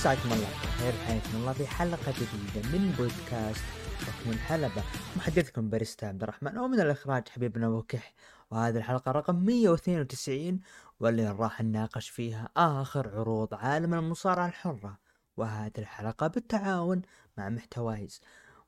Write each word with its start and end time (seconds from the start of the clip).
مساكم 0.00 0.32
الله 0.32 0.48
بالخير 0.62 0.92
حياكم 0.92 1.36
الله 1.36 1.52
في 1.52 1.66
حلقة 1.66 2.12
جديدة 2.12 2.68
من 2.68 2.94
بودكاست 2.98 3.64
حكم 4.06 4.30
الحلبة. 4.30 4.82
محدثكم 5.16 5.70
باريستا 5.70 6.06
عبد 6.06 6.22
الرحمن 6.22 6.58
ومن 6.58 6.80
الإخراج 6.80 7.28
حبيبنا 7.28 7.66
أبو 7.66 7.82
كح 7.82 8.12
وهذه 8.50 8.76
الحلقة 8.76 9.12
رقم 9.12 9.34
192 9.44 10.60
واللي 11.00 11.30
راح 11.30 11.60
نناقش 11.62 12.08
فيها 12.08 12.48
آخر 12.56 13.08
عروض 13.08 13.54
عالم 13.54 13.94
المصارعة 13.94 14.46
الحرة. 14.46 14.98
وهذه 15.36 15.72
الحلقة 15.78 16.26
بالتعاون 16.26 17.02
مع 17.38 17.48
محتوايز 17.48 18.20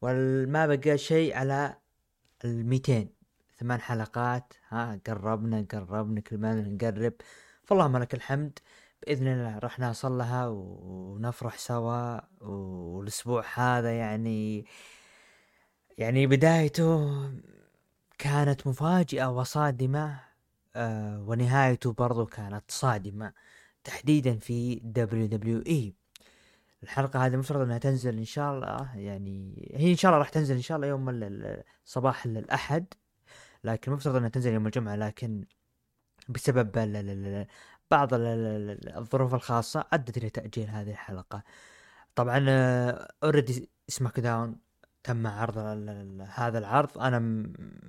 وما 0.02 0.66
بقى 0.66 0.98
شيء 0.98 1.36
على 1.36 1.76
ال 2.44 2.66
200 2.66 3.06
ثمان 3.60 3.80
حلقات 3.80 4.54
ها 4.68 5.00
قربنا 5.06 5.66
قربنا 5.72 6.20
كل 6.20 6.38
ما 6.38 6.54
نقرب. 6.54 7.12
فاللهم 7.64 7.96
لك 7.96 8.14
الحمد. 8.14 8.58
بإذن 9.02 9.26
الله 9.26 9.58
راح 9.58 9.78
نوصل 9.80 10.18
لها 10.18 10.48
ونفرح 10.48 11.58
سوا. 11.58 12.20
والأسبوع 12.40 13.44
هذا 13.54 13.92
يعني 13.98 14.66
يعني 15.98 16.26
بدايته 16.26 17.12
كانت 18.18 18.66
مفاجئة 18.66 19.26
وصادمة 19.26 20.20
آه 20.76 21.20
ونهايته 21.28 21.92
برضو 21.92 22.26
كانت 22.26 22.64
صادمة 22.68 23.32
تحديدا 23.84 24.38
في 24.38 24.74
WWE. 24.74 25.94
الحلقة 26.82 27.26
هذه 27.26 27.34
المفروض 27.34 27.60
إنها 27.60 27.78
تنزل 27.78 28.18
إن 28.18 28.24
شاء 28.24 28.54
الله 28.54 28.96
يعني 28.96 29.70
هي 29.74 29.90
إن 29.90 29.96
شاء 29.96 30.10
الله 30.10 30.18
راح 30.18 30.28
تنزل 30.28 30.54
إن 30.54 30.62
شاء 30.62 30.76
الله 30.76 30.88
يوم 30.88 31.20
صباح 31.84 32.24
الأحد 32.24 32.86
لكن 33.64 33.92
المفترض 33.92 34.16
إنها 34.16 34.28
تنزل 34.28 34.52
يوم 34.52 34.66
الجمعة 34.66 34.96
لكن 34.96 35.44
بسبب 36.28 36.72
بعض 37.92 38.08
الظروف 38.12 39.34
الخاصة 39.34 39.84
أدت 39.92 40.16
إلى 40.16 40.30
تأجيل 40.30 40.68
هذه 40.68 40.90
الحلقة. 40.90 41.42
طبعا 42.14 42.38
already 43.24 43.70
SmackDown 43.88 44.56
تم 45.04 45.26
عرض 45.26 45.58
هذا 46.34 46.58
العرض. 46.58 46.98
أنا 46.98 47.18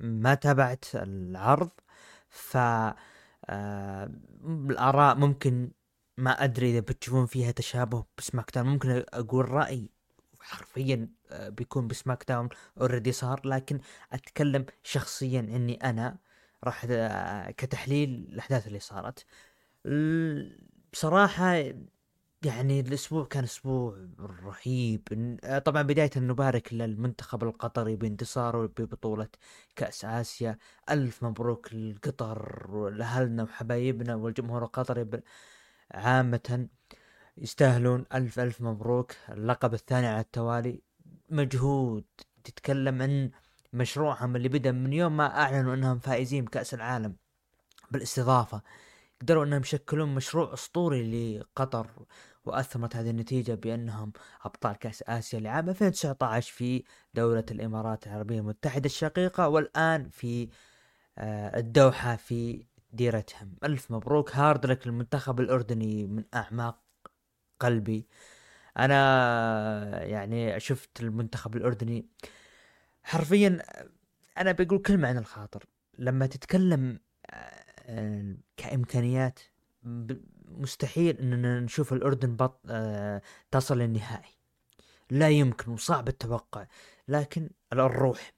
ما 0.02 0.34
تابعت 0.36 0.86
العرض 0.96 1.70
ف 2.30 2.58
آه، 3.50 4.12
الآراء 4.46 5.16
ممكن 5.16 5.72
ما 6.18 6.44
أدري 6.44 6.72
إذا 6.72 6.80
بتشوفون 6.80 7.26
فيها 7.26 7.52
تشابه 7.52 8.06
ب 8.18 8.52
SmackDown. 8.56 8.68
ممكن 8.68 9.04
أقول 9.14 9.52
رايي 9.52 9.90
حرفيا 10.42 11.10
آه، 11.32 11.50
بيكون 11.50 11.88
ب 11.88 12.24
SmackDown 12.28 12.50
اوريدي 12.82 13.12
صار. 13.12 13.42
لكن 13.46 13.80
أتكلم 14.14 14.66
شخصيا 14.84 15.40
إني 15.40 15.76
أنا 15.90 16.18
راح 16.64 16.86
آه، 16.90 17.52
كتحليل 17.52 18.10
الأحداث 18.34 18.68
اللي 18.68 18.80
صارت. 18.80 19.26
بصراحة 20.94 21.54
يعني 22.46 22.80
الأسبوع 22.80 23.26
كان 23.26 23.44
أسبوع 23.44 23.98
رهيب. 24.20 25.02
طبعا 25.66 25.82
بداية 25.82 26.10
نبارك 26.18 26.74
للمنتخب 26.74 27.44
القطري 27.44 27.96
بانتصاره 27.96 28.66
ببطولة 28.78 29.28
كأس 29.76 30.06
آسيا. 30.06 30.58
ألف 30.90 31.24
مبروك 31.24 31.74
لقطر 31.74 32.90
لأهلنا 32.90 33.44
وحبايبنا 33.44 34.16
والجمهور 34.16 34.64
القطري 34.64 35.08
عامة. 35.92 36.68
يستاهلون 37.38 38.06
ألف 38.14 38.40
ألف 38.40 38.62
مبروك. 38.62 39.12
اللقب 39.30 39.74
الثاني 39.74 40.08
على 40.08 40.20
التوالي. 40.20 40.82
مجهود. 41.30 42.04
تتكلم 42.44 43.02
عن 43.02 43.32
مشروعهم 43.74 44.36
اللي 44.36 44.50
بدأ 44.50 44.72
من 44.72 44.94
يوم 44.94 45.18
ما 45.18 45.42
أعلنوا 45.42 45.74
أنهم 45.74 46.00
فائزين 46.00 46.46
بكأس 46.46 46.74
العالم. 46.74 47.16
بالإستضافة. 47.92 48.62
قدروا 49.24 49.46
إنهم 49.46 49.62
يشكلون 49.62 50.16
مشروع 50.16 50.54
أسطوري 50.54 51.38
لقطر 51.38 51.88
وأثمرت 52.46 52.96
هذه 52.96 53.10
النتيجة 53.10 53.54
بأنهم 53.54 54.14
أبطال 54.42 54.76
كأس 54.76 55.04
آسيا 55.08 55.40
لعام 55.40 55.70
2019 55.70 56.54
في 56.54 56.84
دولة 57.14 57.46
الإمارات 57.52 58.08
العربية 58.08 58.40
المتحدة 58.40 58.86
الشقيقة 58.86 59.48
والآن 59.48 60.10
في 60.10 60.50
آه، 61.18 61.60
الدوحة 61.60 62.16
في 62.16 62.66
ديرتهم. 62.94 63.56
ألف 63.64 63.92
مبروك. 63.92 64.36
هارد 64.36 64.66
لك 64.66 64.88
للمنتخب 64.88 65.40
الأردني 65.40 66.08
من 66.08 66.24
أعماق 66.34 66.80
قلبي. 67.60 68.08
أنا 68.78 70.04
يعني 70.04 70.60
شفت 70.60 71.02
المنتخب 71.02 71.56
الأردني 71.56 72.06
حرفيا 73.04 73.64
أنا 74.38 74.52
بقول 74.52 74.80
كلمة 74.82 75.08
عن 75.08 75.18
الخاطر. 75.18 75.66
لما 76.00 76.26
تتكلم 76.26 77.00
آه، 77.30 77.63
كإمكانيات 78.58 79.40
مستحيل 80.58 81.18
إننا 81.18 81.60
نشوف 81.60 81.94
الأردن 81.94 82.36
بط 82.36 82.60
آه، 82.70 83.22
تصل 83.52 83.78
للنهائي. 83.78 84.30
لا 85.10 85.30
يمكن 85.30 85.72
وصعب 85.72 86.08
التوقع. 86.08 86.66
لكن 87.08 87.50
الروح 87.74 88.34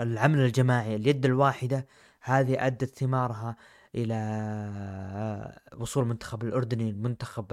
العمل 0.00 0.38
الجماعي 0.38 0.96
اليد 0.96 1.24
الواحدة 1.24 1.86
هذه 2.20 2.66
أدت 2.66 2.98
ثمارها 2.98 3.56
إلى 3.94 4.14
آه، 4.14 5.60
وصول 5.76 6.02
المنتخب 6.02 6.42
الأردني 6.42 6.90
المنتخب 6.90 7.52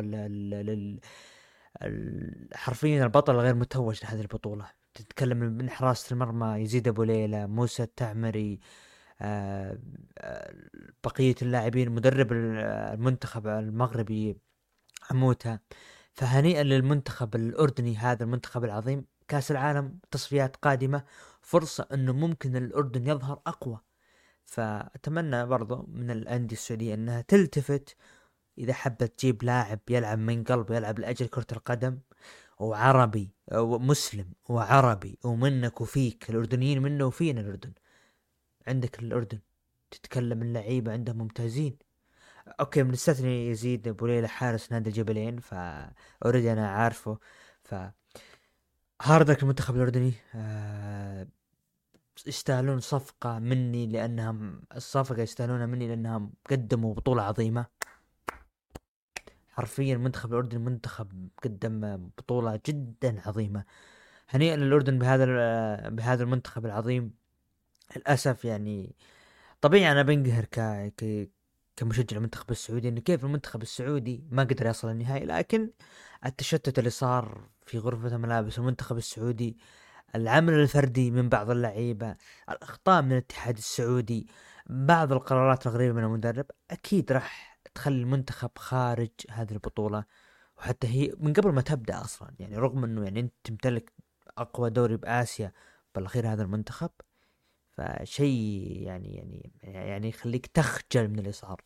حرفيا 2.54 3.04
البطل 3.04 3.36
الغير 3.36 3.56
متوج 3.56 4.04
لهذه 4.04 4.22
البطولة. 4.22 4.66
تتكلم 4.94 5.38
من 5.38 5.70
حراسة 5.70 6.14
المرمى 6.14 6.62
يزيد 6.62 6.88
أبو 6.88 7.04
ليلى 7.04 7.48
موسى 7.48 7.84
التعمري 7.84 8.54
آه، 8.54 8.91
بقية 11.04 11.36
اللاعبين 11.42 11.92
مدرب 11.92 12.32
المنتخب 12.32 13.48
المغربي 13.48 14.38
عموتة 15.12 15.60
فهنيئا 16.14 16.64
للمنتخب 16.64 17.36
الأردني 17.36 17.98
هذا 17.98 18.24
المنتخب 18.24 18.64
العظيم 18.64 19.06
كأس 19.28 19.52
العالم 19.52 20.00
تصفيات 20.12 20.56
قادمة 20.56 21.04
فرصة 21.42 21.88
أنه 21.94 22.14
ممكن 22.14 22.56
الأردن 22.56 23.08
يظهر 23.08 23.42
أقوى. 23.48 23.80
فأتمنى 24.46 25.46
برضو 25.46 25.86
من 25.88 26.12
الأندية 26.12 26.56
السعودية 26.56 26.94
أنها 26.94 27.22
تلتفت. 27.22 27.96
إذا 28.58 28.74
حبت 28.74 29.04
تجيب 29.04 29.44
لاعب 29.44 29.80
يلعب 29.90 30.20
من 30.20 30.44
قلب 30.44 30.72
يلعب 30.72 31.00
لأجل 31.00 31.28
كرة 31.28 31.48
القدم 31.52 32.00
وعربي 32.60 33.32
ومسلم 33.54 34.34
وعربي 34.50 35.20
ومنك 35.24 35.82
وفيك. 35.82 36.30
الأردنيين 36.30 36.82
منا 36.82 37.06
وفينا 37.06 37.42
الأردن. 37.42 37.74
عندك 38.68 39.00
الأردن 39.00 39.40
تتكلم 39.92 40.42
اللعيبة 40.42 40.92
عندهم 40.92 41.18
ممتازين. 41.18 41.78
okay 42.60 42.84
بنستثني 42.84 43.48
يزيد 43.50 43.88
أبو 43.88 44.08
ليلى 44.08 44.28
حارس 44.28 44.72
نادي 44.72 44.90
الجبلين 44.90 45.40
فا 45.40 45.92
already 46.26 46.54
أنا 46.54 46.72
عارفه 46.72 47.20
ف 47.64 47.76
hard 49.02 49.23
luck 49.23 49.44
المنتخب 49.44 49.76
الأردني. 49.76 50.14
آه 50.36 51.28
يستاهلون 52.28 52.80
صفقة 52.80 53.40
مني 53.40 53.88
لأنهم 53.88 54.64
الصفقة 54.76 55.22
يستاهلونها 55.22 55.66
مني 55.66 55.88
لأنهم 55.88 56.34
قدموا 56.50 56.94
بطولة 56.94 57.24
عظيمة. 57.24 57.66
حرفيا 59.50 59.96
المنتخب 59.96 60.32
الاردني 60.32 60.64
منتخب 60.64 61.30
قدم 61.44 61.98
بطولة 62.18 62.60
جدا 62.68 63.22
عظيمة. 63.28 63.66
هنيئا 64.30 64.56
للأردن 64.56 65.00
بهذا 65.00 65.26
بهذا 65.90 66.24
المنتخب 66.24 66.66
العظيم. 66.66 67.21
للأسف 67.96 68.46
يعني 68.46 68.96
طبيعي 69.62 69.92
أنا 69.92 70.02
بنقهر 70.04 70.46
ك... 70.46 70.60
ك... 70.98 71.30
كمشجع 71.76 72.18
المنتخب 72.18 72.52
السعودي 72.52 72.90
إنه 72.90 73.02
كيف 73.02 73.26
المنتخب 73.26 73.62
السعودي 73.62 74.24
ما 74.32 74.44
قدر 74.44 74.66
يصل 74.66 74.90
النهائي 74.92 75.26
لكن 75.26 75.70
التشتت 76.26 76.80
اللي 76.80 76.90
صار 76.90 77.50
في 77.66 77.78
غرفة 77.78 78.16
الملابس 78.16 78.60
المنتخب 78.60 78.98
السعودي 78.98 79.58
العمل 80.16 80.54
الفردي 80.54 81.12
من 81.12 81.30
بعض 81.30 81.50
اللعيبة 81.50 82.16
الأخطاء 82.50 83.02
من 83.02 83.12
الاتحاد 83.12 83.58
السعودي 83.58 84.28
بعض 84.70 85.12
القرارات 85.12 85.68
الغريبة 85.68 85.94
من 85.94 86.04
المدرب 86.04 86.46
أكيد 86.72 87.12
راح 87.12 87.60
تخلي 87.76 88.02
المنتخب 88.02 88.52
خارج 88.58 89.10
هذه 89.30 89.52
البطولة 89.52 90.04
وحتى 90.58 90.88
هي 90.88 91.14
من 91.20 91.34
قبل 91.34 91.52
ما 91.52 91.62
تبدأ 91.62 92.02
أصلا. 92.02 92.34
يعني 92.40 92.58
رغم 92.58 92.84
أنه 92.84 93.04
يعني 93.04 93.20
أنت 93.20 93.34
تمتلك 93.44 93.94
أقوى 94.38 94.70
دوري 94.70 94.98
بآسيا 94.98 95.52
بالأخير 95.96 96.34
هذا 96.34 96.44
المنتخب 96.44 96.90
فشيء 97.82 98.82
يعني 98.82 99.16
يعني 99.16 99.52
يعني 99.64 100.10
يخليك 100.10 100.48
تخجل 100.48 101.08
من 101.08 101.20
اللي 101.20 101.32
صار. 101.32 101.62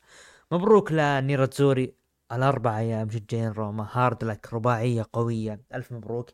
مبروك 0.51 0.91
لنيرة 0.91 1.49
زوري. 1.53 1.95
الأربعة 2.31 2.79
يا 2.79 3.03
مشجعين 3.03 3.51
روما. 3.51 3.87
هارد 3.91 4.23
لك 4.23 4.53
رباعية 4.53 5.05
قوية. 5.13 5.61
ألف 5.73 5.91
مبروك. 5.91 6.29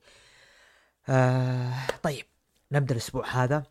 آه 1.10 1.74
طيب 2.04 2.26
نبدأ 2.72 2.94
الأسبوع 2.94 3.28
هذا 3.28 3.64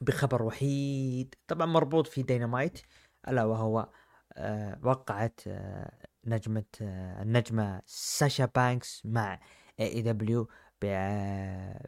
بخبر 0.00 0.42
وحيد. 0.42 1.34
طبعا 1.48 1.66
مربوط 1.66 2.06
في 2.06 2.22
دينامايت 2.22 2.80
ألا 3.28 3.44
وهو 3.44 3.88
آه 4.32 4.78
وقعت 4.82 5.40
آه 5.46 5.92
نجمة 6.24 6.64
آه 6.82 7.22
النجمة 7.22 7.82
ساشا 7.86 8.44
بانكس 8.44 9.02
مع 9.04 9.40
AEW 9.80 10.48
آه، 10.84 11.86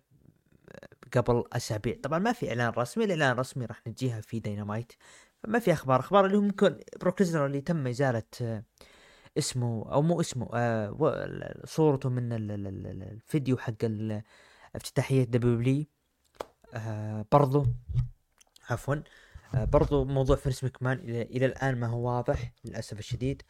قبل 1.19 1.45
أسابيع. 1.53 1.97
طبعا 2.03 2.19
ما 2.19 2.33
في 2.33 2.49
إعلان 2.49 2.71
رسمي 2.71 3.05
الإعلان 3.05 3.31
الرسمي 3.31 3.65
راح 3.65 3.83
نجيها 3.87 4.21
في 4.21 4.41
دينامايت 4.41 4.93
فما 5.43 5.59
في 5.59 5.73
أخبار. 5.73 6.01
أخبار 6.01 6.27
اللي 6.27 6.37
هو 6.37 6.41
ممكن 6.41 6.81
بروك 7.01 7.23
اللي 7.23 7.61
تم 7.61 7.87
إزالة 7.87 8.23
آه 8.43 8.65
اسمه 9.39 9.93
أو 9.93 10.03
مو 10.03 10.21
اسمه 10.21 10.49
آه 10.55 11.61
صورته 11.65 12.09
من 12.09 12.29
الفيديو 12.33 13.57
حق 13.57 13.75
افتتاحية 14.75 15.25
W 15.25 15.85
آه 16.75 17.27
برضو 17.33 17.67
عفوا 18.71 18.95
آه 19.55 19.65
برضو 19.65 20.05
موضوع 20.05 20.37
فينس 20.37 20.65
مكمان 20.65 20.99
إلى, 20.99 21.23
إلى 21.23 21.47
الآن 21.47 21.81
ما 21.81 21.87
هو 21.87 22.07
واضح 22.09 22.53
للأسف 22.65 22.99
الشديد. 22.99 23.43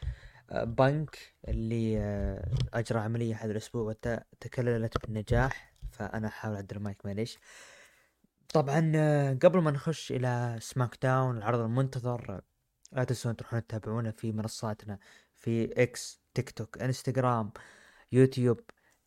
آه 0.50 0.64
بانك 0.64 1.18
اللي 1.48 1.98
آه 1.98 2.50
أجرى 2.74 3.00
عملية 3.00 3.34
هذا 3.34 3.52
الأسبوع 3.52 3.82
وتكللت 3.82 5.06
بالنجاح. 5.06 5.73
فأنا 5.94 6.28
أحاول 6.28 6.54
اعدل 6.54 6.76
المايك 6.76 7.06
معليش. 7.06 7.38
طبعا 8.54 8.92
آه، 8.96 9.38
قبل 9.42 9.58
ما 9.58 9.70
نخش 9.70 10.12
إلى 10.12 10.56
SmackDown 10.60 11.36
العرض 11.38 11.60
المنتظر 11.60 12.40
لا 12.92 13.04
تنسون 13.04 13.36
تروحون 13.36 13.66
تتابعونا 13.66 14.10
في 14.10 14.32
منصاتنا 14.32 14.98
في 15.34 15.82
X 15.82 16.20
TikTok 16.34 16.78
Instagram 16.82 17.52
YouTube 18.12 18.60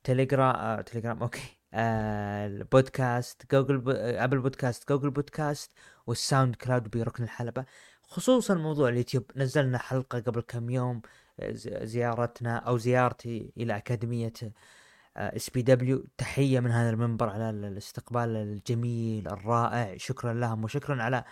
Telegram 0.04 0.56
آه، 0.56 0.82
Telegram 0.82 1.22
okay. 1.24 1.58
آه 1.74 2.48
البودكاست 2.48 3.52
جوجل 3.52 3.78
ب... 3.78 3.90
Apple 3.90 4.40
Podcast 4.40 4.90
Google 4.90 5.10
Podcast 5.10 5.72
وال 6.08 6.56
SoundCloud 6.56 6.90
بركن 6.90 7.24
الحلبة. 7.24 7.66
خصوصا 8.04 8.54
موضوع 8.56 8.90
اليوتيوب. 8.90 9.32
نزلنا 9.36 9.78
حلقة 9.78 10.20
قبل 10.20 10.42
كم 10.42 10.70
يوم 10.70 11.02
آه، 11.40 11.52
زيارتنا 11.86 12.58
أو 12.58 12.78
زيارتي 12.78 13.54
إلى 13.58 13.78
أكاديمية 13.78 14.34
SPW 15.18 16.06
تحية 16.18 16.60
من 16.60 16.72
هذا 16.72 16.90
المنبر 16.90 17.30
على 17.30 17.50
الاستقبال 17.50 18.30
الجميل 18.30 19.28
الرائع. 19.28 19.98
شكرا 19.98 20.34
لهم 20.34 20.64
وشكرا 20.64 21.04
على 21.04 21.24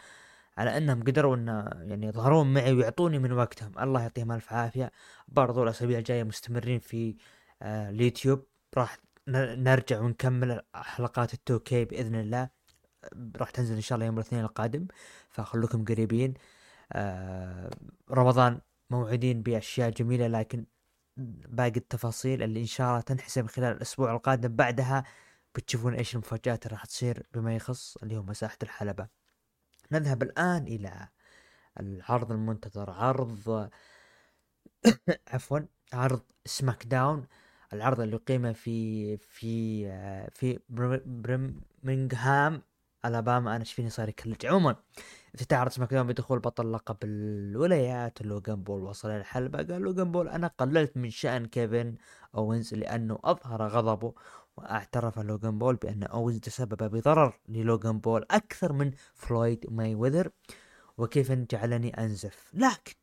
على 0.57 0.77
أنهم 0.77 1.03
قدروا 1.03 1.35
إن 1.35 1.47
يعني 1.81 2.07
يظهرون 2.07 2.53
معي 2.53 2.73
ويعطوني 2.73 3.19
من 3.19 3.31
وقتهم. 3.31 3.71
الله 3.79 4.01
يعطيهم 4.01 4.31
ألف 4.31 4.53
عافية. 4.53 4.91
برضو 5.27 5.63
الأسابيع 5.63 5.99
الجاية 5.99 6.23
مستمرين 6.23 6.79
في 6.79 7.15
آه 7.61 7.89
اليوتيوب. 7.89 8.45
راح 8.77 8.97
نرجع 9.27 9.99
ونكمل 10.01 10.61
حلقات 10.75 11.33
التو 11.33 11.59
كي 11.59 11.85
بإذن 11.85 12.15
الله. 12.15 12.49
راح 13.37 13.49
تنزل 13.49 13.75
إن 13.75 13.81
شاء 13.81 13.95
الله 13.95 14.05
يوم 14.05 14.15
الاثنين 14.15 14.41
القادم 14.43 14.87
فخلوكم 15.29 15.85
قريبين. 15.85 16.33
آه 16.93 17.69
رمضان 18.11 18.59
موعدين 18.89 19.41
بأشياء 19.41 19.89
جميلة 19.89 20.27
لكن 20.27 20.65
باقي 21.17 21.77
التفاصيل 21.77 22.43
اللي 22.43 22.59
إن 22.61 22.65
شاء 22.65 22.89
الله 22.89 23.01
تنحسم 23.01 23.47
خلال 23.47 23.75
الأسبوع 23.77 24.11
القادم. 24.15 24.55
بعدها 24.55 25.03
بتشوفون 25.55 25.93
إيش 25.93 26.13
المفاجآت 26.15 26.65
اللي 26.65 26.73
راح 26.75 26.85
تصير 26.85 27.27
بما 27.33 27.55
يخص 27.55 27.97
اللي 27.97 28.17
هو 28.17 28.23
مساحة 28.23 28.57
الحلبة. 28.63 29.07
نذهب 29.91 30.23
الآن 30.23 30.63
إلى 30.67 31.09
العرض 31.79 32.31
المنتظر. 32.31 32.91
عرض 32.91 33.69
عفوا 35.33 35.59
عرض 35.93 36.21
SmackDown 36.45 37.27
العرض 37.73 37.99
اللي 37.99 38.17
أقيم 38.17 38.53
في 38.53 39.17
في 39.17 39.85
في 40.31 40.59
برمنغهام. 41.07 42.61
ألاباما 43.07 43.51
أنا 43.51 43.59
إيش 43.59 43.73
فيني 43.73 43.89
صار 43.89 44.09
يكلج. 44.09 44.45
عموما 44.45 44.75
افتتاح 45.35 45.59
عرض 45.59 45.71
SmackDown 45.71 46.07
بدخول 46.07 46.39
بطل 46.39 46.73
لقب 46.73 46.97
الولايات 47.03 48.21
لوغان 48.21 48.63
بول 48.63 48.83
وصل 48.83 49.09
الحلبة. 49.09 49.57
قال 49.57 49.81
لوغان 49.81 50.11
بول 50.11 50.29
أنا 50.29 50.47
قللت 50.47 50.97
من 50.97 51.09
شأن 51.09 51.45
كيفن 51.45 51.95
أوينز 52.35 52.73
لأنه 52.73 53.19
أظهر 53.23 53.67
غضبه 53.67 54.13
واعترف 54.57 55.19
لوغان 55.19 55.57
بول 55.57 55.75
بأن 55.75 56.03
أوينز 56.03 56.39
تسبب 56.39 56.83
بضرر 56.83 57.39
للوغان 57.49 57.99
بول 57.99 58.25
أكثر 58.31 58.73
من 58.73 58.91
فلويد 59.13 59.65
ماي 59.69 59.95
ويذر 59.95 60.29
وكيفن 60.97 61.45
جعلني 61.51 61.89
أنزف. 62.03 62.51
لكن 62.53 62.93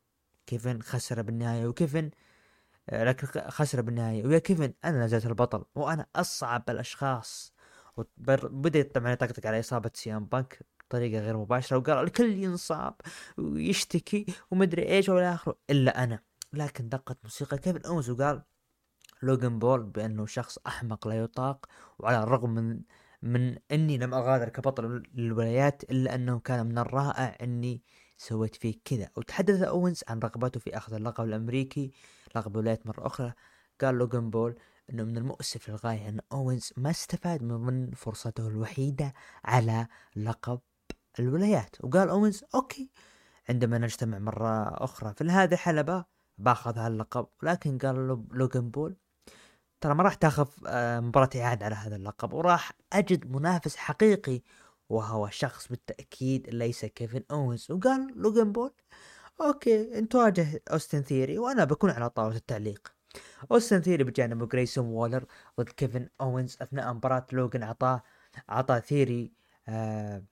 كيفن 0.47 0.81
خسر 0.81 1.21
بالنهاية 1.21 1.67
وكيفن 1.67 2.11
آه، 2.89 3.03
لكن 3.03 3.27
خسر 3.49 3.81
بالنهاية. 3.81 4.27
ويا 4.27 4.39
كيفن 4.39 4.73
أنا 4.85 5.05
نزلت 5.05 5.25
البطل 5.25 5.65
وأنا 5.75 6.05
أصعب 6.15 6.69
الأشخاص 6.69 7.52
بدأ 8.17 8.81
طبعا 8.81 9.11
يطقطق 9.11 9.47
على 9.47 9.59
إصابة 9.59 9.91
سيام 9.93 10.25
بانك 10.25 10.65
بطريقة 10.79 11.19
غير 11.19 11.37
مباشرة 11.37 11.77
وقال 11.77 11.97
الكل 11.97 12.43
ينصاب 12.43 12.95
ويشتكي 13.37 14.25
ومدري 14.51 14.89
إيش 14.89 15.09
ولا 15.09 15.33
آخره 15.33 15.57
إلا 15.69 16.03
أنا. 16.03 16.19
لكن 16.53 16.89
دقت 16.89 17.17
موسيقى 17.23 17.57
كيفن 17.57 17.81
أوز 17.85 18.09
وقال 18.09 18.41
لوغان 19.23 19.59
بول 19.59 19.83
بأنه 19.83 20.25
شخص 20.25 20.57
أحمق 20.67 21.07
لا 21.07 21.15
يطاق 21.15 21.65
وعلى 21.99 22.23
الرغم 22.23 22.49
من 22.49 22.81
من 23.21 23.57
إني 23.71 23.97
لم 23.97 24.13
أغادر 24.13 24.49
كبطل 24.49 25.03
للولايات 25.13 25.83
إلا 25.83 26.15
أنه 26.15 26.39
كان 26.39 26.65
من 26.65 26.77
الرائع 26.77 27.37
إني 27.41 27.81
سويت 28.17 28.55
فيه 28.55 28.75
كذا. 28.85 29.09
وتحدث 29.17 29.61
أوينز 29.61 30.03
عن 30.07 30.19
رغبته 30.19 30.59
في 30.59 30.77
أخذ 30.77 30.93
اللقب 30.93 31.23
الأمريكي 31.23 31.91
لقب 32.35 32.51
الولايات 32.51 32.87
مرة 32.87 33.07
أخرى. 33.07 33.33
قال 33.81 33.95
لوغان 33.95 34.29
بول 34.29 34.55
إنه 34.89 35.03
من 35.03 35.17
المؤسف 35.17 35.69
للغاية 35.69 36.09
إن 36.09 36.19
أوينز 36.31 36.73
ما 36.77 36.89
استفاد 36.89 37.43
من 37.43 37.91
فرصته 37.91 38.47
الوحيدة 38.47 39.13
على 39.45 39.87
لقب 40.15 40.59
الولايات. 41.19 41.75
وقال 41.79 42.09
أوينز 42.09 42.43
okay 42.55 42.89
عندما 43.49 43.77
نجتمع 43.77 44.19
مرة 44.19 44.83
أخرى 44.83 45.13
في 45.13 45.23
هذه 45.23 45.53
الحلبة 45.53 46.05
باخذ 46.37 46.77
هاللقب. 46.77 47.27
ولكن 47.43 47.77
قال 47.77 47.95
لوغان 48.31 48.69
بول 48.69 48.95
ترى 49.81 49.95
ما 49.95 50.03
راح 50.03 50.13
تاخذ 50.13 50.47
آه، 50.67 50.99
مباراة 50.99 51.29
إعادة 51.35 51.65
على 51.65 51.75
هذا 51.75 51.95
اللقب 51.95 52.33
وراح 52.33 52.71
أجد 52.93 53.31
منافس 53.31 53.75
حقيقي 53.75 54.41
وهو 54.89 55.29
شخص 55.29 55.67
بالتأكيد 55.67 56.49
ليس 56.49 56.85
كيفن 56.85 57.23
أوينز. 57.31 57.71
وقال 57.71 58.13
لوغان 58.15 58.51
بول 58.51 58.71
okay 59.41 59.99
أنت 59.99 60.15
واجه 60.15 60.61
أوستن 60.71 61.01
ثيري 61.01 61.37
وأنا 61.39 61.63
بكون 61.63 61.89
على 61.89 62.09
طاولة 62.09 62.35
التعليق. 62.35 62.93
أوستن 63.51 63.81
ثيري 63.81 64.03
بجانب 64.03 64.49
جريسون 64.49 64.85
وولر 64.85 65.25
ضد 65.59 65.69
كيفن 65.69 66.09
أوينز 66.21 66.57
أثناء 66.61 66.93
مباراة 66.93 67.25
لوغان 67.31 67.63
عطاه 67.63 68.03
عطى 68.49 68.81
ثيري 68.81 69.33
آه 69.67 70.23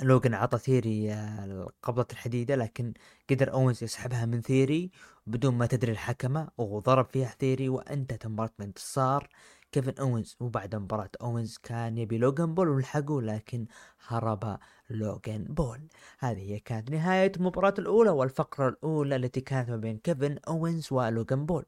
لوغان 0.00 0.34
عطى 0.34 0.58
ثيري 0.58 1.12
آه، 1.12 1.68
قبضة 1.82 2.06
الحديدة 2.12 2.56
لكن 2.56 2.94
قدر 3.30 3.52
اونز 3.52 3.84
يسحبها 3.84 4.26
من 4.26 4.42
ثيري 4.42 4.90
بدون 5.26 5.54
ما 5.54 5.66
تدري 5.66 5.92
الحكمة 5.92 6.48
وضرب 6.58 7.06
فيها 7.06 7.34
ثيري 7.40 7.68
وانتهت 7.68 8.26
المباراة 8.26 8.50
بانتصار. 8.58 9.28
كيفن 9.72 9.94
اونز 10.00 10.36
وبعد 10.40 10.74
مباراة 10.74 11.10
اونز 11.22 11.56
كان 11.58 11.98
يبي 11.98 12.18
لوغان 12.18 12.54
بول 12.54 12.68
ولحقه 12.68 13.22
لكن 13.22 13.66
هرب 14.06 14.58
لوغان 14.90 15.44
بول. 15.44 15.88
هذه 16.18 16.38
هي 16.52 16.60
كانت 16.60 16.90
نهاية 16.90 17.32
المباراة 17.36 17.74
الأولى 17.78 18.10
والفقرة 18.10 18.68
الأولى 18.68 19.16
التي 19.16 19.40
كانت 19.40 19.70
ما 19.70 19.76
بين 19.76 19.98
كيفن 19.98 20.38
اونز 20.48 20.92
ولوغان 20.92 21.46
بول. 21.46 21.64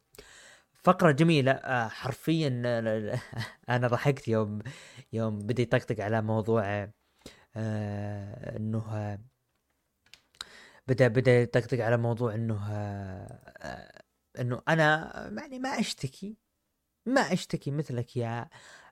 فقرة 0.82 1.10
جميلة 1.10 1.52
آه، 1.52 1.88
حرفيا 1.88 2.48
أنا 3.68 3.88
ضحكت 3.88 4.28
يوم 4.28 4.58
يوم 5.12 5.38
بدي 5.38 5.62
يطقطق 5.62 6.04
على 6.04 6.22
موضوع 6.22 6.90
آه 7.56 8.56
إنه 8.56 9.18
بدأ 10.88 11.08
بدأ 11.08 11.40
يطقطق 11.42 11.84
على 11.84 11.96
موضوع 11.96 12.34
إنه 12.34 12.66
آه 12.70 14.02
إنه 14.40 14.62
أنا 14.68 15.12
يعني 15.38 15.58
ما 15.58 15.68
أشتكي 15.68 16.36
ما 17.14 17.20
أشتكي 17.20 17.70
مثلك 17.70 18.16
يا 18.16 18.48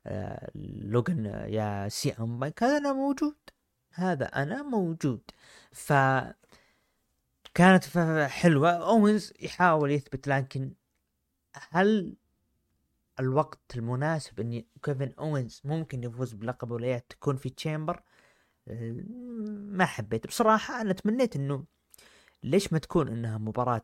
آه 0.06 0.50
لوغن 0.54 1.26
يا 1.26 1.88
سي 1.88 2.12
أم. 2.12 2.38
بانك 2.38 2.62
هذا 2.62 2.76
أنا 2.78 2.92
موجود. 2.92 3.36
هذا 3.92 4.26
أنا 4.26 4.62
موجود. 4.62 5.22
ف 5.72 5.92
كانت 7.54 7.84
حلوة. 8.28 8.70
أوينز 8.70 9.32
يحاول 9.40 9.90
يثبت 9.90 10.28
لكن 10.28 10.72
هل 11.70 12.16
الوقت 13.20 13.76
المناسب 13.76 14.40
إن 14.40 14.64
كيفن 14.82 15.12
أوينز 15.18 15.62
ممكن 15.64 16.04
يفوز 16.04 16.32
بلقب 16.32 16.70
ولايات 16.70 17.06
تكون 17.10 17.36
في 17.36 17.50
Chamber؟ 17.50 18.02
ما 18.66 19.84
حبيت. 19.84 20.26
بصراحة 20.26 20.80
أنا 20.80 20.92
تمنيت 20.92 21.36
إنه 21.36 21.64
ليش 22.42 22.72
ما 22.72 22.78
تكون 22.78 23.08
إنها 23.08 23.38
مباراة 23.38 23.82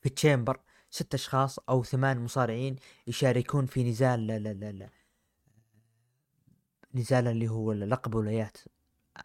في 0.00 0.08
تشامبر؟ 0.16 0.60
ست 0.94 1.14
أشخاص 1.14 1.58
أو 1.58 1.84
ثمان 1.84 2.18
مصارعين 2.24 2.76
يشاركون 3.06 3.66
في 3.66 3.90
نزال 3.90 4.26
لا 4.26 4.38
لا 4.38 4.52
لا 4.52 4.72
لا. 4.72 4.88
نزال 6.94 7.28
اللي 7.28 7.48
هو 7.48 7.72
لقب 7.72 8.14
ولايات 8.14 8.58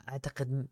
أعتقد 0.09 0.67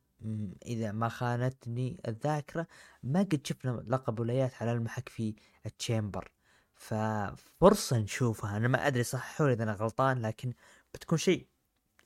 إذا 0.65 0.91
ما 0.91 1.09
خانتني 1.09 2.01
الذاكرة 2.07 2.67
ما 3.03 3.19
قد 3.19 3.41
شفنا 3.43 3.83
لقب 3.87 4.19
ولايات 4.19 4.53
على 4.61 4.71
المحك 4.71 5.09
في 5.09 5.35
التشامبر. 5.65 6.31
ففرصة 6.75 7.97
نشوفها. 7.97 8.57
أنا 8.57 8.67
ما 8.67 8.87
أدري 8.87 9.03
صححوا 9.03 9.49
إذا 9.53 9.63
أنا 9.63 9.73
غلطان 9.73 10.21
لكن 10.21 10.53
بتكون 10.93 11.17
شيء 11.17 11.47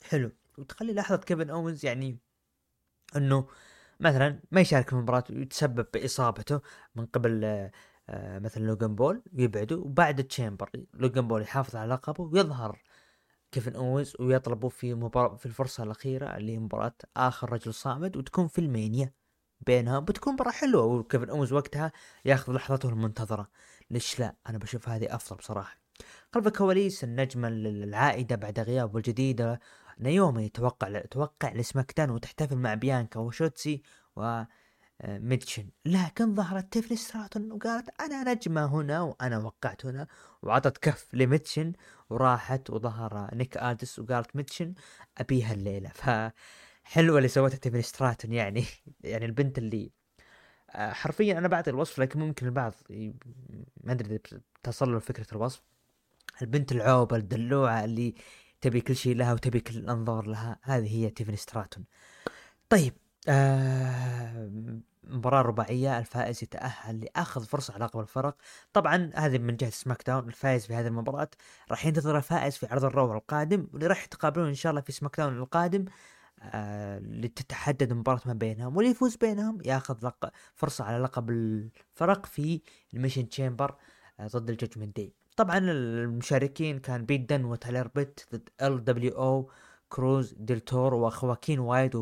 حلو. 0.03 0.31
وتخلي 0.57 0.93
لحظة 0.93 1.17
كيفن 1.17 1.50
اونز 1.50 1.86
يعني 1.86 2.17
إنه 3.15 3.48
مثلا 4.00 4.39
ما 4.51 4.62
يشارك 4.62 4.88
في 4.89 4.93
المباراة 4.93 5.24
ويتسبب 5.29 5.88
بإصابته 5.93 6.62
من 6.95 7.05
قبل 7.05 7.69
مثلا 8.13 8.63
لوجان 8.63 8.96
بول 8.96 9.22
يبعده 9.34 9.77
وبعد 9.77 10.20
التشامبر 10.20 10.70
لوجان 10.94 11.27
بول 11.27 11.41
يحافظ 11.41 11.75
على 11.75 11.94
لقبه 11.94 12.24
ويظهر 12.24 12.82
كيفن 13.51 13.75
اونز 13.75 14.13
ويطلبوا 14.20 14.70
في 14.70 14.94
مباراة 14.94 15.36
في 15.36 15.46
الفرصة 15.46 15.84
الأخيرة 15.84 16.38
اللي 16.38 16.51
هي 16.51 16.60
مباراة 16.60 16.94
آخر 17.18 17.53
رجل 17.53 17.74
صامد 17.74 18.18
وتكون 18.18 18.48
في 18.48 18.60
راسلمانيا 18.60 19.13
بينها 19.62 20.00
بتكون 20.00 20.34
مباراة 20.34 20.51
حلوة 20.51 20.86
وكيفن 20.86 21.30
اونز 21.30 21.53
وقتها 21.53 21.91
ياخذ 22.25 22.53
لحظته 22.53 22.89
المنتظرة. 22.89 23.48
ليش 23.91 24.20
لا؟ 24.20 24.36
أنا 24.50 24.58
بشوف 24.58 24.89
هذه 24.89 25.15
أفضل 25.15 25.38
بصراحة. 25.38 25.77
خلف 26.34 26.48
الكواليس 26.48 27.03
النجمة 27.03 27.48
العائدة 27.48 28.36
بعد 28.36 28.60
غياب 28.60 28.96
والجديدة 28.96 29.60
نايومي 30.00 30.50
توقع 30.50 31.00
توقع 31.00 31.53
لسماك 31.53 31.94
وتحتفل 32.00 32.56
مع 32.56 32.74
بيانكا 32.74 33.20
وشوتسي 33.20 33.82
و 34.15 34.22
آه، 34.22 34.48
ميتشن 35.05 35.70
لكن 35.86 36.36
ظهرت 36.36 36.74
تيفني 36.74 36.98
ستراتون 36.98 37.51
وقالت 37.51 38.01
أنا 38.01 38.34
نجمة 38.34 38.65
هنا 38.65 39.01
وأنا 39.01 39.38
وقعت 39.38 39.86
هنا 39.86 40.08
وعطت 40.41 40.77
كف 40.77 41.08
لميتشن 41.13 41.74
وراحت 42.10 42.70
وظهر 42.70 43.29
نيك 43.36 43.58
ادس 43.58 44.00
وقالت 44.00 44.36
ميتشن 44.36 44.74
أبيها 45.17 45.53
الليلة. 45.53 45.89
ف 45.89 46.31
حلوة 46.84 47.17
اللي 47.17 47.27
سوتها 47.27 47.58
تيفني 47.58 47.82
ستراتون 47.81 48.34
يعني. 48.34 48.65
يعني 49.03 49.25
البنت 49.25 49.58
اللي 49.58 49.91
آه، 50.70 50.91
حرفيا 50.91 51.38
أنا 51.38 51.48
بعطي 51.48 51.70
الوصف 51.70 52.00
لكن 52.00 52.20
ممكن 52.20 52.46
البعض 52.46 52.74
ما 53.84 53.91
أدري 53.91 54.20
تصل 54.63 54.91
له 54.91 55.00
فكرة 55.00 55.27
الوصف. 55.31 55.62
البنت 56.41 56.72
العوبة 56.72 57.15
الدلوعة 57.15 57.86
اللي 57.86 58.15
تبي 58.62 58.81
كل 58.81 58.96
شيء 58.96 59.15
لها 59.15 59.34
وتبي 59.34 59.60
كل 59.60 59.75
الأنظار 59.77 60.27
لها 60.27 60.60
هذه 60.62 60.96
هي 60.96 61.10
تيفني 61.10 61.36
ستراتون 61.36 61.86
طيب 62.70 62.93
آه 63.28 64.50
مباراة 65.04 65.42
رباعية 65.42 66.00
الفائز 66.00 66.44
يتأهل 66.44 67.00
لأخذ 67.00 67.46
فرصة 67.46 67.74
على 67.74 67.86
لقب 67.86 68.00
الفرق. 68.00 68.36
طبعا 68.74 69.12
هذه 69.16 69.38
من 69.38 69.56
جهة 69.58 69.70
سماك 69.70 70.04
داون 70.08 70.28
الفائز 70.28 70.66
في 70.66 70.74
هذه 70.74 70.88
المباراة 70.88 71.30
راح 71.72 71.86
ينتظر 71.86 72.18
الفائز 72.18 72.58
في 72.58 72.66
عرض 72.66 72.86
الرو 72.86 73.13
القادم 73.13 73.68
واللي 73.74 73.88
راح 73.88 74.04
يتقابلون 74.04 74.48
إن 74.48 74.54
شاء 74.54 74.70
الله 74.70 74.82
في 74.82 74.92
سماك 74.92 75.18
داون 75.18 75.38
القادم 75.38 75.86
آه 76.42 77.00
لتتحدد 77.00 77.92
المباراة 77.92 78.22
ما 78.25 78.34
بينهم. 78.34 78.78
واللي 78.78 78.92
يفوز 78.92 79.16
بينهم 79.16 79.58
يأخذ 79.66 80.06
لق... 80.08 80.32
فرصة 80.56 80.84
على 80.84 80.98
لقب 81.04 81.30
الفرق 81.30 82.25
في 82.25 82.62
الإلمنيشن 82.94 83.30
تشامبر 83.30 83.75
آه 84.20 84.28
ضد 84.28 84.50
الججمنت 84.50 84.96
داي 84.96 85.13
طبعا 85.38 85.58
المشاركين 85.58 86.80
كان 86.80 87.06
بيت 87.06 87.30
دن 87.30 87.46
وتايلر 87.46 87.88
بيت 87.96 88.20
ضد 88.34 88.50
إل 88.62 88.84
دبليو 88.84 89.12
أو 89.12 89.51
كروز 89.90 90.34
ديل 90.38 90.62
تورو 90.62 90.94
واخواكين 90.94 91.60
وايد 91.60 91.96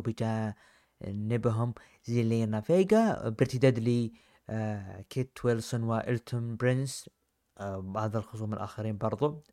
وبجانبهم 1.02 1.74
زيلينا 2.06 2.62
فيجا 2.62 3.30
بريتي 3.30 3.58
ديدلي 3.58 4.14
آه 4.50 5.02
كيت 5.10 5.46
ويلسون 5.46 5.84
وإلتون 5.84 6.56
برينس 6.56 7.10
آه 7.58 7.94
هذا 7.98 8.18
الخصوم 8.18 8.54
الآخرين 8.54 8.98
برضو. 8.98 9.44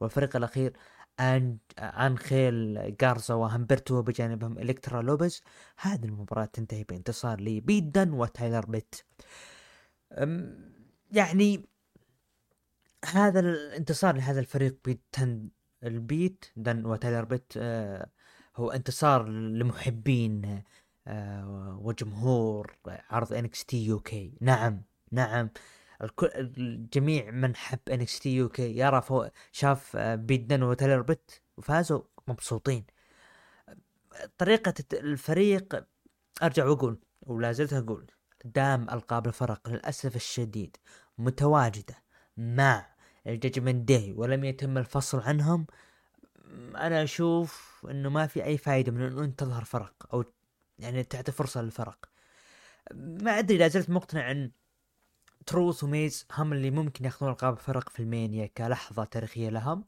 والفريق 0.00 0.36
الأخير 0.36 0.72
أن 1.20 1.58
أنخيل 1.78 2.96
جارزا 2.96 3.34
وهمبرتو 3.34 4.02
بجانبهم 4.02 4.58
إلكترا 4.58 5.02
لوبز 5.02 5.42
هذه 5.78 6.04
المباراة 6.04 6.44
تنتهي 6.44 6.84
بانتصار 6.84 7.40
لبيت 7.40 7.84
دن 7.84 8.12
وتايلر 8.12 8.66
بيت. 8.66 8.94
يعني 11.12 11.66
هذا 13.04 13.40
الانتصار 13.40 14.16
لهذا 14.16 14.40
الفريق 14.40 14.78
بيتن 14.84 15.48
البيت 15.84 16.44
دن 16.56 16.86
وتايلر 16.86 17.24
بيت 17.24 17.52
آه 17.56 18.10
هو 18.56 18.70
انتصار 18.70 19.28
لمحبين 19.28 20.62
آه 21.06 21.78
وجمهور 21.82 22.76
عرض 22.86 23.32
NXT 23.32 23.86
UK 23.86 24.34
نعم 24.40 24.82
نعم. 25.12 25.50
الكل 26.02 26.30
الجميع 26.34 27.30
من 27.30 27.56
حب 27.56 27.78
NXT 27.90 28.36
UK 28.36 28.78
يرى 28.78 29.02
شاف 29.52 29.96
آه 29.96 30.14
بيت 30.14 30.40
دن 30.40 30.62
وتايلر 30.62 31.02
بيت 31.02 31.30
وفازوا 31.56 32.02
مبسوطين. 32.28 32.84
طريقة 34.38 34.74
الفريق 34.92 35.84
أرجع 36.42 36.64
وأقول 36.64 36.98
ولا 37.22 37.52
زلت 37.52 37.72
أقول 37.72 38.06
دام 38.44 38.90
ألقاب 38.90 39.26
الفرق 39.26 39.68
للأسف 39.68 40.16
الشديد 40.16 40.76
متواجدة 41.18 42.02
مع 42.36 42.86
الججمنت 43.26 43.88
داي 43.88 44.12
ولم 44.12 44.44
يتم 44.44 44.78
الفصل 44.78 45.20
عنهم 45.20 45.66
أنا 46.76 47.02
أشوف 47.02 47.69
إنه 47.86 48.08
ما 48.08 48.26
في 48.26 48.44
أي 48.44 48.58
فائده 48.58 48.92
من 48.92 49.02
إنه 49.02 49.24
أنت 49.24 49.38
تظهر 49.38 49.64
فرق 49.64 49.94
أو 50.14 50.24
يعني 50.78 51.04
تعطي 51.04 51.32
فرصة 51.32 51.62
للفرق. 51.62 51.98
ما 52.94 53.38
أدري 53.38 53.58
لا 53.58 53.68
زلت 53.68 53.90
مقتنع 53.90 54.30
إن 54.30 54.50
تروث 55.46 55.84
وميز 55.84 56.26
هم 56.32 56.52
اللي 56.52 56.70
ممكن 56.70 57.04
ياخذون 57.04 57.30
القاب 57.32 57.58
فرق 57.58 57.88
في 57.88 58.00
المانيا 58.00 58.46
كلحظة 58.46 59.04
تاريخية 59.04 59.48
لهم. 59.48 59.84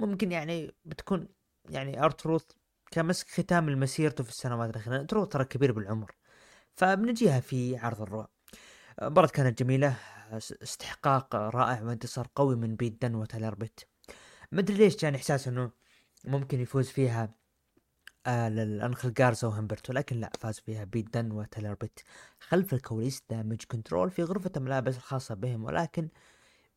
ممكن 0.00 0.32
يعني 0.32 0.74
بتكون 0.84 1.28
يعني 1.70 2.04
ارتروث 2.04 2.44
كمسك 2.90 3.28
ختام 3.28 3.70
لمسيرته 3.70 4.24
في 4.24 4.30
السنوات 4.30 4.70
الأخيرة. 4.70 5.02
تروث 5.02 5.28
ترى 5.28 5.44
كبير 5.44 5.72
بالعمر. 5.72 6.14
فبنجيها 6.74 7.40
في 7.40 7.76
عرض 7.76 8.02
الرعب 8.02 8.30
المباراة 9.02 9.28
كانت 9.28 9.62
جميلة. 9.62 9.96
استحقاق 10.32 11.34
رائع 11.36 11.82
وانتصار 11.82 12.28
قوي 12.34 12.56
من 12.56 12.76
بيت 12.76 13.02
دن 13.02 13.14
ما 14.52 14.60
أدري 14.60 14.76
ليش 14.76 14.96
جاني 14.96 15.16
إحساس 15.16 15.48
إنه 15.48 15.70
ممكن 16.24 16.60
يفوز 16.60 16.88
فيها 16.88 17.34
آه 18.26 18.48
للانخل 18.48 19.14
جارزا 19.14 19.48
وهمبرتو 19.48 19.92
لكن 19.92 20.20
لا 20.20 20.32
فاز 20.38 20.60
فيها 20.60 20.84
بيت 20.84 21.14
دن 21.14 21.32
وتايلر 21.32 21.74
بيت 21.74 22.00
خلف 22.40 22.74
الكواليس 22.74 23.22
دامج 23.30 23.62
كنترول 23.70 24.10
في 24.10 24.22
غرفة 24.22 24.50
الملابس 24.56 24.96
الخاصة 24.96 25.34
بهم 25.34 25.64
ولكن 25.64 26.08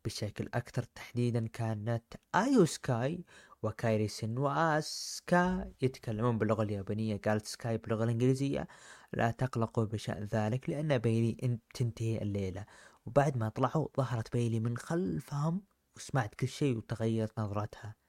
بشكل 0.05 0.49
أكثر 0.53 0.83
تحديدا 0.83 1.47
كانت 1.47 2.03
آيو 2.35 2.65
سكاي 2.65 3.25
وكايري 3.63 4.07
سين 4.07 4.37
واسكا 4.37 5.71
يتكلمون 5.81 6.37
باللغة 6.37 6.63
اليابانية 6.63 7.17
قالت 7.17 7.45
سكاي 7.45 7.77
باللغة 7.77 8.03
الإنجليزية 8.03 8.67
لا 9.13 9.31
تقلقوا 9.31 9.85
بشأن 9.85 10.23
ذلك 10.23 10.69
لأن 10.69 10.97
بيلي 10.97 11.59
تنتهي 11.73 12.21
الليلة. 12.21 12.65
وبعد 13.05 13.37
ما 13.37 13.49
طلعوا 13.49 13.87
ظهرت 13.97 14.33
بيلي 14.33 14.59
من 14.59 14.77
خلفهم 14.77 15.61
وسمعت 15.95 16.35
كل 16.35 16.47
شيء 16.47 16.77
وتغيرت 16.77 17.39
نظرتها. 17.39 18.00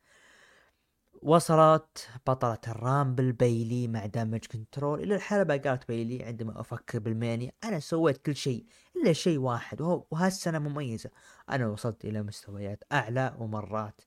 وصلت 1.22 2.08
بطلة 2.26 2.58
الرامبل 2.68 3.32
بيلي 3.32 3.88
مع 3.88 4.06
دامج 4.06 4.46
كنترول. 4.46 5.02
إلى 5.02 5.14
الحلبة 5.14 5.56
قالت 5.56 5.88
بيلي 5.88 6.24
عندما 6.24 6.60
أفكر 6.60 6.98
براسلمانيا 6.98 7.52
أنا 7.64 7.78
سويت 7.80 8.16
كل 8.16 8.36
شيء 8.36 8.66
إلا 8.96 9.12
شيء 9.12 9.38
واحد 9.38 9.80
وهو 9.80 10.06
وهالسنة 10.10 10.58
مميزة. 10.58 11.10
أنا 11.50 11.66
وصلت 11.68 12.04
إلى 12.04 12.22
مستويات 12.22 12.84
أعلى 12.92 13.36
ومرات 13.38 14.00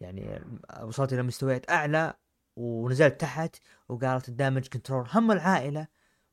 يعني 0.00 0.44
وصلت 0.82 1.12
إلى 1.12 1.22
مستويات 1.22 1.70
أعلى 1.70 2.14
ونزلت 2.56 3.20
تحت 3.20 3.56
وقالت 3.88 4.28
الدامج 4.28 4.68
كنترول 4.68 5.08
هم 5.12 5.32
العائلة. 5.32 5.86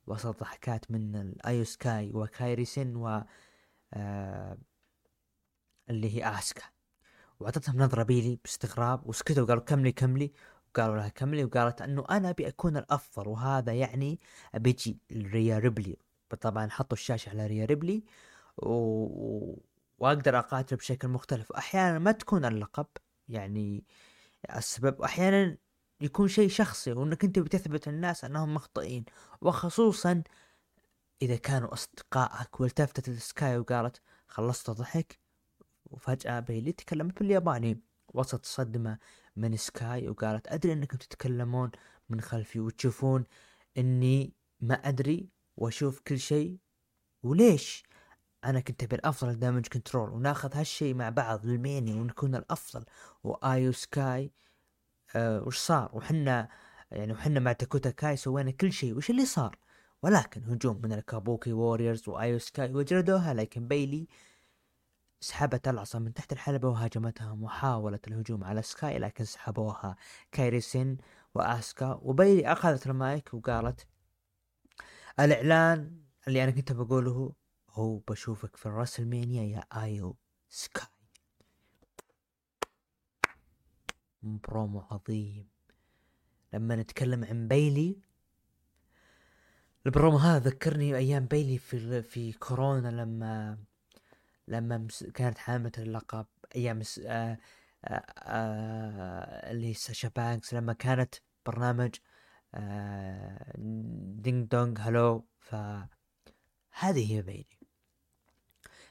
وصلت 0.06 0.40
ضحكات 0.40 0.90
من 0.90 1.16
الايو 1.16 1.64
سكاي 1.64 2.10
وكايريسن 2.14 2.96
و 2.96 3.22
آه 3.94 4.58
اللي 5.90 6.16
هي 6.16 6.38
آسكا. 6.38 6.79
وأعطتهم 7.40 7.78
نظرة 7.78 8.02
بيلي 8.02 8.38
باستغراب 8.44 9.06
وسكتوا 9.08 9.42
وقالوا 9.42 9.62
كملي 9.62 9.92
كملي. 9.92 10.32
وقالوا 10.68 10.96
لها 10.96 11.08
كملي 11.08 11.44
وقالت 11.44 11.82
أنه 11.82 12.04
أنا 12.10 12.30
أبي 12.30 12.48
أكون 12.48 12.76
الأفضل 12.76 13.28
وهذا 13.28 13.72
يعني 13.72 14.20
ابيجي 14.54 14.98
ريا 15.12 15.58
ريبلي. 15.58 15.96
طبعا 16.40 16.68
حطوا 16.70 16.96
الشاشة 16.98 17.30
على 17.30 17.46
ريا 17.46 17.64
ريبلي 17.64 18.04
و... 18.58 19.58
وأقدر 19.98 20.38
أقاتل 20.38 20.76
بشكل 20.76 21.08
مختلف. 21.08 21.50
واحيانا 21.50 21.98
ما 21.98 22.12
تكون 22.12 22.44
اللقب 22.44 22.86
يعني 23.28 23.84
السبب. 24.56 25.02
أحيانا 25.02 25.56
يكون 26.00 26.28
شيء 26.28 26.48
شخصي 26.48 26.92
وأنك 26.92 27.24
أنت 27.24 27.38
بتثبت 27.38 27.88
الناس 27.88 28.24
أنهم 28.24 28.54
مخطئين. 28.54 29.04
وخصوصا 29.40 30.22
إذا 31.22 31.36
كانوا 31.36 31.72
أصدقائك 31.72 32.60
والتفتت 32.60 33.08
السكاي 33.08 33.58
وقالت 33.58 34.00
خلصت 34.28 34.70
ضحك 34.70 35.29
وفجأة 35.90 36.40
بيلي 36.40 36.72
تكلمت 36.72 37.18
بالياباني. 37.18 37.80
وسط 38.14 38.46
صدمة 38.46 38.98
من 39.36 39.56
سكاي 39.56 40.08
وقالت 40.08 40.48
أدري 40.48 40.72
أنكم 40.72 40.96
تتكلمون 40.96 41.70
من 42.08 42.20
خلفي 42.20 42.60
وتشوفون 42.60 43.24
إني 43.78 44.32
ما 44.60 44.74
أدري 44.74 45.28
وأشوف 45.56 46.00
كل 46.00 46.18
شيء. 46.18 46.58
وليش؟ 47.22 47.84
أنا 48.44 48.60
كنت 48.60 48.82
أبي 48.82 48.96
الأفضل 48.96 49.38
دامج 49.38 49.66
كنترول 49.66 50.10
وناخذ 50.10 50.56
هالشيء 50.56 50.94
مع 50.94 51.08
بعض 51.08 51.46
للميني 51.46 51.92
ونكون 51.94 52.34
الأفضل. 52.34 52.84
وايو 53.24 53.72
سكاي 53.72 54.32
آه 55.16 55.42
وش 55.42 55.58
صار؟ 55.58 55.90
وحنا 55.92 56.48
يعني 56.90 57.12
وحنا 57.12 57.40
مع 57.40 57.52
داكوتا 57.52 57.90
كاي 57.90 58.16
سوينا 58.16 58.50
كل 58.50 58.72
شيء. 58.72 58.96
وش 58.96 59.10
اللي 59.10 59.26
صار؟ 59.26 59.58
ولكن 60.02 60.44
هجوم 60.44 60.80
من 60.82 60.92
الكابوكي 60.92 61.52
ووريرز 61.52 62.08
وايو 62.08 62.38
سكاي 62.38 62.74
وجلدوها 62.74 63.34
لكن 63.34 63.68
بيلي 63.68 64.06
سحبت 65.20 65.68
العصا 65.68 65.98
من 65.98 66.14
تحت 66.14 66.32
الحلبة 66.32 66.68
وهاجمتها 66.68 67.34
محاولة 67.34 67.98
الهجوم 68.08 68.44
على 68.44 68.62
سكاي 68.62 68.98
لكن 68.98 69.24
سحبوها 69.24 69.96
كايري 70.32 70.60
سين 70.60 70.98
وآسكا. 71.34 72.00
وبيلي 72.02 72.52
أخذت 72.52 72.86
المايك 72.86 73.34
وقالت 73.34 73.86
الإعلان 75.20 76.00
اللي 76.28 76.44
أنا 76.44 76.50
كنت 76.50 76.72
بقوله 76.72 77.32
هو 77.70 77.98
بشوفك 77.98 78.56
في 78.56 78.66
الراسلمانيا 78.66 79.42
يا 79.42 79.82
آيو 79.82 80.16
سكاي. 80.48 80.86
برومو 84.22 84.80
عظيم. 84.90 85.48
لما 86.52 86.76
نتكلم 86.76 87.24
عن 87.24 87.48
بيلي 87.48 88.00
البرومو 89.86 90.16
هذا 90.16 90.50
ذكرني 90.50 90.96
أيام 90.96 91.26
بيلي 91.26 91.58
في 91.58 92.02
في 92.02 92.32
كورونا 92.32 92.88
لما 92.88 93.58
لما 94.50 94.88
كانت 95.14 95.38
حاملة 95.38 95.72
اللقب 95.78 96.26
أيام 96.56 96.82
آآ 97.06 97.38
آآ 97.84 98.06
آآ 98.18 99.50
اللي 99.50 99.74
ساشا 99.74 100.08
بانكس 100.16 100.54
لما 100.54 100.72
كانت 100.72 101.14
برنامج 101.46 101.94
دينج 104.22 104.48
دونج 104.50 104.78
hello 104.80 105.26
ف 105.40 105.54
هذه 106.72 107.12
هي 107.12 107.22
بيلي 107.22 107.60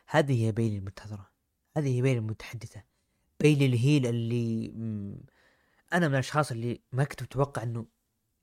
هذه 0.09 0.45
هي 0.45 0.51
بيلي 0.51 0.77
المنتظرة. 0.77 1.29
هذه 1.77 1.97
هي 1.97 2.01
بيلي 2.01 2.19
المتحدثة. 2.19 2.83
بيلي 3.39 3.65
ال 3.65 3.73
heel 3.73 4.05
اللي 4.07 4.67
أنا 5.93 6.07
من 6.07 6.13
الأشخاص 6.13 6.51
اللي 6.51 6.81
ما 6.91 7.03
كنت 7.03 7.23
متوقع 7.23 7.63
إنه 7.63 7.87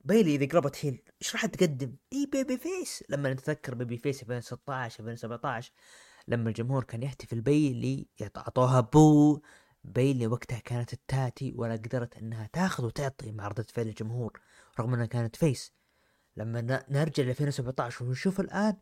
بيلي 0.01 0.35
إذا 0.35 0.45
قلبت 0.45 0.85
heel 0.85 1.01
إيش 1.21 1.33
راح 1.33 1.45
تقدم؟ 1.45 1.95
أي 2.13 2.25
babyface. 2.31 3.03
لما 3.09 3.33
نتذكر 3.33 3.75
babyface 3.75 4.21
2016 4.23 5.03
2017 5.03 5.71
لما 6.27 6.49
الجمهور 6.49 6.83
كان 6.83 7.03
يحتفل 7.03 7.41
بيلي 7.41 8.07
اعطوها 8.37 8.79
boo 8.79 9.39
بيلي 9.83 10.27
وقتها 10.27 10.59
كانت 10.59 10.93
التاتي 10.93 11.53
ولا 11.55 11.73
قدرت 11.73 12.17
إنها 12.17 12.49
تأخذ 12.53 12.85
وتعطي 12.85 13.31
مع 13.31 13.47
ردة 13.47 13.63
فعل 13.63 13.87
الجمهور 13.87 14.41
رغم 14.79 14.93
إنها 14.93 15.05
كانت 15.05 15.35
face. 15.35 15.73
لما 16.37 16.83
نرجع 16.89 17.23
ل 17.23 17.29
2017 17.29 18.05
ونشوف 18.05 18.39
الآن 18.39 18.77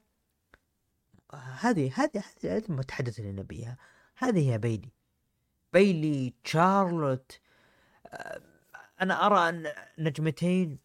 هذه 1.34 1.92
هذه 1.96 2.24
هذه 2.44 2.66
المتحدث 2.70 3.20
اللي 3.20 3.32
نبيها. 3.32 3.78
هذه 4.18 4.52
هي 4.52 4.58
بيلي. 4.58 4.92
بيلي 5.74 6.34
تشارلوت 6.44 7.40
آه، 8.08 8.42
أنا 9.02 9.26
أرى 9.26 9.50
أن 9.50 9.72
نجمتين 10.00 10.80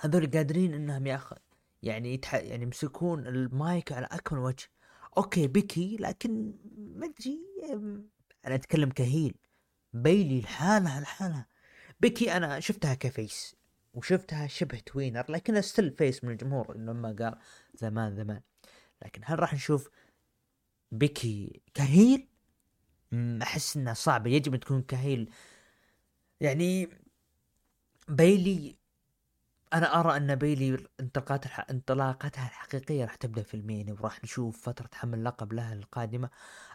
هذول 0.00 0.30
قادرين 0.30 0.74
إنهم 0.74 1.06
يأخذ 1.06 1.36
يعني 1.82 2.14
يتح... 2.14 2.34
يعني 2.34 2.62
يمسكون 2.62 3.26
المايك 3.26 3.92
على 3.92 4.06
أكمل 4.10 4.38
وجه. 4.38 4.68
okay 5.16 5.46
بيكي 5.46 5.96
لكن 6.00 6.54
ما 6.76 7.06
أدري 7.06 7.40
أنا 8.46 8.54
أتكلم 8.54 8.90
ك 8.90 8.97
heel. 8.97 9.34
بيلي 9.92 10.40
لحالها 10.40 11.00
لحالها 11.00 11.46
بيكي 12.00 12.36
أنا 12.36 12.60
شفتها 12.60 12.94
كفيس 12.94 13.56
وشفتها 13.94 14.46
شبه 14.46 14.78
tweener 14.78 15.24
لكنها 15.28 15.60
still 15.60 15.90
face 15.90 16.24
من 16.24 16.30
الجمهور 16.30 16.76
لما 16.76 17.16
قال 17.18 17.38
زمان 17.74 18.14
زمان. 18.14 18.40
لكن 19.02 19.22
هل 19.24 19.38
راح 19.38 19.54
نشوف 19.54 19.90
بيكي 20.92 21.62
ك 21.74 21.83
heel؟ 21.83 22.28
أحس 23.42 23.76
انها 23.76 23.94
صعبه 23.94 24.30
يجب 24.30 24.54
أن 24.54 24.60
تكون 24.60 24.82
ك 24.82 24.90
heel. 24.90 25.30
يعني 26.40 26.88
بيلي 28.08 28.76
أنا 29.74 30.00
أرى 30.00 30.16
أن 30.16 30.34
بيلي 30.34 30.86
انطلاقتها 31.00 31.66
انطلاقتها 31.70 32.46
الحقيقية 32.48 33.04
راح 33.04 33.14
تبدأ 33.14 33.42
في 33.42 33.54
الميني 33.54 33.92
وراح 33.92 34.24
نشوف 34.24 34.62
فترة 34.62 34.90
حمل 34.94 35.24
لقب 35.24 35.52
لها 35.52 35.72
القادمة. 35.72 36.30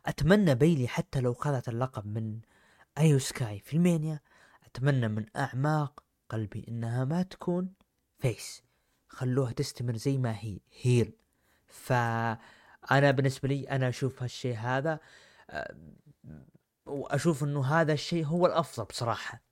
أتمنى 0.06 0.56
بيلي 0.56 0.88
حتى 0.88 1.22
لو 1.22 1.34
خذت 1.34 1.70
اللقب 1.70 2.06
من 2.06 2.40
إيو 2.98 3.20
سكاي 3.20 3.60
في 3.60 3.74
المانيا 3.74 4.20
أتمنى 4.66 5.08
من 5.08 5.26
أعماق 5.36 6.04
قلبي 6.30 6.66
إنها 6.68 7.06
ما 7.06 7.24
تكون 7.24 7.74
face. 8.20 8.64
خلوها 9.08 9.52
تستمر 9.52 9.96
زي 9.96 10.18
ما 10.18 10.36
هي 10.40 10.60
heel. 10.82 11.14
فأنا 11.68 13.12
بالنسبة 13.12 13.50
لي 13.50 13.70
أنا 13.70 13.90
أشوف 13.90 14.24
هالشيء 14.24 14.58
هذا 14.58 15.00
وأشوف 16.86 17.44
إنه 17.44 17.66
هذا 17.66 17.94
الشيء 17.94 18.26
هو 18.26 18.46
الأفضل 18.46 18.86
بصراحة. 18.86 19.47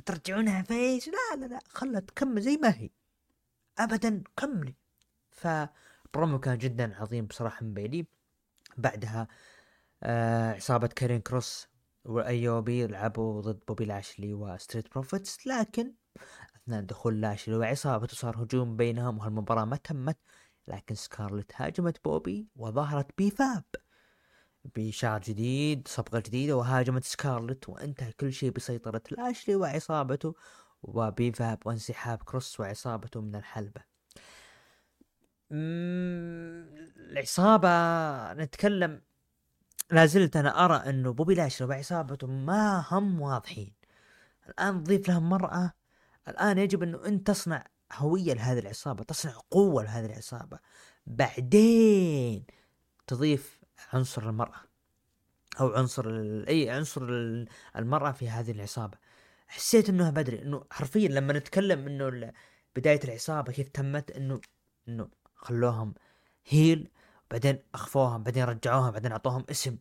ترجعونها 0.00 0.62
face 0.62 1.08
لا 1.08 1.36
لا 1.36 1.46
لا 1.46 1.60
خلها 1.68 2.00
تكمل 2.00 2.42
زي 2.42 2.56
ما 2.56 2.68
هي. 2.76 2.90
ابدا 3.78 4.22
كملي 4.36 4.74
فبرومو 5.30 6.40
كان 6.40 6.58
جدا 6.58 6.96
عظيم 6.96 7.26
بصراحة 7.26 7.64
من 7.64 7.74
بيلي 7.74 8.06
بعدها 8.76 9.28
آه 10.02 10.52
عصابة 10.52 10.86
كاريون 10.86 11.20
كروس 11.20 11.68
و 12.04 12.24
AOP 12.24 12.86
لعبوا 12.86 13.40
ضد 13.40 13.60
بوبي 13.68 13.84
لاشلي 13.84 14.34
وستريت 14.34 14.92
بروفيتس 14.92 15.46
لكن 15.46 15.94
أثناء 16.56 16.82
دخول 16.82 17.20
لاشلي 17.20 17.56
وعصابته 17.56 18.16
صار 18.16 18.42
هجوم 18.42 18.76
بينهم 18.76 19.18
وهالمباراة 19.18 19.64
ما 19.64 19.76
تمت 19.76 20.18
لكن 20.68 20.94
سكارلت 20.94 21.52
هاجمت 21.56 22.04
بوبي 22.04 22.48
وظهرت 22.56 23.06
بفاب. 23.18 23.64
بشعر 24.64 25.20
جديد 25.20 25.88
صبغة 25.88 26.18
جديدة 26.18 26.56
وهاجمت 26.56 27.04
سكارلت 27.04 27.68
وانتهى 27.68 28.12
كل 28.12 28.32
شيء 28.32 28.50
بسيطرة 28.50 29.02
لاشلي 29.10 29.56
وعصابته 29.56 30.34
وبيفاب 30.82 31.58
وانسحاب 31.66 32.22
كروس 32.22 32.60
وعصابته 32.60 33.20
من 33.20 33.36
الحلبة. 33.36 33.82
العصابة 37.10 37.68
نتكلم 38.32 39.02
لازلت 39.90 40.36
أنا 40.36 40.64
أرى 40.64 40.76
أنه 40.76 41.12
بوبي 41.12 41.34
لاشلي 41.34 41.68
وعصابته 41.68 42.26
ما 42.26 42.84
هم 42.90 43.20
واضحين. 43.20 43.72
الآن 44.48 44.74
نضيف 44.74 45.08
لهم 45.08 45.28
مرأة 45.28 45.72
الآن 46.28 46.58
يجب 46.58 46.82
أنه 46.82 47.06
أنت 47.06 47.26
تصنع 47.26 47.66
هوية 47.92 48.34
لهذه 48.34 48.58
العصابة 48.58 49.04
تصنع 49.04 49.32
قوة 49.50 49.82
لهذه 49.82 50.06
العصابة. 50.06 50.58
بعدين 51.06 52.44
تضيف 53.06 53.61
عنصر 53.92 54.28
المرأة 54.28 54.60
أو 55.60 55.68
عنصر 55.74 56.08
أي 56.48 56.70
عنصر 56.70 57.02
المرأة 57.76 58.12
في 58.12 58.28
هذه 58.28 58.50
العصابة. 58.50 58.98
حسيت 59.48 59.88
إنه 59.88 60.10
بدري 60.10 60.42
إنه 60.42 60.64
حرفيا 60.70 61.08
لما 61.08 61.32
نتكلم 61.32 61.86
إنه 61.86 62.32
بداية 62.76 63.00
العصابة 63.04 63.52
كيف 63.52 63.68
تمت 63.68 64.10
إنه 64.10 64.40
إنه 64.88 65.08
خلوهم 65.34 65.94
هيل 66.46 66.90
بعدين 67.30 67.58
أخفوهم 67.74 68.22
بعدين 68.22 68.44
رجعوهم 68.44 68.90
بعدين 68.90 69.12
أعطوهم 69.12 69.44
اسم 69.50 69.78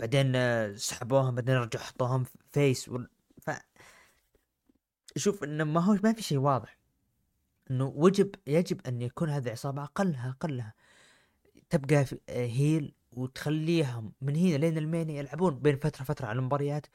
بعدين 0.00 0.32
سحبوهم 0.76 1.34
بعدين 1.34 1.54
رجعوا 1.56 1.84
حطوهم 1.84 2.24
فيس 2.52 2.88
و... 2.88 2.98
ف 3.42 3.50
شوف 5.16 5.44
إنه 5.44 5.64
ما 5.64 5.80
هو 5.80 5.98
ما 6.04 6.12
في 6.12 6.22
شيء 6.22 6.38
واضح. 6.38 6.78
إنه 7.70 7.92
وجب 7.96 8.34
يجب 8.46 8.86
أن 8.86 9.02
يكون 9.02 9.30
هذه 9.30 9.46
العصابة 9.46 9.82
أقلها 9.84 10.30
أقلها. 10.30 10.74
تبقى 11.70 12.04
heel 12.28 12.94
وتخليهم 13.12 14.12
من 14.20 14.36
هنا 14.36 14.56
لين 14.56 14.78
المانيا 14.78 15.18
يلعبون 15.18 15.58
بين 15.58 15.76
فترة 15.76 16.04
فتره 16.04 16.26
على 16.26 16.38
المباريات. 16.38 16.86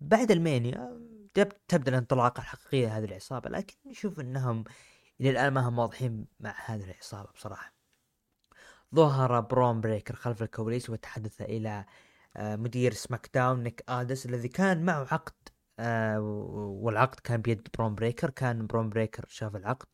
بعد 0.00 0.30
المانيا 0.30 1.00
تبدأ 1.68 1.90
الانطلاقه 1.90 2.40
الحقيقية 2.40 2.86
لهذه 2.86 3.04
العصابة 3.04 3.50
لكن 3.50 3.76
نشوف 3.86 4.20
إنهم 4.20 4.64
إلى 5.20 5.30
الآن 5.30 5.52
ما 5.52 5.60
هم 5.68 5.78
واضحين 5.78 6.26
مع 6.40 6.54
هذه 6.66 6.84
العصابة 6.84 7.32
بصراحة. 7.32 7.74
ظهر 8.94 9.40
برون 9.40 9.80
بريكر 9.80 10.14
خلف 10.16 10.42
الكواليس 10.42 10.90
وتحدث 10.90 11.40
إلى 11.42 11.84
آه، 12.36 12.56
مدير 12.56 12.92
سماك 12.92 13.30
داون 13.34 13.62
نيك 13.62 13.84
ألدس 13.88 14.26
الذي 14.26 14.48
كان 14.48 14.84
معه 14.84 15.06
عقد 15.12 15.34
آه، 15.78 16.20
والعقد 16.82 17.20
كان 17.20 17.42
بيد 17.42 17.68
برون 17.78 17.94
بريكر. 17.94 18.30
كان 18.30 18.66
برون 18.66 18.90
بريكر 18.90 19.24
شاف 19.28 19.56
العقد 19.56 19.88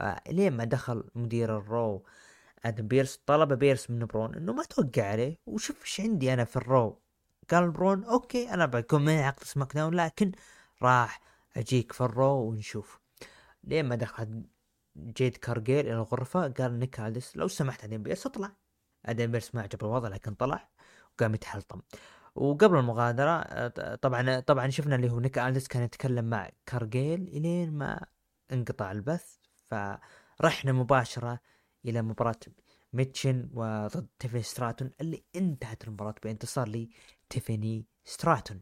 آه، 0.00 0.20
لين 0.28 0.52
ما 0.52 0.64
دخل 0.64 1.04
مدير 1.14 1.58
الرو 1.58 2.04
أدم 2.64 2.88
بيرس 2.88 3.16
طلب 3.26 3.52
بيرس 3.52 3.90
من 3.90 4.06
برون 4.06 4.34
إنه 4.34 4.52
ما 4.52 4.62
توقع 4.62 5.10
عليه. 5.10 5.38
وشوف 5.46 5.82
إيش 5.82 6.00
عندي 6.00 6.32
أنا 6.32 6.44
في 6.44 6.56
الرو. 6.56 7.02
قال 7.50 7.70
برون 7.70 8.04
okay 8.04 8.50
أنا 8.54 8.66
بكون 8.66 9.04
معي 9.04 9.22
عقد 9.22 9.44
سماك 9.44 9.74
داون 9.74 9.94
لكن 9.94 10.32
راح 10.82 11.20
أجيك 11.56 11.92
في 11.92 12.00
الرو 12.00 12.48
ونشوف. 12.48 13.00
لين 13.64 13.84
ما 13.88 13.96
دخل 13.96 14.44
جيد 14.98 15.36
كارجيل 15.36 15.86
إلى 15.86 15.94
الغرفة 15.94 16.48
قال 16.48 16.78
نيك 16.78 17.00
ألدس 17.00 17.36
لو 17.36 17.48
سمحت 17.48 17.84
أدم 17.84 18.02
بيرس 18.02 18.26
اطلع. 18.26 18.52
أدم 19.06 19.26
بيرس 19.32 19.54
ما 19.54 19.62
عجب 19.62 19.84
الوضع 19.84 20.08
لكن 20.08 20.34
طلع 20.34 20.68
وقام 21.14 21.34
يتحلطم. 21.34 21.80
وقبل 22.34 22.78
المغادرة 22.78 23.68
طبعا 23.94 24.40
طبعا 24.40 24.70
شفنا 24.70 24.96
اللي 24.96 25.10
هو 25.10 25.20
نيك 25.20 25.38
ألدس 25.38 25.68
كان 25.68 25.82
يتكلم 25.82 26.24
مع 26.24 26.50
كارجيل 26.66 27.20
إلين 27.20 27.72
ما 27.72 28.06
انقطع 28.52 28.92
البث 28.92 29.36
فرحنا 29.62 30.72
مباشرة 30.72 31.40
إلى 31.84 32.02
مباراة 32.02 32.40
ميتشن 32.92 33.50
وضد 33.52 34.06
تيفاني 34.18 34.42
ستراتون 34.42 34.90
اللي 35.00 35.24
انتهت 35.36 35.84
المباراة 35.84 36.14
بانتصار 36.22 36.68
لتيفاني 36.68 37.86
ستراتون. 38.04 38.60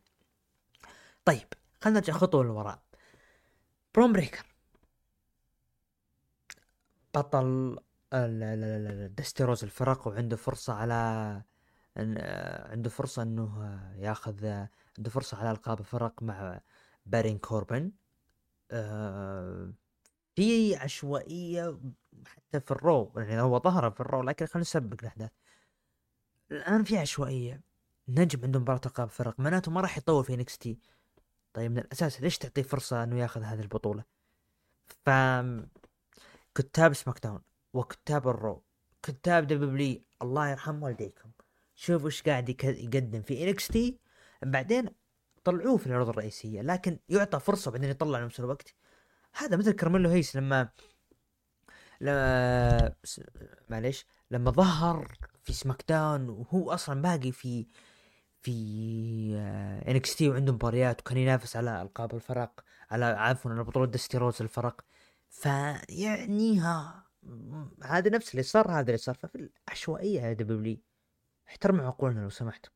طيب 1.25 1.47
خلينا 1.81 2.01
نرجع 2.01 2.13
خطوة 2.13 2.45
للوراء. 2.45 2.83
برون 3.95 4.13
بريكر. 4.13 4.47
بطل 7.15 7.79
دستي 9.19 9.45
روز 9.45 9.65
الفرق 9.65 10.09
وعنده 10.09 10.37
فرصة 10.37 10.73
على 10.73 11.43
عنده 12.67 12.91
فرصة 12.91 13.23
إنه 13.23 13.81
ياخذ 13.97 14.47
عنده 14.99 15.11
فرصة 15.11 15.37
على 15.37 15.51
القاب 15.51 15.81
الفرق 15.81 16.23
مع 16.23 16.61
بارون 17.07 17.39
كوربن. 17.39 17.93
آه، 18.71 19.73
في 20.37 20.77
عشوائية 20.77 21.79
حتى 22.27 22.61
في 22.61 22.71
الرو 22.71 23.13
يعني 23.17 23.41
هو 23.41 23.59
ظهر 23.59 23.91
في 23.91 24.01
الرو 24.01 24.23
لكن 24.23 24.47
خلينا 24.47 24.61
نسبق 24.61 24.97
الاحداث 25.01 25.31
الآن 26.53 26.85
في 26.85 26.99
عشوائية. 26.99 27.61
نجم 28.09 28.45
عنده 28.45 28.61
مباراة 28.61 28.81
القاب 28.87 29.09
فرق 29.09 29.41
معناته 29.41 29.71
ما 29.71 29.81
راح 29.81 29.99
يطول 29.99 30.25
في 30.25 30.35
NXT. 30.35 30.79
طيب 31.53 31.71
من 31.71 31.79
الأساس 31.79 32.21
ليش 32.21 32.39
تعطيه 32.39 32.63
فرصة 32.63 33.05
إنه 33.05 33.19
ياخذ 33.19 33.43
هذه 33.43 33.61
البطولة؟ 33.61 34.05
ف 35.07 35.11
كتاب 36.55 36.93
سماك 36.93 37.23
داون 37.23 37.43
وكتاب 37.73 38.29
الرو 38.29 38.63
كتاب 39.03 39.47
WWE 39.47 40.01
الله 40.23 40.49
يرحم 40.49 40.83
والديكم. 40.83 41.31
شوفوا 41.75 42.07
إيش 42.07 42.23
قاعد 42.23 42.49
يقدم 42.65 43.23
في 43.23 43.49
NXT. 43.49 43.99
بعدين 44.43 44.89
طلعوه 45.45 45.77
في 45.77 45.87
العروض 45.87 46.09
الرئيسية 46.09 46.63
لكن 46.63 46.99
يعطى 47.09 47.41
فرصة 47.41 47.71
بعدين 47.71 47.91
يطلع 47.91 48.25
نفس 48.25 48.41
الوقت 48.41 48.75
هذا 49.37 49.57
مثل 49.57 49.73
كارميلو 49.73 50.09
هيز 50.11 50.37
لما 50.37 50.69
لما 52.01 52.95
معليش 53.69 54.07
لما 54.31 54.51
ظهر 54.51 55.19
في 55.43 55.53
سماك 55.53 55.85
داون 55.89 56.29
وهو 56.29 56.71
أصلا 56.71 57.03
باقي 57.03 57.33
في 57.33 57.67
في 58.43 58.53
NXT 59.89 60.29
وعنده 60.29 60.53
مباريات 60.53 61.01
وكان 61.01 61.17
ينافس 61.19 61.57
على 61.57 61.83
ألقاب 61.83 62.15
الفرق 62.15 62.65
على 62.91 63.05
عفوا 63.05 63.51
على 63.51 63.65
بطولة 63.65 63.87
دستي 63.87 64.19
روز 64.19 64.43
الفرق. 64.43 64.85
فيعني 65.31 66.59
ها 66.61 67.07
هذا 67.85 68.11
نفس 68.11 68.31
اللي 68.31 68.43
صار 68.43 68.71
هذا 68.71 68.81
اللي 68.81 68.97
صار. 68.99 69.15
ففي 69.15 69.51
العشوائية 69.69 70.21
يا 70.21 70.33
WWE 70.33 70.79
احترموا 71.49 71.87
عقولنا 71.87 72.21
لو 72.21 72.31
سمحت 72.31 72.67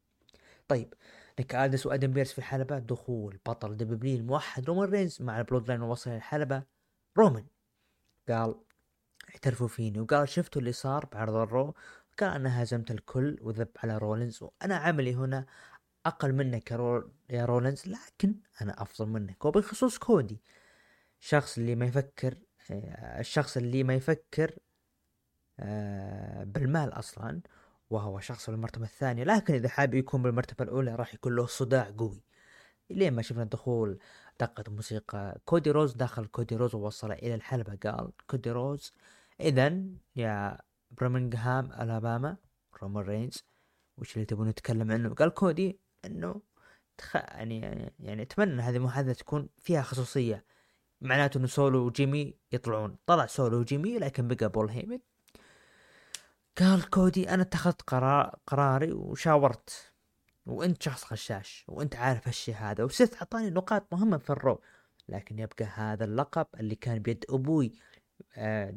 طيب 0.68 0.88
نيك 0.88 0.96
ألدس 1.40 1.86
وادم 1.86 2.12
بيرس 2.12 2.32
في 2.32 2.38
الحلبة. 2.38 2.78
دخول 2.78 3.38
بطل 3.46 3.76
WWE 3.76 4.16
الموحد 4.18 4.66
رومان 4.66 4.88
رينز 4.90 5.22
مع 5.22 5.38
البلود 5.38 5.68
لاين 5.68 5.82
ووصل 5.82 6.10
الحلبة. 6.10 6.62
رومان 7.18 7.46
قال 8.28 8.54
اعترفوا 9.30 9.68
فيني. 9.68 10.00
وقال 10.00 10.28
شفتوا 10.28 10.60
اللي 10.60 10.72
صار 10.72 11.06
بعرض 11.12 11.34
الرو 11.34 11.74
قال 12.18 12.30
أنا 12.30 12.62
هزمت 12.62 12.90
الكل 12.90 13.38
وذب 13.40 13.68
على 13.76 13.98
رولينز 13.98 14.42
وأنا 14.42 14.76
عملي 14.76 15.14
هنا 15.14 15.46
أقل 16.06 16.32
منك 16.32 16.70
يا, 16.70 17.02
يا 17.30 17.44
رولينز 17.44 17.82
لكن 17.86 18.34
أنا 18.62 18.82
أفضل 18.82 19.08
منك. 19.08 19.44
وبخصوص 19.44 19.98
كودي 19.98 20.40
الشخص 21.20 21.58
اللي 21.58 21.74
ما 21.74 21.86
يفكر 21.86 22.34
آه، 22.70 23.20
الشخص 23.20 23.56
اللي 23.56 23.84
ما 23.84 23.94
يفكر 23.94 24.58
آه، 25.60 26.44
بالمال 26.44 26.92
أصلا. 26.92 27.40
وهو 27.90 28.20
شخص 28.20 28.50
بالمرتبة 28.50 28.84
الثانية 28.84 29.24
لكن 29.24 29.54
إذا 29.54 29.68
حاب 29.68 29.94
يكون 29.94 30.22
بالمرتبة 30.22 30.64
الأولى 30.64 30.94
راح 30.94 31.14
يكون 31.14 31.36
له 31.36 31.46
صداع 31.46 31.90
قوي. 31.98 32.22
لين 32.90 33.12
ما 33.14 33.22
شفنا 33.22 33.44
دخول 33.44 33.98
دقة 34.40 34.64
موسيقى 34.68 35.40
كودي 35.44 35.70
رودز 35.70 35.92
دخل 35.94 36.26
كودي 36.26 36.56
رودز 36.56 36.74
ووصل 36.74 37.12
إلى 37.12 37.34
الحلبة 37.34 37.76
قال 37.90 38.12
كودي 38.26 38.50
رودز 38.50 38.92
إذا 39.40 39.82
يا 40.16 40.58
برمنغهام 40.90 41.72
ألاباما 41.72 42.36
رومان 42.82 43.04
رينز 43.04 43.44
وش 43.98 44.14
اللي 44.14 44.24
تبون 44.26 44.48
نتكلم 44.48 44.92
عنه؟ 44.92 45.14
قال 45.14 45.34
كودي 45.34 45.80
إنه 46.04 46.42
تخ... 46.98 47.16
يعني 47.16 47.92
يعني 48.00 48.22
أتمنى 48.22 48.52
إن 48.52 48.60
هذه 48.60 48.76
المحادثة 48.76 49.12
تكون 49.12 49.48
فيها 49.58 49.82
خصوصية. 49.82 50.44
معناته 51.00 51.38
إنه 51.38 51.46
سولو 51.46 51.86
وجيمي 51.86 52.34
يطلعون. 52.52 52.96
طلع 53.06 53.26
سولو 53.26 53.58
وجيمي 53.58 53.98
لكن 53.98 54.28
بقى 54.28 54.48
بول 54.48 54.70
هيمن 54.70 54.98
قال 56.58 56.90
كودي 56.90 57.30
أنا 57.30 57.42
اتخذت 57.42 57.82
قرار 57.82 58.38
قراري 58.46 58.92
وشاورت. 58.92 59.92
وأنت 60.46 60.82
شخص 60.82 61.12
غشاش 61.12 61.64
وأنت 61.68 61.96
عارف 61.96 62.28
هالشي 62.28 62.54
هذا 62.54 62.84
وسث 62.84 63.14
أعطاني 63.14 63.50
نقاط 63.50 63.92
مهمة 63.92 64.18
في 64.18 64.30
الرو 64.30 64.60
لكن 65.08 65.38
يبقى 65.38 65.64
هذا 65.64 66.04
اللقب 66.04 66.46
اللي 66.60 66.74
كان 66.74 66.98
بيد 66.98 67.24
أبوي 67.30 67.72
آه، 68.36 68.74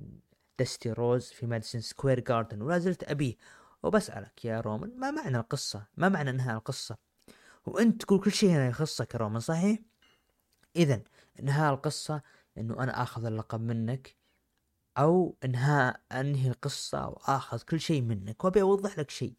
دستي 0.60 0.92
رودز 0.92 1.26
في 1.28 1.46
ماديسون 1.46 1.82
سكوير 1.82 2.20
جاردن 2.20 2.62
ولا 2.62 2.80
زلت 2.80 3.04
أبيه. 3.04 3.36
وبسألك 3.84 4.46
يا 4.46 4.62
رومان 4.62 5.00
ما 5.00 5.12
معنى 5.12 5.38
القصة؟ 5.38 5.88
ما 5.98 6.10
معنى 6.10 6.30
انهاء 6.30 6.56
القصة؟ 6.58 6.98
وأنت 7.66 8.02
تقول 8.02 8.20
كل 8.20 8.32
شيء 8.32 8.50
هنا 8.50 8.68
يخصك 8.68 9.14
يا 9.14 9.20
رومان 9.20 9.40
صحيح؟ 9.40 9.80
اذا 10.76 11.02
انهاء 11.40 11.74
القصة 11.74 12.22
إنه 12.58 12.84
أنا 12.84 13.04
آخذ 13.04 13.26
اللقب 13.26 13.62
منك 13.62 14.16
أو 14.98 15.36
انهاء 15.46 16.02
أنهي 16.12 16.50
القصة 16.50 17.08
وآخذ 17.08 17.62
كل 17.62 17.80
شيء 17.80 18.02
منك 18.02 18.44
وأبي 18.44 18.62
أوضح 18.62 19.00
لك 19.00 19.10
شيء. 19.10 19.34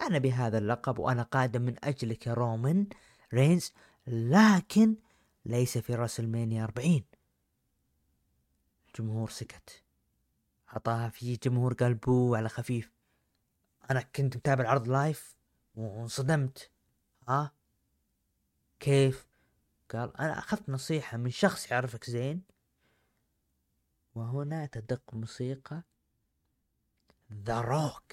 أنا 0.00 0.18
بهذا 0.18 0.58
اللقب 0.58 0.98
وأنا 0.98 1.22
قادم 1.22 1.62
من 1.62 1.84
أجلك 1.84 2.26
يا 2.26 2.34
رومان 2.34 2.86
رينز 3.34 3.72
لكن 4.06 4.96
ليس 5.44 5.78
في 5.78 5.94
راس 5.94 6.20
المانيا 6.20 6.64
40 6.64 7.04
الجمهور 8.88 9.30
سكت. 9.30 9.82
عطاها 10.68 11.08
في 11.08 11.36
جمهور 11.36 11.74
قال 11.74 11.94
بو 11.94 12.34
على 12.34 12.48
خفيف. 12.48 12.92
أنا 13.90 14.00
كنت 14.00 14.36
متابع 14.36 14.64
العرض 14.64 14.88
live 14.88 15.36
وانصدمت. 15.74 16.70
ها؟ 17.28 17.52
كيف؟ 18.80 19.26
قال 19.90 20.16
أنا 20.16 20.38
أخذت 20.38 20.68
نصيحة 20.68 21.16
من 21.16 21.30
شخص 21.30 21.70
يعرفك 21.70 22.10
زين. 22.10 22.42
وهنا 24.14 24.66
تدق 24.66 25.14
موسيقى. 25.14 25.82
ذا 27.32 27.60
روك 27.60 28.12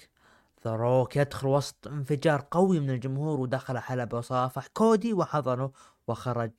ذا 0.64 0.72
روك 0.76 1.16
يدخل 1.16 1.46
وسط 1.46 1.88
انفجار 1.88 2.46
قوي 2.50 2.80
من 2.80 2.90
الجمهور 2.90 3.40
ودخل 3.40 3.78
حلبة 3.78 4.18
وصافح 4.18 4.66
كودي 4.66 5.12
وحضنه 5.12 5.72
وخرج. 6.06 6.52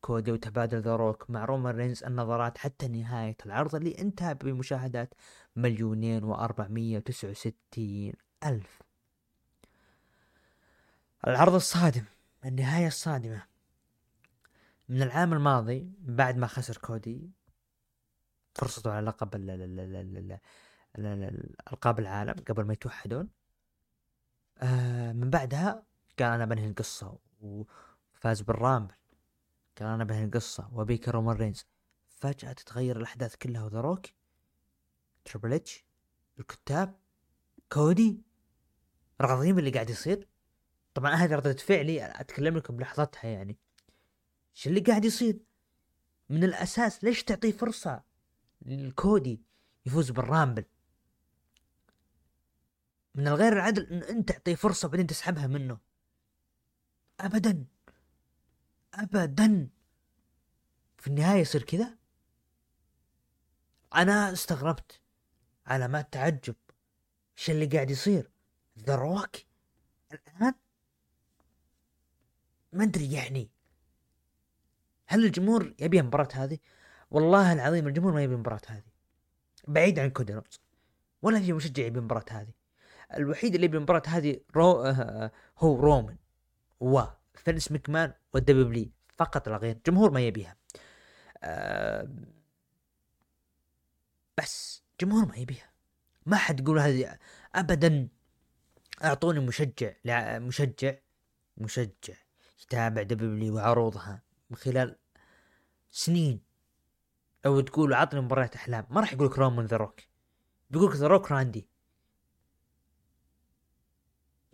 كودي 0.00 0.32
وتبادل 0.32 0.80
ذا 0.80 0.96
روك 0.96 1.30
مع 1.30 1.44
رومان 1.44 1.76
رينز 1.76 2.04
النظرات 2.04 2.58
حتى 2.58 2.88
نهاية 2.88 3.36
العرض 3.46 3.74
اللي 3.74 3.98
انتهى 3.98 4.34
بمشاهدات 4.34 5.14
مليونين 5.56 6.24
وأربعمية 6.24 6.96
وتسعة 6.96 7.30
وستين 7.30 8.12
ألف. 8.44 8.82
العرض 11.26 11.54
الصادم 11.54 12.04
النهاية 12.44 12.86
الصادمة. 12.86 13.42
من 14.88 15.02
العام 15.02 15.32
الماضي 15.32 15.92
بعد 16.00 16.36
ما 16.36 16.46
خسر 16.46 16.76
كودي 16.76 17.30
فرصته 18.54 18.92
على 18.92 19.06
لقب 19.06 19.34
ألقاب 21.72 21.98
العالم 21.98 22.44
قبل 22.48 22.64
ما 22.64 22.72
يتوحدون. 22.72 23.28
آه 24.58 25.12
من 25.12 25.30
بعدها 25.30 25.86
قال 26.18 26.32
أنا 26.32 26.44
بنهي 26.44 26.66
القصة 26.66 27.18
وفاز 27.40 28.40
بالرامبل. 28.40 28.94
قال 29.78 29.88
أنا 29.88 30.04
بنهي 30.04 30.24
القصة 30.24 30.70
وأبيك 30.72 31.08
رومان 31.08 31.36
رينز. 31.36 31.66
فجأة 32.08 32.52
تتغير 32.52 32.96
الأحداث 32.96 33.36
كلها 33.36 33.64
وذا 33.64 33.85
روك 33.85 34.06
تربل 35.24 35.52
اتش 35.52 35.84
الكتاب 36.38 36.98
كودي 37.72 38.22
راضيين 39.20 39.54
باللي 39.54 39.70
قاعد 39.70 39.90
يصير. 39.90 40.28
طبعا 40.94 41.14
هذه 41.14 41.34
ردة 41.34 41.52
فعلي 41.52 42.20
أتكلم 42.20 42.56
لكم 42.56 42.76
بلحظتها 42.76 43.28
يعني. 43.28 43.58
إيش 44.56 44.66
اللي 44.66 44.80
قاعد 44.80 45.04
يصير؟ 45.04 45.40
من 46.28 46.44
الأساس 46.44 47.04
ليش 47.04 47.24
تعطيه 47.24 47.52
فرصة؟ 47.52 48.09
الكودي 48.66 49.40
يفوز 49.86 50.10
بالرامبل. 50.10 50.64
من 53.14 53.28
الغير 53.28 53.52
العدل 53.52 53.86
إن 53.86 54.02
أنت 54.02 54.32
تعطيه 54.32 54.54
فرصة 54.54 54.88
بعدين 54.88 55.06
تسحبها 55.06 55.46
منه. 55.46 55.78
ابدا. 57.20 57.64
ابدا. 58.94 59.68
في 60.98 61.06
النهاية 61.06 61.40
يصير 61.40 61.62
كذا؟ 61.62 61.98
أنا 63.94 64.32
استغربت 64.32 65.00
علامات 65.66 66.12
تعجب. 66.12 66.56
إيش 67.38 67.50
اللي 67.50 67.66
قاعد 67.66 67.90
يصير؟ 67.90 68.30
ذا 68.78 68.94
روك 68.94 69.36
الآن؟ 70.12 70.54
ما 72.72 72.84
أدري 72.84 73.12
يعني. 73.12 73.50
هل 75.06 75.24
الجمهور 75.24 75.74
يبي 75.78 76.00
المباراة 76.00 76.28
هذه؟ 76.32 76.58
والله 77.10 77.52
العظيم 77.52 77.86
الجمهور 77.86 78.12
ما 78.12 78.22
يبي 78.22 78.34
المباراة 78.34 78.60
هذه. 78.66 78.90
بعيد 79.68 79.98
عن 79.98 80.10
كودي 80.10 80.34
رودز 80.34 80.60
ولا 81.22 81.40
في 81.40 81.52
مشجع 81.52 81.84
يبي 81.84 81.98
المباراة 81.98 82.24
هذه. 82.30 82.52
الوحيد 83.16 83.54
اللي 83.54 83.66
يبي 83.66 83.76
المباراة 83.76 84.02
هذه 84.06 84.40
رو 84.56 84.82
آه 84.82 85.32
هو 85.58 85.80
رومان 85.80 86.16
وفينس 86.80 87.72
مكمان 87.72 88.12
والدبليو 88.34 88.90
فقط 89.16 89.48
لا 89.48 89.56
غير. 89.56 89.76
الجمهور 89.76 90.10
ما 90.10 90.20
يبيها. 90.20 90.56
آه 91.42 92.08
بس 94.38 94.82
جمهور 95.00 95.26
ما 95.26 95.36
يبيها. 95.36 95.70
ما 96.26 96.36
حد 96.36 96.60
يقول 96.60 96.78
هذه 96.78 97.18
ابدا 97.54 98.08
أعطوني 99.04 99.40
مشجع 99.40 99.92
لا 100.04 100.38
مشجع 100.38 100.94
مشجع 101.56 102.14
يتابع 102.62 103.02
دبليو 103.02 103.54
وعروضها 103.54 104.22
من 104.50 104.56
خلال 104.56 104.96
سنين. 105.90 106.49
أو 107.46 107.60
تقول 107.60 107.94
عطني 107.94 108.20
مباريات 108.20 108.56
أحلام. 108.56 108.86
ما 108.90 109.00
راح 109.00 109.12
يقولك 109.12 109.38
رومان 109.38 109.66
ذا 109.66 109.76
روك 109.76 110.00
بيقولك 110.70 110.96
ذا 110.96 111.06
روك 111.06 111.32
راندي 111.32 111.68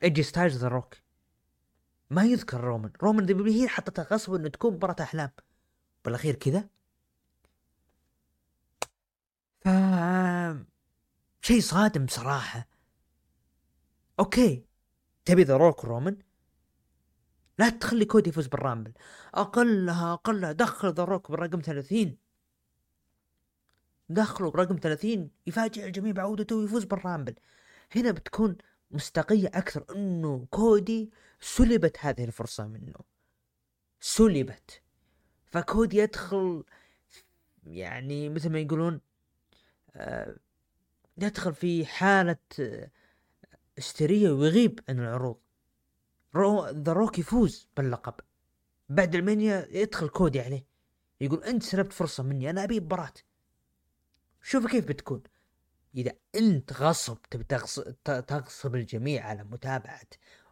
ايجي 0.02 0.22
ستايلز 0.22 0.56
ذا 0.56 0.68
روك 0.68 0.94
ما 2.10 2.24
يذكر 2.24 2.60
رومان 2.60 2.92
رومان 3.02 3.26
دبليو 3.26 3.52
هي 3.52 3.68
حطتها 3.68 4.02
غصب 4.04 4.34
إنه 4.34 4.48
تكون 4.48 4.74
مباراة 4.74 4.96
أحلام. 5.00 5.30
بالأخير 6.04 6.34
كذا. 6.34 6.68
ف 9.60 9.68
شيء 11.42 11.60
صادم 11.60 12.06
صراحة. 12.06 12.68
أوكي. 14.18 14.64
تبي 15.24 15.42
ذا 15.42 15.56
روك 15.56 15.84
رومان 15.84 16.18
لا 17.58 17.68
تخلي 17.70 18.04
كودي 18.04 18.30
يفوز 18.30 18.46
بالرامبل. 18.46 18.92
أقلها 19.34 20.12
أقلها. 20.12 20.52
دخل 20.52 20.92
ذا 20.92 21.04
روك 21.04 21.30
بالرقم 21.30 21.60
30 21.60 22.18
دخله 24.08 24.50
برقم 24.50 24.76
30 24.76 25.30
يفاجئ 25.46 25.86
الجميع 25.86 26.12
بعودته 26.12 26.56
ويفوز 26.56 26.84
بالرامبل. 26.84 27.34
هنا 27.96 28.10
بتكون 28.10 28.56
منطقية 28.90 29.48
أكثر 29.48 29.84
أنه 29.96 30.46
كودي 30.50 31.10
سلبت 31.40 31.96
هذه 32.00 32.24
الفرصة 32.24 32.66
منه. 32.66 32.94
سلبت. 34.00 34.82
فكودي 35.46 35.96
يدخل 35.96 36.64
يعني 37.66 38.28
مثل 38.28 38.50
ما 38.50 38.58
يقولون 38.60 39.00
آه، 39.96 40.36
يدخل 41.18 41.54
في 41.54 41.86
حالة 41.86 42.36
هستيرية 43.78 44.30
ويغيب 44.30 44.80
عن 44.88 44.98
العروض. 44.98 45.36
رو 46.34 46.66
ذا 46.68 46.92
روك 46.92 47.18
يفوز 47.18 47.68
باللقب. 47.76 48.14
بعد 48.88 49.14
المانيا 49.14 49.68
يدخل 49.70 50.08
كودي 50.08 50.40
عليه. 50.40 50.66
يقول 51.20 51.44
أنت 51.44 51.62
سلبت 51.62 51.92
فرصة 51.92 52.22
مني 52.22 52.50
أنا 52.50 52.64
أبي 52.64 52.80
مباراة 52.80 53.12
شوف 54.48 54.66
كيف 54.66 54.88
بتكون. 54.88 55.22
إذا 55.94 56.12
أنت 56.34 56.72
غصب 56.72 57.18
تبي 57.30 57.44
تغصب 58.04 58.74
الجميع 58.74 59.26
على 59.26 59.44
متابعة 59.44 60.06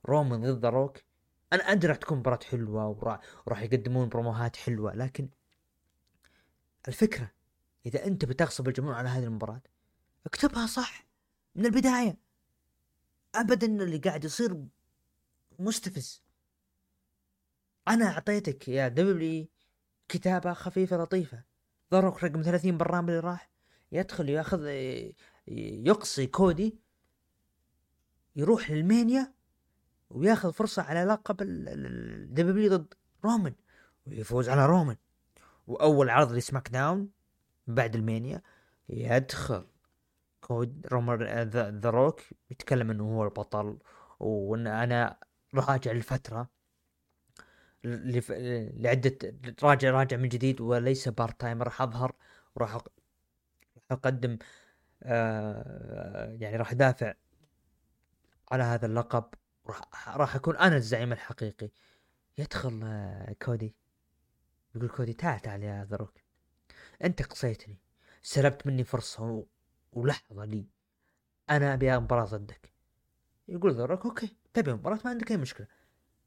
رومان 0.07 0.55
ضد 0.55 0.67
روك 0.67 0.99
أنا 1.53 1.63
أدري 1.63 1.89
راح 1.89 1.97
تكون 1.97 2.19
مباراة 2.19 2.39
حلوة 2.51 2.89
وراح, 3.47 3.63
يقدمون 3.63 4.09
بروموهات 4.09 4.57
حلوة 4.57 4.95
لكن 4.95 5.29
الفكرة 6.89 7.31
إذا 7.87 8.07
أنت 8.07 8.25
بتغصب 8.25 8.69
الجمهور 8.69 8.95
على 8.95 9.09
هذه 9.09 9.25
المباراة 9.25 9.63
اكتبها 10.27 10.67
صح 10.67 11.07
من 11.55 11.67
البداية. 11.67 12.19
ابدا 13.35 13.67
اللي 13.67 13.99
قاعد 13.99 14.25
يصير 14.25 14.65
مستفز. 15.59 16.23
أنا 17.89 18.07
أعطيتك 18.07 18.69
يا 18.69 18.89
دبليو 18.89 19.49
كتابة 20.09 20.53
خفيفة 20.53 20.97
لطيفة. 20.97 21.45
ضرك 21.91 22.25
رقم 22.25 22.43
30 22.43 22.79
بالرامبل 22.79 23.13
اللي 23.13 23.21
راح. 23.21 23.54
يدخل 23.95 24.29
ياخذ 24.29 24.67
يقصي 25.49 26.27
كودي 26.27 26.79
يروح 28.37 28.71
للمانيا 28.71 29.33
وياخذ 30.11 30.53
فرصة 30.53 30.83
على 30.83 31.05
لقب 31.05 31.37
الدبليو 31.43 32.77
ضد 32.77 32.95
رومان 33.25 33.55
ويفوز 34.07 34.49
على 34.49 34.67
رومان 34.67 34.97
وأول 35.67 36.11
عرض 36.11 36.33
لسماك 36.33 36.69
داون 36.69 37.09
بعد 37.67 37.95
المانيا 37.95 38.43
يدخل 38.89 39.67
كود 40.41 40.87
رومر 40.93 41.25
ذا 41.45 41.91
روك 41.91 42.21
يتكلم 42.51 42.91
إنه 42.91 43.05
هو 43.05 43.25
البطل 43.25 43.79
وإن 44.21 44.67
أنا 44.67 45.17
راجع 45.55 45.93
لفترة 45.93 46.49
لعدة 47.85 49.19
راجع 49.63 49.91
راجع 49.91 50.17
من 50.17 50.29
جديد 50.29 50.61
وليس 50.61 51.09
part 51.09 51.41
time 51.41 51.63
راح 51.63 51.83
أظهر 51.83 52.15
وراح 52.57 52.79
أقدم 53.91 54.39
آه 55.03 56.37
يعني 56.41 56.57
راح 56.57 56.73
أدافع 56.73 57.15
على 58.53 58.63
هذا 58.63 58.87
اللقب 58.87 59.25
راح 60.07 60.35
أكون 60.37 60.57
أنا 60.57 60.77
الزعيم 60.77 61.13
الحقيقي. 61.13 61.71
يدخل 62.39 62.81
آه 62.85 63.37
كودي. 63.43 63.75
يقول 64.75 64.89
كودي 64.89 65.13
تعال 65.13 65.41
تعال 65.41 65.63
يا 65.63 65.85
ذا 65.85 65.95
روك. 65.95 66.15
أنت 67.05 67.23
قصيتني. 67.23 67.79
سلبت 68.23 68.67
مني 68.67 68.85
فرصة 68.85 69.23
و... 69.25 69.47
ولحظة 69.93 70.45
لي. 70.45 70.67
أنا 71.51 71.75
أبي 71.75 71.99
مباراة 71.99 72.25
ضدك. 72.25 72.73
يقول 73.49 73.75
ذا 73.75 73.88
روك 73.88 74.07
أوكي 74.07 74.37
تبي 74.55 74.73
مباراة؟ 74.73 74.99
ما 75.05 75.11
عندك 75.11 75.31
أي 75.31 75.37
مشكلة. 75.37 75.67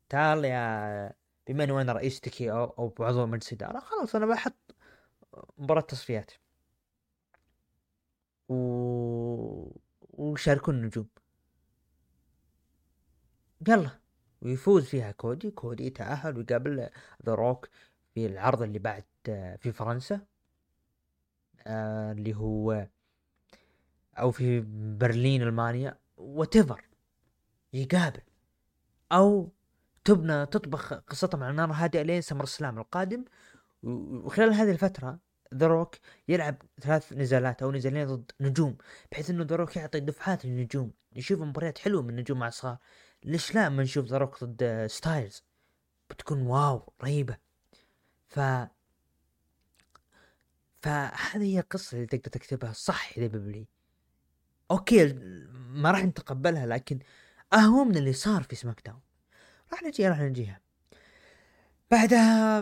تعال 0.10 0.46
يا 0.46 1.14
بما 1.48 1.64
اني 1.64 1.82
أنا 1.82 1.94
رئيستك 1.94 2.42
أو 2.42 2.64
أو 2.66 2.88
بعضو 2.90 3.26
مجلس 3.26 3.54
ادارة 3.54 3.80
خلاص 3.80 4.16
أنا 4.16 4.26
بحط 4.26 4.76
مباراة 5.58 5.82
تصفيات 5.82 6.32
و... 8.50 8.56
ويشاركون 10.02 10.76
النجوم. 10.76 11.08
يلا. 13.68 13.90
ويفوز 14.42 14.86
فيها 14.86 15.12
كودي. 15.12 15.52
كودي 15.52 15.86
يتأهل 15.86 16.38
ويقابل 16.38 16.90
ذا 17.26 17.34
روك 17.36 17.70
في 18.14 18.26
العرض 18.26 18.62
اللي 18.62 18.80
بعد 18.80 19.04
في 19.60 19.72
فرنسا. 19.72 20.22
آه 21.68 22.12
اللي 22.12 22.36
هو 22.36 22.88
أو 24.20 24.32
في 24.32 24.60
برلين 25.00 25.42
ألمانيا. 25.42 26.00
وتفر 26.18 26.86
يقابل. 27.74 28.22
أو 29.12 29.52
تبنى 30.04 30.46
تطبخ 30.46 30.94
قصتهم 30.94 31.44
على 31.44 31.56
نار 31.56 31.72
هادئة 31.72 32.02
لين 32.02 32.22
سمر 32.22 32.44
سلام 32.44 32.78
القادم. 32.78 33.26
وخلال 33.84 34.54
هذه 34.54 34.72
الفترة 34.72 35.20
ذا 35.54 35.68
روك 35.68 35.96
يلعب 36.28 36.56
ثلاث 36.82 37.14
نزالات 37.14 37.64
أو 37.64 37.72
نزالين 37.72 38.08
ضد 38.08 38.32
نجوم 38.42 38.78
بحيث 39.12 39.30
إنه 39.30 39.44
ذا 39.44 39.56
روك 39.56 39.76
يعطي 39.76 40.00
دفعات 40.00 40.46
للنجوم 40.46 40.92
يشوف 41.16 41.42
مباريات 41.42 41.78
حلوة 41.78 42.02
من 42.02 42.16
نجوم 42.16 42.40
مع 42.40 42.50
صغار 42.50 42.78
ليش 43.24 43.56
لا 43.56 43.70
ما 43.70 43.84
نشوف 43.84 44.06
ذا 44.06 44.18
روك 44.18 44.44
ضد 44.44 44.88
ستايلز 44.88 45.44
بتكون 46.10 46.42
wow 46.42 46.94
رهيبة. 47.04 47.38
ف 48.28 48.40
فهذه 50.82 51.44
هي 51.44 51.60
القصة 51.60 51.96
اللي 51.96 52.08
تقدر 52.08 52.32
تكتبها. 52.32 52.74
صح 52.74 53.18
يا 53.18 53.28
دبليو. 53.28 53.68
أوكي 54.72 55.14
ما 55.54 55.92
راح 55.92 56.06
نتقبلها 56.06 56.66
لكن 56.66 57.00
أهو 57.54 57.84
من 57.84 57.98
اللي 57.98 58.14
صار 58.14 58.44
في 58.44 58.56
سماك 58.56 58.82
داون. 58.86 59.02
راح 59.72 59.84
نجي 59.84 60.08
راح 60.08 60.20
نجيها. 60.22 60.62
بعدها 61.92 62.62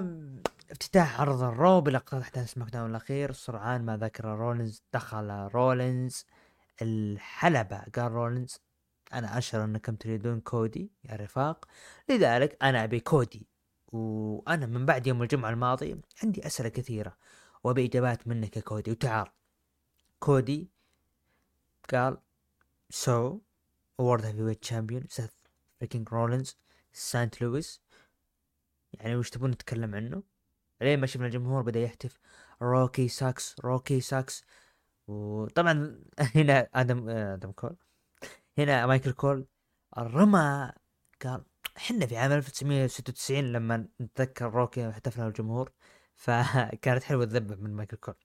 افتتاح 0.72 1.22
عرض 1.22 1.44
الرو 1.44 1.82
بلقطات 1.82 2.22
احداث 2.22 2.54
سماك 2.54 2.70
داون 2.70 2.90
الأخير 2.90 3.32
سرعان 3.32 3.86
ما 3.86 3.98
ذكر 3.98 4.26
رولينز 4.26 4.84
دخل 4.94 5.30
رولينز 5.54 6.26
الحلبة. 6.82 7.78
قال 7.96 8.12
رولينز 8.12 8.60
أنا 9.14 9.38
أشعر 9.38 9.64
أنكم 9.64 9.96
تريدون 9.96 10.40
كودي 10.40 10.92
يا 11.04 11.16
رفاق 11.16 11.66
لذلك 12.10 12.58
أنا 12.64 12.84
أبي 12.84 13.00
كودي 13.00 13.48
وأنا 13.92 14.66
من 14.66 14.86
بعد 14.86 15.08
يوم 15.08 15.24
الجمعة 15.24 15.50
الماضي 15.50 16.02
عندي 16.24 16.48
أسئلة 16.48 16.70
كثيرة 16.70 17.18
وأبي 17.64 17.86
إجابات 17.86 18.28
منك 18.28 18.58
يا 18.58 18.62
كودي. 18.62 18.92
وتعال. 18.92 19.28
كودي 20.20 20.70
قال 21.94 22.18
so 22.90 23.40
World 23.98 24.26
Heavyweight 24.26 24.62
Champion 24.62 25.04
سيث 25.10 25.32
freaking 25.80 26.10
رولينز 26.10 26.58
سانت 26.94 27.42
لويس 27.42 27.82
يعني 28.94 29.16
وش 29.16 29.30
تبون 29.30 29.52
نتكلم 29.52 29.96
عنه؟ 29.96 30.35
لين 30.82 31.00
ما 31.00 31.08
شفنا 31.08 31.26
الجمهور 31.26 31.62
بدأ 31.62 31.80
يهتف؟ 31.80 32.20
روكي 32.62 33.08
sucks 33.08 33.56
روكي 33.66 34.02
sucks. 34.02 34.46
وطبعا 35.08 36.00
هنا 36.36 36.70
آدم 36.74 37.10
آدم 37.10 37.52
كول. 37.52 37.76
هنا 38.58 38.86
مايكل 38.86 39.12
كول. 39.12 39.48
رمى 39.98 40.72
قال 41.24 41.44
إحنا 41.78 42.06
في 42.06 42.18
عام 42.18 42.32
1996 42.32 43.52
لما 43.52 43.88
نتذكر 44.02 44.50
روكي 44.50 44.90
احتفلنا 44.90 45.28
الجمهور 45.28 45.72
فكانت 46.16 47.04
حلوة 47.04 47.24
الذبة 47.24 47.56
من 47.56 47.74
مايكل 47.76 47.98
كول. 47.98 48.16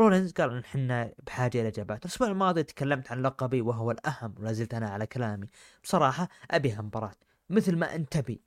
رولينز 0.00 0.32
قال 0.32 0.50
إن 0.50 0.58
إحنا 0.58 1.14
بحاجة 1.26 1.60
إلى 1.60 1.68
إجابات. 1.68 2.04
الأسبوع 2.04 2.28
الماضي 2.28 2.62
تكلمت 2.62 3.12
عن 3.12 3.22
لقبي 3.22 3.60
وهو 3.60 3.90
الأهم 3.90 4.34
ولا 4.38 4.52
زلت 4.52 4.74
أنا 4.74 4.88
على 4.90 5.06
كلامي. 5.06 5.48
بصراحة 5.84 6.28
ابيها 6.50 6.82
مباراه 6.82 7.14
مثل 7.50 7.76
ما 7.76 7.94
أنت 7.94 8.12
تبي 8.12 8.42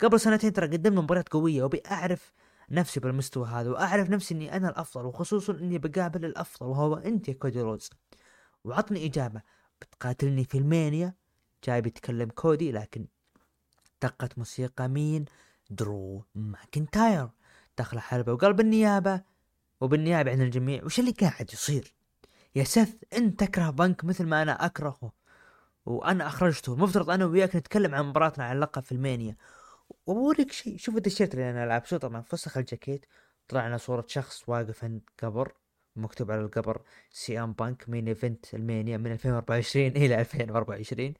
قبل 0.00 0.20
سنتين 0.20 0.52
ترى 0.52 0.66
قدمنا 0.66 1.00
مباريات 1.00 1.28
قوية 1.28 1.62
وأبي 1.62 1.82
أعرف 1.90 2.32
نفسي 2.70 3.00
بالمستوى 3.00 3.48
هذا 3.48 3.70
وأعرف 3.70 4.10
نفسي 4.10 4.34
إني 4.34 4.56
أنا 4.56 4.68
الأفضل 4.68 5.06
وخصوصا 5.06 5.52
إني 5.52 5.78
بقابل 5.78 6.24
الأفضل 6.24 6.66
وهو 6.66 6.94
أنت 6.94 7.28
يا 7.28 7.32
كودي 7.34 7.60
روز 7.60 7.90
وعطني 8.64 9.06
إجابة. 9.06 9.42
بتقاتلني 9.80 10.44
في 10.44 10.58
ال 10.58 10.66
Mania؟ 10.66 11.14
جاي 11.64 11.80
بيتكلم 11.80 12.28
كودي 12.28 12.72
لكن 12.72 13.06
دقت 14.02 14.38
موسيقى 14.38 14.88
مين؟ 14.88 15.24
درو 15.70 16.24
ماكنتاير. 16.34 17.28
دخل 17.78 17.98
حلبة 17.98 18.32
وقال 18.32 18.52
بالنيابة 18.52 19.20
وبالنيابة 19.80 20.30
عن 20.30 20.42
الجميع. 20.42 20.84
وش 20.84 21.00
اللي 21.00 21.10
قاعد 21.10 21.52
يصير؟ 21.52 21.94
يا 22.54 22.64
سث 22.64 22.94
أنت 23.12 23.40
تكره 23.40 23.70
بنك 23.70 24.04
مثل 24.04 24.26
ما 24.26 24.42
أنا 24.42 24.66
أكرهه. 24.66 25.12
وأنا 25.86 26.26
أخرجته. 26.26 26.74
المفترض 26.74 27.10
أنا 27.10 27.24
وياك 27.24 27.56
نتكلم 27.56 27.94
عن 27.94 28.04
مباراتنا 28.04 28.44
على 28.44 28.52
اللقب 28.56 28.82
في 28.82 28.92
ال 28.92 28.98
Mania. 28.98 29.36
وبوريك 30.06 30.52
شيء 30.52 30.76
شوف 30.76 30.96
التيشيرت 30.96 31.34
اللي 31.34 31.50
أنا 31.50 31.66
لابسه 31.66 31.96
طبعا 31.96 32.22
فسخ 32.22 32.56
الجاكيت 32.56 33.06
طلع 33.48 33.68
لنا 33.68 33.76
صورة 33.76 34.04
شخص 34.08 34.48
واقف 34.48 34.84
عند 34.84 35.02
قبر 35.22 35.54
مكتوب 35.96 36.30
على 36.30 36.40
القبر 36.40 36.82
سي 37.10 37.40
ام 37.40 37.52
بانك 37.52 37.88
main 37.88 38.08
event 38.08 38.54
ال 38.54 38.61
Mania 38.61 38.96
من 38.96 39.12
2024 39.12 39.86
إلى 39.96 40.20
2024 40.20 41.14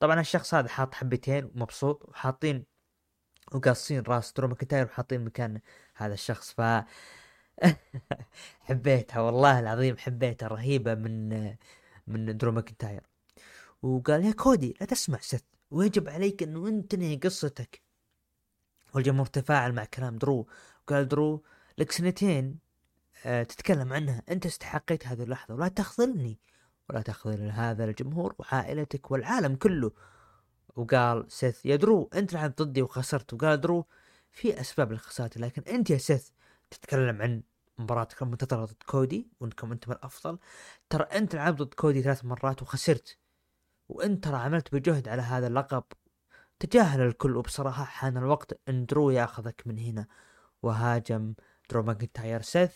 طبعا 0.00 0.20
الشخص 0.20 0.54
هذا 0.54 0.68
حاط 0.68 0.94
حبتين 0.94 1.44
ومبسوط 1.44 2.08
وحاطين 2.08 2.64
وقاصين 3.52 4.02
راس 4.02 4.32
درو 4.32 4.48
ماكنتاير 4.48 4.86
وحاطين 4.86 5.24
مكان 5.24 5.60
هذا 5.94 6.14
الشخص. 6.14 6.52
ف 6.52 6.60
حبيتها 8.66 9.20
والله 9.20 9.60
العظيم 9.60 9.96
حبيتها 9.96 10.48
رهيبة 10.48 10.94
من 10.94 11.54
من 12.06 12.36
درو 12.36 12.52
ماكنتاير. 12.52 13.02
وقال 13.82 14.24
يا 14.24 14.32
كودي 14.32 14.76
لا 14.80 14.86
تسمع 14.86 15.18
سيث 15.20 15.44
ويجب 15.70 16.08
عليك 16.08 16.42
إنه 16.42 16.68
أنت 16.68 16.92
تنهي 16.92 17.16
قصتك. 17.16 17.87
والجمهور 18.98 19.26
تفاعل 19.26 19.72
مع 19.72 19.84
كلام 19.84 20.18
درو. 20.18 20.46
وقال 20.82 21.08
درو 21.08 21.42
لك 21.78 21.92
سنتين 21.92 22.58
آه، 23.26 23.42
تتكلم 23.42 23.92
عنها. 23.92 24.22
أنت 24.30 24.46
استحقيت 24.46 25.06
هذه 25.06 25.22
اللحظة 25.22 25.54
ولا 25.54 25.68
تخذلني. 25.68 26.38
ولا 26.90 27.02
تخذل 27.02 27.50
هذا 27.50 27.84
الجمهور 27.84 28.34
وعائلتك 28.38 29.10
والعالم 29.10 29.56
كله. 29.56 29.92
وقال 30.76 31.32
سيث 31.32 31.66
يا 31.66 31.76
درو 31.76 32.10
أنت 32.14 32.32
لعبت 32.32 32.62
ضدي 32.62 32.82
وخسرت. 32.82 33.34
وقال 33.34 33.60
درو 33.60 33.86
في 34.32 34.60
أسباب 34.60 34.92
لخسارتي 34.92 35.40
لكن 35.40 35.62
أنت 35.62 35.90
يا 35.90 35.98
سيث 35.98 36.28
تتكلم 36.70 37.22
عن 37.22 37.42
مباراتك 37.78 38.22
المنتظرة 38.22 38.64
ضد 38.64 38.82
كودي 38.86 39.28
وانكم 39.40 39.72
أنتم 39.72 39.92
الأفضل. 39.92 40.38
ترى 40.90 41.04
أنت 41.04 41.34
لعبت 41.34 41.62
ضد 41.62 41.74
كودي 41.74 42.02
ثلاث 42.02 42.24
مرات 42.24 42.62
وخسرت. 42.62 43.18
وأنت 43.88 44.24
ترى 44.24 44.36
عملت 44.36 44.74
بجهد 44.74 45.08
على 45.08 45.22
هذا 45.22 45.46
اللقب 45.46 45.84
تجاهل 46.60 47.00
الكل 47.00 47.36
وبصراحة 47.36 47.84
حان 47.84 48.16
الوقت 48.16 48.60
ان 48.68 48.86
درو 48.86 49.10
ياخذك 49.10 49.62
من 49.66 49.78
هنا. 49.78 50.06
وهاجم 50.62 51.34
درو 51.70 51.82
ماكنتاير 51.82 52.42
سيث 52.42 52.74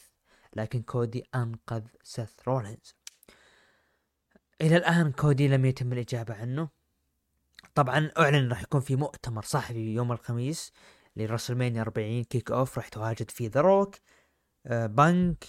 لكن 0.57 0.83
كودي 0.83 1.25
أنقذ 1.35 1.83
سيث 2.03 2.33
رولينز. 2.49 2.97
إلى 4.61 4.77
الآن 4.77 5.13
كودي 5.13 5.49
لم 5.49 5.65
يتم 5.65 5.93
الإجابة 5.93 6.35
عنه. 6.35 6.69
طبعا 7.75 8.11
أعلن 8.19 8.49
راح 8.49 8.63
يكون 8.63 8.81
في 8.81 8.97
مؤتمر 8.97 9.43
صحفي 9.43 9.95
يوم 9.95 10.13
الخميس 10.13 10.73
ل 11.17 11.22
WrestleMania 11.22 11.83
40 11.83 12.25
kickoff 12.25 12.79
راح 12.79 12.89
تواجد 12.89 13.31
فيه 13.31 13.51
ذا 13.51 13.61
روك 13.61 13.97
بانك 14.71 15.45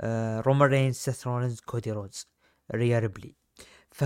آه 0.00 0.90
سيث 0.90 1.26
رولينز 1.26 1.60
كودي 1.60 1.92
رودز 1.92 2.26
ريا 2.74 2.98
ريبلي. 2.98 3.36
ف 3.90 4.04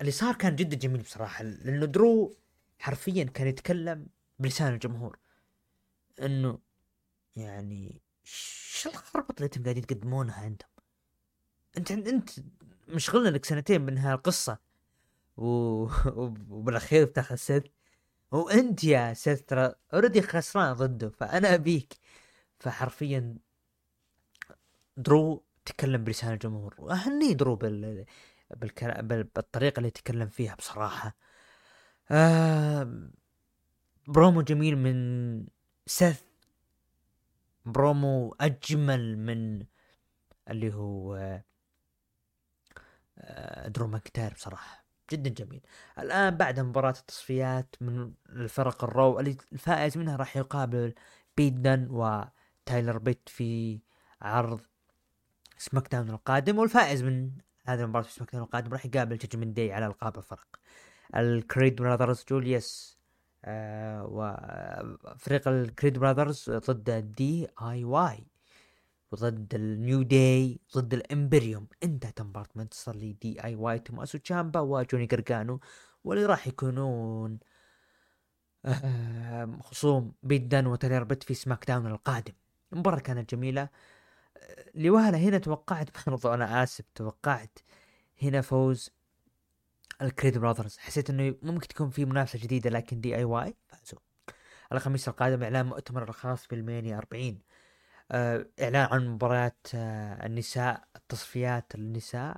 اللي 0.00 0.12
صار 0.12 0.34
كان 0.34 0.56
جدا 0.56 0.76
جميل 0.76 1.02
بصراحة 1.02 1.44
لأنه 1.44 1.86
درو 1.86 2.36
حرفيا 2.78 3.24
كان 3.24 3.46
يتكلم 3.46 4.06
بلسان 4.38 4.74
الجمهور. 4.74 5.18
إنه 6.22 6.58
يعني 7.36 8.02
شو 8.24 8.90
الخربطة 8.90 9.34
اللي 9.36 9.44
أنتم 9.46 9.62
قاعدين 9.62 9.86
تقدمونها 9.86 10.46
أنتم؟ 10.46 10.68
أنت 11.78 11.90
أنت 11.90 12.30
مشغلنا 12.88 13.28
لك 13.28 13.44
سنتين 13.44 13.80
من 13.80 13.98
هالقصة. 13.98 14.58
و... 15.36 15.44
وبالأخير 16.50 17.04
بتاخذ 17.04 17.34
سيث 17.36 17.64
وأنت 18.30 18.84
يا 18.84 19.14
سيث 19.14 19.42
ترى 19.42 19.74
already 19.94 20.22
خسران 20.22 20.72
ضده 20.72 21.08
فأنا 21.08 21.54
أبيك. 21.54 21.94
فحرفيا 22.58 23.36
درو 24.96 25.44
تكلم 25.64 26.04
بلسان 26.04 26.32
الجمهور. 26.32 26.74
واهني 26.78 27.34
درو 27.34 27.56
بال... 27.56 28.04
بالكلام 28.50 29.08
بالطريقة 29.08 29.78
اللي 29.78 29.88
يتكلم 29.88 30.28
فيها 30.28 30.54
بصراحة. 30.54 31.16
آه 32.10 33.10
برومو 34.08 34.42
جميل 34.42 34.76
من 34.78 35.46
سيث. 35.86 36.22
برومو 37.64 38.36
أجمل 38.40 39.18
من 39.18 39.66
اللي 40.50 40.74
هو 40.74 41.16
آه 43.18 43.68
درو 43.68 43.86
ماكنتاير 43.86 44.34
بصراحة. 44.34 44.84
جدا 45.12 45.30
جميل. 45.30 45.60
الآن 45.98 46.36
بعد 46.36 46.60
مباراة 46.60 46.90
التصفيات 47.00 47.76
من 47.80 48.12
الفرق 48.28 48.84
ال 48.84 48.93
Raw 48.93 49.20
اللي 49.20 49.36
الفائز 49.52 49.98
منها 49.98 50.16
راح 50.16 50.36
يقابل 50.36 50.94
بيت 51.36 51.67
دن 51.67 51.88
وتايلر 51.90 52.98
بيت 52.98 53.28
في 53.28 53.80
عرض 54.22 54.60
SmackDown 55.58 56.10
القادم 56.10 56.58
والفائز 56.58 57.02
من 57.02 57.30
هذه 57.66 57.80
المباراة 57.82 58.04
في 58.04 58.12
SmackDown 58.12 58.44
القادم 58.44 58.72
راح 58.72 58.86
يقابل 58.86 59.16
Judgment 59.18 59.56
Day 59.56 59.72
على 59.72 59.86
القاب 59.86 60.18
الفرق. 60.18 60.46
ال 61.16 61.26
Creed 61.26 61.76
Brothers 61.76 62.24
جوليوس 62.30 62.98
آه 63.44 64.04
وفريق 64.10 65.48
ال 65.48 65.56
Creed 65.56 65.98
Brothers 65.98 66.50
ضد 66.50 66.90
DIY 67.16 68.26
وضد 69.12 69.54
ال 69.54 69.66
New 69.66 70.02
Day 70.02 70.60
ضد 70.76 70.94
ال 70.94 71.02
Imperium 71.02 71.66
انتهت 71.82 72.22
مباراة 72.22 72.48
منتصر 72.54 72.96
ل 72.96 73.44
DIY 73.44 73.78
توماسو 73.78 74.18
تشامبا 74.18 74.60
وجوني 74.60 75.06
قرقانو 75.06 75.60
واللي 76.04 76.26
راح 76.26 76.46
يكونون 76.46 77.38
آه 78.64 79.58
خصوم 79.62 80.12
بيت 80.22 80.48
دن 80.48 80.66
وتايلر 80.66 81.04
بيت 81.04 81.22
في 81.22 81.34
SmackDown 81.34 81.86
القادم. 81.86 82.34
المباراة 82.72 82.98
كانت 83.00 83.34
جميلة. 83.34 83.68
لوهلة 84.74 85.18
هنا 85.18 85.38
توقعت 85.38 86.08
برضو 86.08 86.34
أنا 86.34 86.62
آسف 86.62 86.84
توقعت 86.94 87.58
هنا 88.22 88.40
فوز 88.40 88.90
ال 90.02 90.08
Creed 90.08 90.38
Brothers. 90.38 90.78
حسيت 90.78 91.10
إنه 91.10 91.34
ممكن 91.42 91.68
تكون 91.68 91.90
في 91.90 92.04
منافسة 92.04 92.38
جديدة 92.38 92.70
لكن 92.70 93.00
DIY 93.00 93.56
فازوا. 93.66 93.98
الخميس 94.72 95.08
القادم 95.08 95.42
إعلان 95.42 95.66
مؤتمر 95.66 96.08
الخاص 96.08 96.46
بال 96.48 96.62
Mania 96.62 96.98
40 96.98 97.38
آه 98.10 98.46
إعلان 98.62 98.88
عن 98.92 99.08
مباريات 99.08 99.66
آه 99.74 100.26
النساء 100.26 100.84
تصفيات 101.08 101.74
النساء 101.74 102.36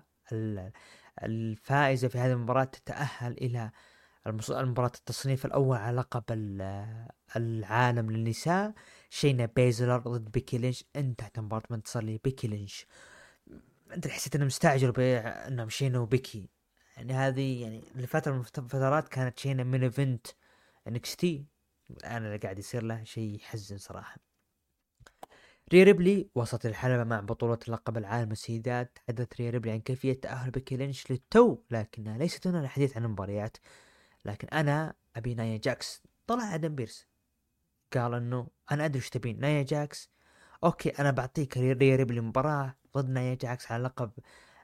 الفائزة 1.22 2.08
في 2.08 2.18
هذه 2.18 2.32
المباراة 2.32 2.64
تتأهل 2.64 3.32
إلى 3.32 3.70
المباراة 4.26 4.92
التصنيف 4.94 5.46
الأول 5.46 5.76
على 5.76 5.96
لقب 5.96 6.24
العالم 7.36 8.10
للنساء 8.10 8.74
شينا 9.10 9.46
بيزلر 9.46 9.98
ضد 9.98 10.30
بيكي 10.30 10.58
لينش. 10.58 10.84
انتهت 10.96 11.38
مباراة 11.38 11.62
منتصر 11.70 12.04
لبيكي 12.04 12.48
لينش. 12.48 12.86
أنت 13.92 14.08
حسيت 14.08 14.36
إنه 14.36 14.44
مستعجل 14.44 14.92
بانهم 14.92 15.68
شينا 15.68 15.98
وبيكي. 15.98 16.48
يعني 16.96 17.12
هذه 17.12 17.62
يعني 17.62 17.82
لفترة 17.94 18.32
من 18.32 18.40
الفترات 18.40 19.08
كانت 19.08 19.38
شينا 19.38 19.64
main 19.64 19.82
event 19.82 20.26
NXT 20.88 21.46
الآن 21.90 22.26
اللي 22.26 22.36
قاعد 22.36 22.58
يصير 22.58 22.82
له 22.82 23.04
شيء 23.04 23.34
يحزن 23.34 23.78
صراحة. 23.78 24.16
ريا 25.72 25.82
ريبلي 25.82 26.28
وسط 26.34 26.66
الحلبة 26.66 27.04
مع 27.04 27.20
بطولة 27.20 27.58
لقب 27.68 27.96
العالم 27.96 28.32
السيدات 28.32 28.98
تحدث 29.06 29.28
ريا 29.40 29.50
ريبلي 29.50 29.72
عن 29.72 29.80
كيفية 29.80 30.12
تأهل 30.12 30.50
بيكي 30.50 30.76
لينش 30.76 31.10
للتو 31.10 31.58
لكنها 31.70 32.18
ليست 32.18 32.46
هنا 32.46 32.60
للحديث 32.60 32.96
عن 32.96 33.04
المباريات. 33.04 33.56
لكن 34.26 34.48
أنا 34.48 34.94
أبي 35.16 35.34
نايا 35.34 35.56
جاكس. 35.58 36.02
طلع 36.26 36.54
أدم 36.54 36.74
بيرس. 36.74 37.06
قال 37.94 38.14
إنه 38.14 38.48
أنا 38.72 38.84
أدري 38.84 38.98
وش 38.98 39.08
تبين. 39.08 39.40
نايا 39.40 39.62
جاكس. 39.62 40.10
okay 40.64 40.88
أنا 40.88 41.10
بعطيك 41.10 41.56
ريا 41.56 41.96
ريبلي 41.96 42.20
مباراة 42.20 42.76
ضد 42.96 43.08
نايا 43.08 43.34
جاكس 43.34 43.72
على 43.72 43.82
لقب 43.82 44.10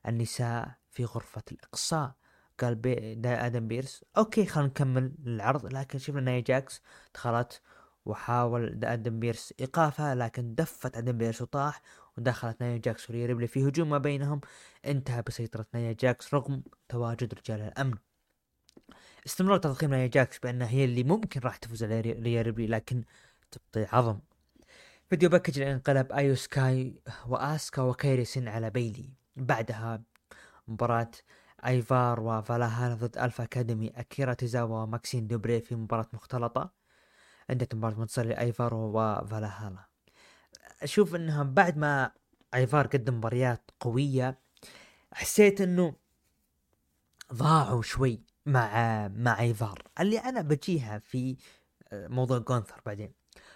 النساء 0.08 0.74
في 0.90 1.04
غرفة 1.04 1.42
الإقصاء. 1.52 2.14
قال 2.60 2.74
بي 2.74 3.20
أدم 3.26 3.68
بيرس. 3.68 4.04
okay 4.16 4.46
خلينا 4.46 4.68
نكمل 4.68 5.12
العرض. 5.26 5.74
لكن 5.74 5.98
شفنا 5.98 6.20
نايا 6.20 6.40
جاكس 6.40 6.82
دخلت 7.14 7.62
وحاول 8.04 8.84
أدم 8.84 9.18
بيرس 9.20 9.54
إيقافها 9.60 10.14
لكن 10.14 10.54
دفت 10.54 10.96
أدم 10.96 11.18
بيرس 11.18 11.42
وطاح 11.42 11.82
ودخلت 12.18 12.60
نايا 12.60 12.78
جاكس 12.78 13.10
وريا 13.10 13.26
ريبلي 13.26 13.46
في 13.46 13.68
هجوم 13.68 13.90
ما 13.90 13.98
بينهم. 13.98 14.40
انتهى 14.84 15.22
بسيطرة 15.22 15.66
نايا 15.74 15.92
جاكس 15.92 16.34
رغم 16.34 16.62
تواجد 16.88 17.34
رجال 17.34 17.60
الأمن. 17.60 17.94
استمرار 19.26 19.58
تضخيم 19.58 19.90
نايا 19.90 20.06
جاكس 20.06 20.38
بأنها 20.38 20.68
هي 20.68 20.84
اللي 20.84 21.02
ممكن 21.04 21.40
راح 21.40 21.56
تفوز 21.56 21.84
على 21.84 22.00
ريا 22.00 22.42
ريبلي 22.42 22.66
لكن 22.66 23.04
تبطي 23.50 23.86
عظم. 23.92 24.20
video 25.10 25.28
package 25.28 25.60
انقلب 25.60 26.12
آيو 26.12 26.34
سكاي 26.34 27.02
وآسكا 27.26 27.82
وكيري 27.82 28.24
سن 28.24 28.48
على 28.48 28.70
بيلي. 28.70 29.10
بعدها 29.36 30.02
مباراة 30.68 31.10
آيفار 31.66 32.20
وفالاهالا 32.20 32.94
ضد 32.94 33.18
Alpha 33.18 33.44
Academy 33.44 33.88
أكيرا 33.88 34.34
تيزاوا 34.34 34.82
وماكسين 34.82 35.26
دوبري 35.26 35.60
في 35.60 35.74
مباراة 35.74 36.08
مختلطة. 36.12 36.72
عندك 37.50 37.74
مباراة 37.74 37.94
منتصر 37.94 38.22
لآيفار 38.22 38.74
وفالاهالا. 38.74 39.86
أشوف 40.82 41.14
إنها 41.14 41.42
بعد 41.42 41.78
ما 41.78 42.12
آيفار 42.54 42.86
قدم 42.86 43.16
مباريات 43.16 43.70
قوية 43.80 44.38
حسيت 45.12 45.60
إنه 45.60 45.94
ضاعوا 47.32 47.82
شوي. 47.82 48.31
مع 48.46 49.08
مع 49.08 49.40
إيفار. 49.40 49.82
اللي 50.00 50.18
أنا 50.18 50.40
بجيها 50.42 50.98
في 50.98 51.36
آه، 51.92 52.08
موضوع 52.08 52.38
جونثر 52.38 52.80
بعدين. 52.86 53.12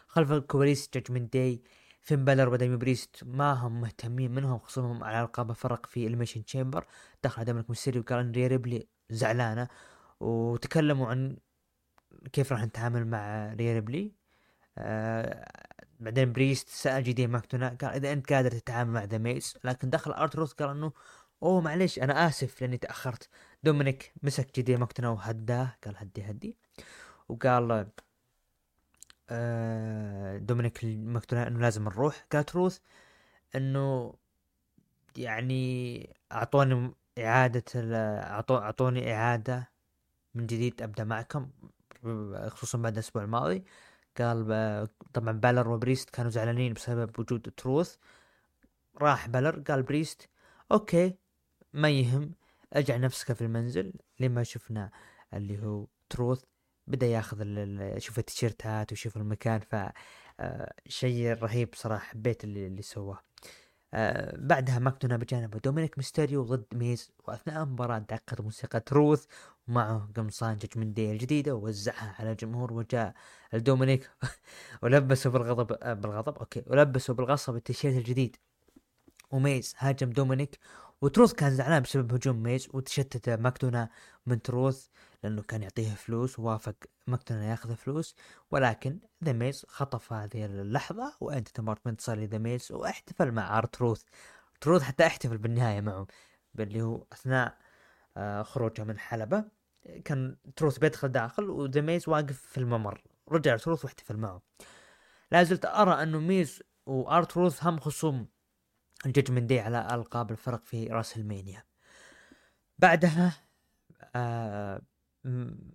خلف 0.06 0.32
الكواليس 0.32 0.90
Judgment 0.94 1.32
Day 1.32 1.62
فين 2.06 2.24
بالر 2.24 2.48
ودايمن 2.48 2.76
بريست 2.76 3.24
ما 3.24 3.52
هم 3.52 3.80
مهتمين 3.80 4.30
منهم 4.34 4.58
خصوصا 4.58 5.04
على 5.04 5.22
القاب 5.22 5.52
فرق 5.52 5.86
في 5.86 6.06
Elimination 6.06 6.44
Chamber 6.44 6.86
دخل 7.24 7.44
دومينيك 7.44 7.70
ميستيريو 7.70 8.02
وقال 8.02 8.18
إن 8.18 8.32
ريا 8.32 8.46
ريبلي 8.48 8.88
زعلانة 9.10 9.68
وتكلموا 10.20 11.06
عن 11.06 11.36
كيف 12.32 12.52
راح 12.52 12.64
نتعامل 12.64 13.06
مع 13.06 13.52
ريا 13.52 13.74
ريبلي 13.74 14.12
آه 14.78 15.48
بعدين 16.00 16.32
بريست 16.32 16.68
سأل 16.68 17.02
جي 17.04 17.12
دي 17.12 17.26
ماكدونا 17.26 17.68
قال 17.80 17.90
إذا 17.90 18.12
أنت 18.12 18.32
قادر 18.32 18.50
تتعامل 18.50 18.92
مع 18.92 19.04
ذا 19.04 19.18
ميز 19.18 19.54
لكن 19.64 19.90
دخل 19.90 20.12
ارتروث 20.12 20.52
قال 20.52 20.70
إنه 20.70 20.92
أوه 21.42 21.60
معليش 21.60 21.98
أنا 21.98 22.26
آسف 22.28 22.60
لأني 22.60 22.78
تأخرت. 22.78 23.28
دومينيك 23.62 24.12
مسك 24.22 24.54
جي 24.54 24.62
دي 24.62 24.76
ماكدونا 24.76 25.10
وهداه 25.10 25.76
قال 25.84 25.94
هدي 25.96 26.30
هدي. 26.30 26.56
وقال 27.28 27.86
آه 29.30 30.38
دومينيك 30.38 30.84
ماكدونا 30.84 31.48
إنه 31.48 31.60
لازم 31.60 31.84
نروح. 31.84 32.26
قال 32.32 32.44
تروث 32.44 32.78
إنه 33.56 34.14
يعني 35.16 36.10
أعطوني 36.32 36.94
إعادة 37.18 37.64
أعطوني 38.50 39.14
إعادة 39.14 39.70
من 40.34 40.46
جديد 40.46 40.82
أبدأ 40.82 41.04
معكم 41.04 41.50
خصوصا 42.48 42.78
بعد 42.78 42.92
الأسبوع 42.92 43.22
الماضي. 43.24 43.64
قال 44.18 44.88
طبعا 45.12 45.32
بالر 45.32 45.68
وبريست 45.68 46.10
كانوا 46.10 46.30
زعلانين 46.30 46.72
بسبب 46.72 47.20
وجود 47.20 47.52
تروث 47.56 47.96
راح 49.00 49.28
بالر 49.28 49.60
قال 49.68 49.82
بريست 49.82 50.28
okay 50.72 51.16
ما 51.76 51.90
يهم 51.90 52.34
اجعل 52.72 52.96
نفسك 52.96 53.32
في 53.32 53.42
المنزل 53.42 53.92
لما 54.20 54.42
شفنا 54.42 54.90
اللي 55.34 55.62
هو 55.62 55.86
تروث. 56.10 56.42
بدأ 56.86 57.06
ياخذ 57.06 57.40
يشوف 57.96 58.18
التيشيرتات 58.18 58.92
ويشوف 58.92 59.16
المكان 59.16 59.60
ف 59.60 59.74
آه، 60.40 60.74
شيء 60.88 61.32
رهيب 61.32 61.68
صراحة 61.74 62.04
حبيت 62.06 62.44
اللي, 62.44 62.66
اللي 62.66 62.82
سواه. 62.82 63.20
آه 63.94 64.36
بعدها 64.38 64.78
ماكدونا 64.78 65.16
بجانب 65.16 65.56
دومينيك 65.56 65.98
ميستيريو 65.98 66.44
ضد 66.44 66.66
ميز 66.74 67.12
واثناء 67.24 67.62
المباراة 67.62 67.98
دقت 67.98 68.40
موسيقى 68.40 68.80
تروث 68.80 69.26
ومعه 69.68 70.10
قمصان 70.16 70.56
Judgment 70.56 70.96
Day 70.96 71.12
الجديدة 71.12 71.54
ووزعها 71.54 72.14
على 72.18 72.30
الجمهور 72.32 72.72
وجاء 72.72 73.14
الدومينيك 73.54 74.10
ولبسوا 74.82 75.32
بالغضب 75.32 75.72
آه 75.82 75.92
بالغضب 75.94 76.38
okay 76.38 76.62
ولبسوا 76.66 77.14
بالغصب 77.14 77.56
التيشيرت 77.56 77.96
الجديد. 77.96 78.36
وميز 79.30 79.74
هاجم 79.78 80.10
دومينيك 80.10 80.58
وتروث 81.02 81.32
كان 81.32 81.50
زعلان 81.50 81.82
بسبب 81.82 82.14
هجوم 82.14 82.42
ميز 82.42 82.68
وتشتت 82.74 83.28
ماكدونا 83.30 83.88
من 84.26 84.42
تروث 84.42 84.86
لأنه 85.22 85.42
كان 85.42 85.62
يعطيه 85.62 85.94
فلوس 85.94 86.38
ووافق 86.38 86.74
ماكدونا 87.06 87.50
ياخذ 87.50 87.76
فلوس 87.76 88.14
ولكن 88.50 88.98
ذا 89.24 89.32
ميز 89.32 89.66
خطف 89.68 90.12
هذه 90.12 90.44
اللحظة 90.44 91.16
وانتهت 91.20 91.48
المباراة 91.48 91.84
بانتصار 91.84 92.24
ذا 92.24 92.38
ميز 92.38 92.72
واحتفل 92.72 93.32
مع 93.32 93.60
تروث 93.60 94.02
تروث 94.60 94.82
حتى 94.82 95.06
احتفل 95.06 95.38
بالنهاية 95.38 95.80
معه 95.80 96.06
اللي 96.60 96.82
هو 96.82 97.06
أثناء 97.12 97.58
آه، 98.16 98.42
خروجه 98.42 98.84
من 98.84 98.98
حلبة. 98.98 99.44
كان 100.04 100.36
تروث 100.56 100.78
بيدخل 100.78 101.08
داخل 101.08 101.50
وذا 101.50 101.80
ميز 101.80 102.08
واقف 102.08 102.40
في 102.40 102.58
الممر. 102.58 103.02
رجع 103.28 103.56
تروث 103.56 103.84
واحتفل 103.84 104.16
معه. 104.16 104.42
لا 105.32 105.42
زلت 105.42 105.64
أرى 105.64 106.02
أنه 106.02 106.20
ميز 106.20 106.62
وارتروث 106.86 107.64
هم 107.64 107.80
خصوم. 107.80 108.28
ال 109.06 109.10
Judgment 109.10 109.42
Day 109.42 109.60
على 109.60 109.88
ألقاب 109.94 110.30
الفرق 110.30 110.64
في 110.64 110.86
WrestleMania 110.86 111.64
بعدها 112.78 113.32
آه 114.16 114.82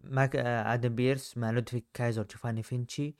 ماك 0.03 0.35
آه 0.35 0.73
آدم 0.73 0.95
بيرس 0.95 1.37
مع 1.37 1.51
لودفيك 1.51 1.85
كايزر 1.93 2.23
جوفاني 2.23 2.63
فينشي 2.63 3.15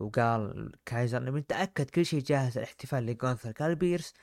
وقال 0.00 0.72
كايزر 0.86 1.18
انه 1.18 1.30
متأكد 1.30 1.90
كل 1.90 2.06
شيء 2.06 2.20
جاهز 2.20 2.58
الاحتفال 2.58 3.06
لجونثر. 3.06 3.52
قال 3.52 3.74
بيرس 3.74 4.14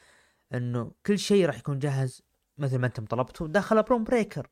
إنه 0.54 0.92
كل 1.06 1.20
شيء 1.20 1.46
راح 1.46 1.58
يكون 1.60 1.80
جاهز 1.80 2.22
مثل 2.58 2.78
ما 2.80 2.88
أنتم 2.88 3.06
طلبتوا 3.06 3.48
دخل 3.48 3.84
برون 3.84 4.04
بريكر. 4.04 4.50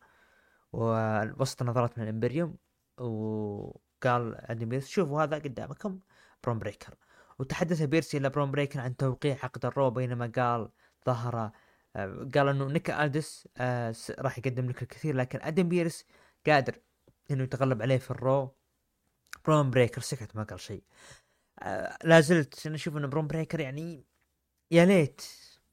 ووسط 0.74 1.64
نظرات 1.64 1.98
من 1.98 2.04
ال 2.04 2.10
Imperium 2.10 2.58
وقال 2.98 4.36
أدم 4.52 4.70
بيرس 4.70 4.88
شوفوا 4.88 5.24
هذا 5.24 5.38
قدامكم 5.38 6.00
برون 6.44 6.60
بريكر. 6.60 6.96
وتحدث 7.42 7.82
بيرس 7.82 8.18
إلى 8.18 8.30
برون 8.30 8.52
بريكر 8.52 8.80
عن 8.80 8.98
توقيع 8.98 9.38
عقد 9.44 9.66
ال 9.66 9.72
Raw 9.72 9.90
بينما 9.90 10.32
قال 10.36 10.70
ظهر 11.06 11.52
آه، 11.96 12.30
قال 12.36 12.48
إنه 12.48 12.68
نيك 12.68 13.06
ألدس 13.06 13.48
آه، 13.58 13.96
راح 14.20 14.38
يقدم 14.38 14.70
لك 14.70 14.82
الكثير 14.82 15.16
لكن 15.16 15.40
أدم 15.42 15.70
بيرس 15.70 16.06
قادر 16.48 16.76
إنه 17.32 17.44
يتغلب 17.44 17.82
عليه 17.82 17.98
في 17.98 18.12
ال 18.12 18.21
Raw. 18.21 18.56
برون 19.46 19.72
بريكر 19.72 20.02
سكت 20.02 20.36
ما 20.36 20.44
قال 20.44 20.60
شيء. 20.60 20.84
آه، 21.60 21.98
لا 22.04 22.22
زلت 22.22 22.68
أنا 22.68 22.76
أشوف 22.76 22.98
إنه 22.98 23.08
برون 23.08 23.28
بريكر 23.28 23.60
يعني 23.60 24.06
يا 24.72 24.86
ليت 24.86 25.22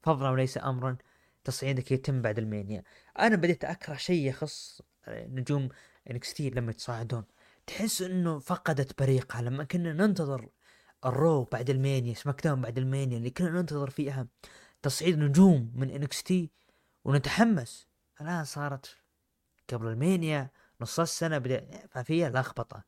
فضلا 0.01 0.29
وليس 0.29 0.57
امرا 0.57 0.97
تصعيدك 1.43 1.91
يتم 1.91 2.21
بعد 2.21 2.39
ال 2.39 2.45
Mania. 2.45 2.83
أنا 3.19 3.35
بديت 3.35 3.65
أكره 3.65 3.95
شيء 3.95 4.27
يخص 4.29 4.81
نجوم 5.07 5.69
NXT 6.11 6.49
لما 6.49 6.71
يتصاعدون. 6.71 7.25
تحس 7.67 8.01
إنه 8.01 8.39
فقدت 8.39 8.99
بريقها 9.01 9.41
لما 9.41 9.63
كنا 9.63 9.93
ننتظر 9.93 10.49
ال 11.05 11.14
Raw 11.14 11.43
بعد 11.43 11.69
ال 11.69 11.76
Mania 11.76 12.13
SmackDown 12.13 12.61
بعد 12.61 12.77
ال 12.77 12.84
Mania 12.84 13.17
اللي 13.17 13.29
كنا 13.29 13.49
ننتظر 13.49 13.89
فيها 13.89 14.27
تصعيد 14.81 15.19
نجوم 15.19 15.71
من 15.75 15.89
NXT 15.89 16.51
ونتحمس. 17.05 17.87
الآن 18.21 18.43
صارت 18.43 18.97
قبل 19.73 19.87
ال 19.87 19.97
Mania 19.97 20.49
نص 20.81 20.99
السنة 20.99 21.37
بدأ 21.37 21.87
ففيها 21.89 22.29
لخبطة. 22.29 22.83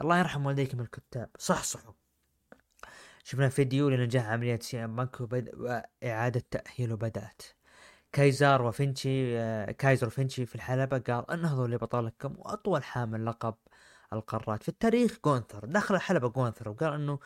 الله 0.00 0.18
يرحم 0.18 0.46
والديكم 0.46 0.80
الكتاب. 0.80 1.30
صحصحوا 1.38 1.92
شفنا 3.24 3.48
فيديو 3.48 3.88
لنجاح 3.88 4.26
عملية 4.26 4.58
سي 4.58 4.84
إم 4.84 4.96
بانك 4.96 5.20
وإعادة 5.20 6.42
تأهيله 6.50 6.96
بدأت. 6.96 7.42
كايزر 8.12 8.62
وفينشي 8.62 9.38
آه، 9.38 9.70
كايزر 9.70 10.06
وفينشي 10.06 10.46
في 10.46 10.54
الحلبة 10.54 10.98
قال 10.98 11.30
أنهضوا 11.30 11.66
لبطلكم 11.66 12.34
وأطول 12.38 12.84
حامل 12.84 13.26
لقب 13.26 13.54
القارات. 14.14 14.62
في 14.62 14.68
التاريخ 14.68 15.18
جونثر 15.24 15.64
دخل 15.64 15.94
الحلبة 15.94 16.28
جونثر 16.28 16.68
وقال 16.68 16.92
إنه 16.92 17.18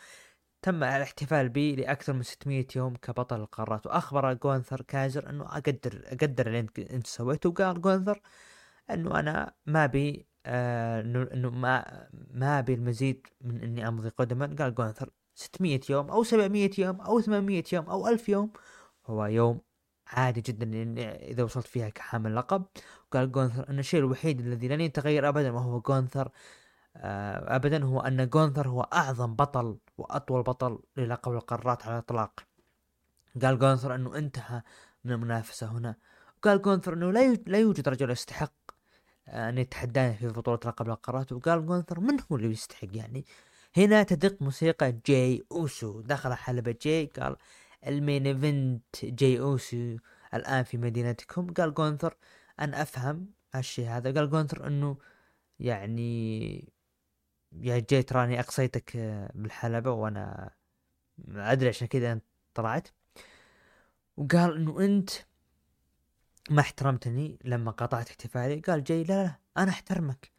تم 0.63 0.85
الاحتفال 0.85 1.49
بي 1.49 1.77
لأكثر 1.77 2.13
من 2.13 2.23
600 2.23 2.67
يوم 2.77 2.97
كبطل 2.97 3.41
القارات. 3.41 3.87
وأخبر 3.87 4.33
جونثر 4.35 4.83
كايزر 4.83 5.31
إنه 5.31 5.45
أقدر 5.45 6.03
أقدر 6.07 6.47
اللي 6.47 6.61
أنت 6.91 7.07
سويته. 7.07 7.49
وقال 7.51 7.81
جونثر 7.81 8.21
إنه 8.91 9.21
أنا 9.21 9.55
ما 9.67 9.87
بي 9.87 10.27
آه 10.47 11.01
إنه 11.35 11.51
ما 11.51 12.09
ما 12.31 12.59
ابي 12.59 12.75
المزيد 12.75 13.27
من 13.41 13.63
إني 13.63 13.89
أمضي 13.89 14.09
قدما. 14.09 14.57
قال 14.59 14.75
جونثر 14.75 15.11
600 15.35 15.81
يوم 15.91 16.11
أو 16.11 16.23
700 16.23 16.71
يوم 16.79 17.01
أو 17.01 17.21
800 17.21 17.65
يوم 17.73 17.85
أو 17.91 18.09
1000 18.09 18.29
يوم 18.29 18.53
هو 19.07 19.27
يوم 19.27 19.61
عادي 20.09 20.41
جدا 20.41 20.67
إذا 21.13 21.43
وصلت 21.43 21.67
فيها 21.67 21.89
كحامل 21.89 22.37
لقب. 22.37 22.65
قال 23.13 23.33
جونثر 23.33 23.69
ان 23.71 23.79
الشيء 23.79 24.01
الوحيد 24.01 24.41
الذي 24.41 24.69
لن 24.69 24.81
يتغير 24.81 25.29
ابدا 25.29 25.51
وهو 25.51 25.81
جونثر 25.81 26.31
ابدا 27.01 27.85
هو 27.85 28.01
أن 28.01 28.29
جونثر 28.29 28.69
هو 28.69 28.83
أعظم 28.83 29.35
بطل 29.35 29.79
وأطول 29.99 30.43
بطل 30.43 30.79
للقب 30.97 31.33
القارات 31.33 31.87
على 31.87 31.95
الإطلاق. 31.95 32.41
قال 33.43 33.59
جونثر 33.59 33.95
أنه 33.95 34.19
انتهى 34.19 34.63
من 35.05 35.13
المنافسة 35.13 35.67
هنا. 35.67 35.97
قال 36.43 36.63
جونثر 36.63 36.93
أنه 36.95 37.13
لا 37.47 37.59
يوجد 37.59 37.89
رجل 37.89 38.11
يستحق 38.11 38.53
آه، 39.29 39.49
أن 39.49 39.59
يتحداني 39.59 40.15
في 40.17 40.29
بطولة 40.29 40.61
لقب 40.67 40.89
القارات. 40.89 41.33
وقال 41.33 41.67
جونثر 41.67 42.01
من 42.01 42.17
هو 42.33 42.37
اللي 42.37 42.51
يستحق 42.51 42.89
يعني؟ 42.93 43.25
هنا 43.77 44.03
تدق 44.03 44.43
موسيقى 44.43 44.93
جاي 45.07 45.45
أوسو. 45.53 46.01
دخل 46.01 46.35
حلبة 46.35 46.77
جاي 46.83 47.07
قال 47.07 47.37
ال 47.87 47.95
main 47.95 48.27
event 48.27 49.05
جاي 49.05 49.41
أوسو 49.41 49.97
الآن 50.35 50.65
في 50.65 50.79
مدينتكم. 50.79 51.53
قال 51.53 51.75
جونثر 51.75 52.17
أنا 52.61 52.83
أفهم 52.83 53.27
هالشيء 53.55 53.89
هذا. 53.89 54.13
قال 54.15 54.31
جونثر 54.31 54.67
أنه 54.67 54.97
يعني 55.61 56.73
يا 57.53 57.79
جاي 57.91 58.03
تراني 58.03 58.41
اقصيتك 58.41 58.97
آه، 58.97 59.31
بالحلبة 59.35 59.91
وأنا 59.91 60.51
ادري 61.29 61.69
عشان 61.69 61.87
كذا 61.89 62.21
طلعت. 62.55 62.89
وقال 64.17 64.57
انه 64.57 64.81
انت 64.85 65.11
ما 66.51 66.61
احترمتني 66.61 67.39
لما 67.45 67.71
قطعت 67.71 68.09
احتفالي. 68.09 68.61
قال 68.61 68.85
جاي 68.85 69.05
لا 69.05 69.25
لا 69.25 69.35
أنا 69.57 69.71
احترمك. 69.71 70.31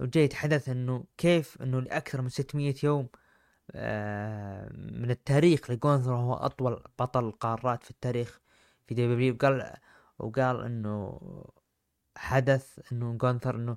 وجاي 0.00 0.24
يتحدث 0.24 0.68
انه 0.68 1.04
كيف؟ 1.18 1.62
انه 1.62 1.80
لاكثر 1.80 2.22
من 2.22 2.28
600 2.28 2.74
يوم 2.82 3.08
آه، 3.72 4.68
من 4.72 5.10
التاريخ 5.10 5.70
لجونثر 5.70 6.14
هو 6.16 6.34
اطول 6.34 6.82
بطل 6.98 7.32
قارات 7.32 7.84
في 7.84 7.90
التاريخ 7.90 8.40
في 8.86 8.94
WWE 8.94 9.34
وقال 9.34 9.74
وقال 10.18 10.64
انه 10.64 11.20
حدث 12.16 12.92
انه 12.92 13.12
جونثر 13.14 13.54
انه 13.56 13.76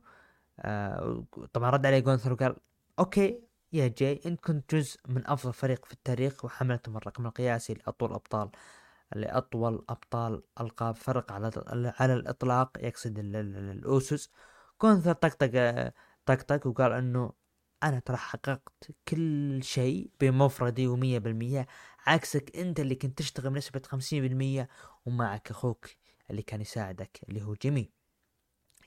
آه 0.60 1.26
طبعا 1.54 1.70
رد 1.70 1.86
عليه 1.86 2.00
جونثر 2.00 2.34
وقال 2.34 2.56
okay 3.00 3.42
يا 3.74 3.88
جاي 3.88 4.22
انت 4.26 4.40
كنت 4.40 4.76
جزء 4.76 5.00
من 5.08 5.28
أفضل 5.28 5.54
فريق 5.54 5.86
في 5.86 5.94
التاريخ 5.94 6.46
وحملتم 6.46 6.98
الرقم 6.98 7.26
القياسي 7.26 7.74
لأطول 7.74 8.14
أبطال 8.14 8.50
لأطول 9.16 9.86
أبطال 9.90 10.44
ألقاب 10.62 10.96
فرق 10.96 11.32
على 11.32 11.52
على 12.00 12.14
الإطلاق 12.14 12.78
يقصد 12.80 13.20
الاوسوس 13.20 14.30
جونثر 14.84 15.14
طقطق 15.14 15.94
طقطق 16.26 16.68
وقال 16.68 16.92
إنه 16.92 17.34
أنا 17.84 18.00
ترى 18.00 18.18
حققت 18.18 18.92
كل 19.08 19.64
شيء 19.64 20.12
بمفردي 20.22 20.88
ومية 20.88 21.20
بالمية. 21.20 21.68
عكسك 22.08 22.58
أنت 22.58 22.80
اللي 22.80 22.96
كنت 22.96 23.18
تشتغل 23.18 23.50
بنسبة 23.50 23.82
خمسين 23.86 24.24
بالمية 24.24 24.70
ومعك 25.06 25.52
أخوك 25.52 25.88
اللي 26.30 26.42
كان 26.42 26.62
يساعدك 26.62 27.20
اللي 27.30 27.42
هو 27.44 27.54
جيمي. 27.54 27.92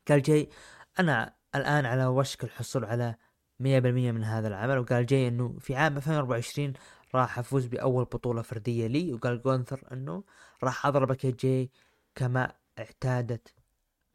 قال 0.09 0.23
جاي 0.23 0.51
أنا 0.99 1.37
الآن 1.55 1.87
على 1.87 2.07
وشك 2.07 2.45
الحصول 2.45 2.85
على 2.85 3.17
100% 3.61 4.13
من 4.13 4.25
هذا 4.25 4.49
العمل. 4.49 4.79
وقال 4.79 5.07
جاي 5.07 5.29
إنه 5.29 5.57
في 5.61 5.77
عام 5.77 5.97
2024 5.97 6.73
راح 7.15 7.39
أفوز 7.39 7.67
بأول 7.67 8.05
بطولة 8.05 8.43
فردية 8.43 8.87
لي. 8.87 9.13
وقال 9.15 9.43
جونثر 9.43 9.81
إنه 9.93 10.25
راح 10.65 10.87
أضربك 10.87 11.25
يا 11.25 11.31
جاي 11.41 11.71
كما 12.15 12.53
اعتادت 12.79 13.55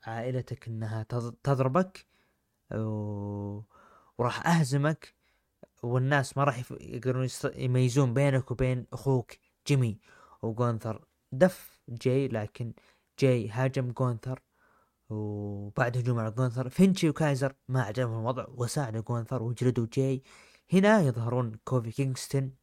عائلتك 0.04 0.68
إنها 0.68 1.04
تضربك. 1.44 2.06
و... 2.74 3.62
وراح 4.18 4.48
أهزمك. 4.48 5.14
والناس 5.84 6.38
ما 6.38 6.44
راح 6.44 6.64
يقدرون 6.82 7.28
يميزون 7.56 8.14
بينك 8.14 8.52
وبين 8.52 8.86
أخوك 8.94 9.32
جيمي. 9.68 10.00
وجونثر 10.42 11.06
دف 11.32 11.80
جاي 11.90 12.28
لكن 12.28 12.74
جاي 13.20 13.50
هاجم 13.50 13.92
جونثر. 13.92 14.42
وبعد 15.10 15.98
هجوم 15.98 16.20
على 16.20 16.32
جونثر 16.32 16.70
فينشي 16.70 17.10
وكايزر 17.10 17.54
ما 17.68 17.82
عجبهم 17.82 18.20
الوضع 18.20 18.46
وساعدوا 18.48 19.02
جونثر 19.02 19.44
وجلدوا 19.44 19.88
جاي. 19.94 20.24
هنا 20.74 21.02
يظهرون 21.02 21.60
كوفي 21.64 21.92
كينغستون 21.92 22.56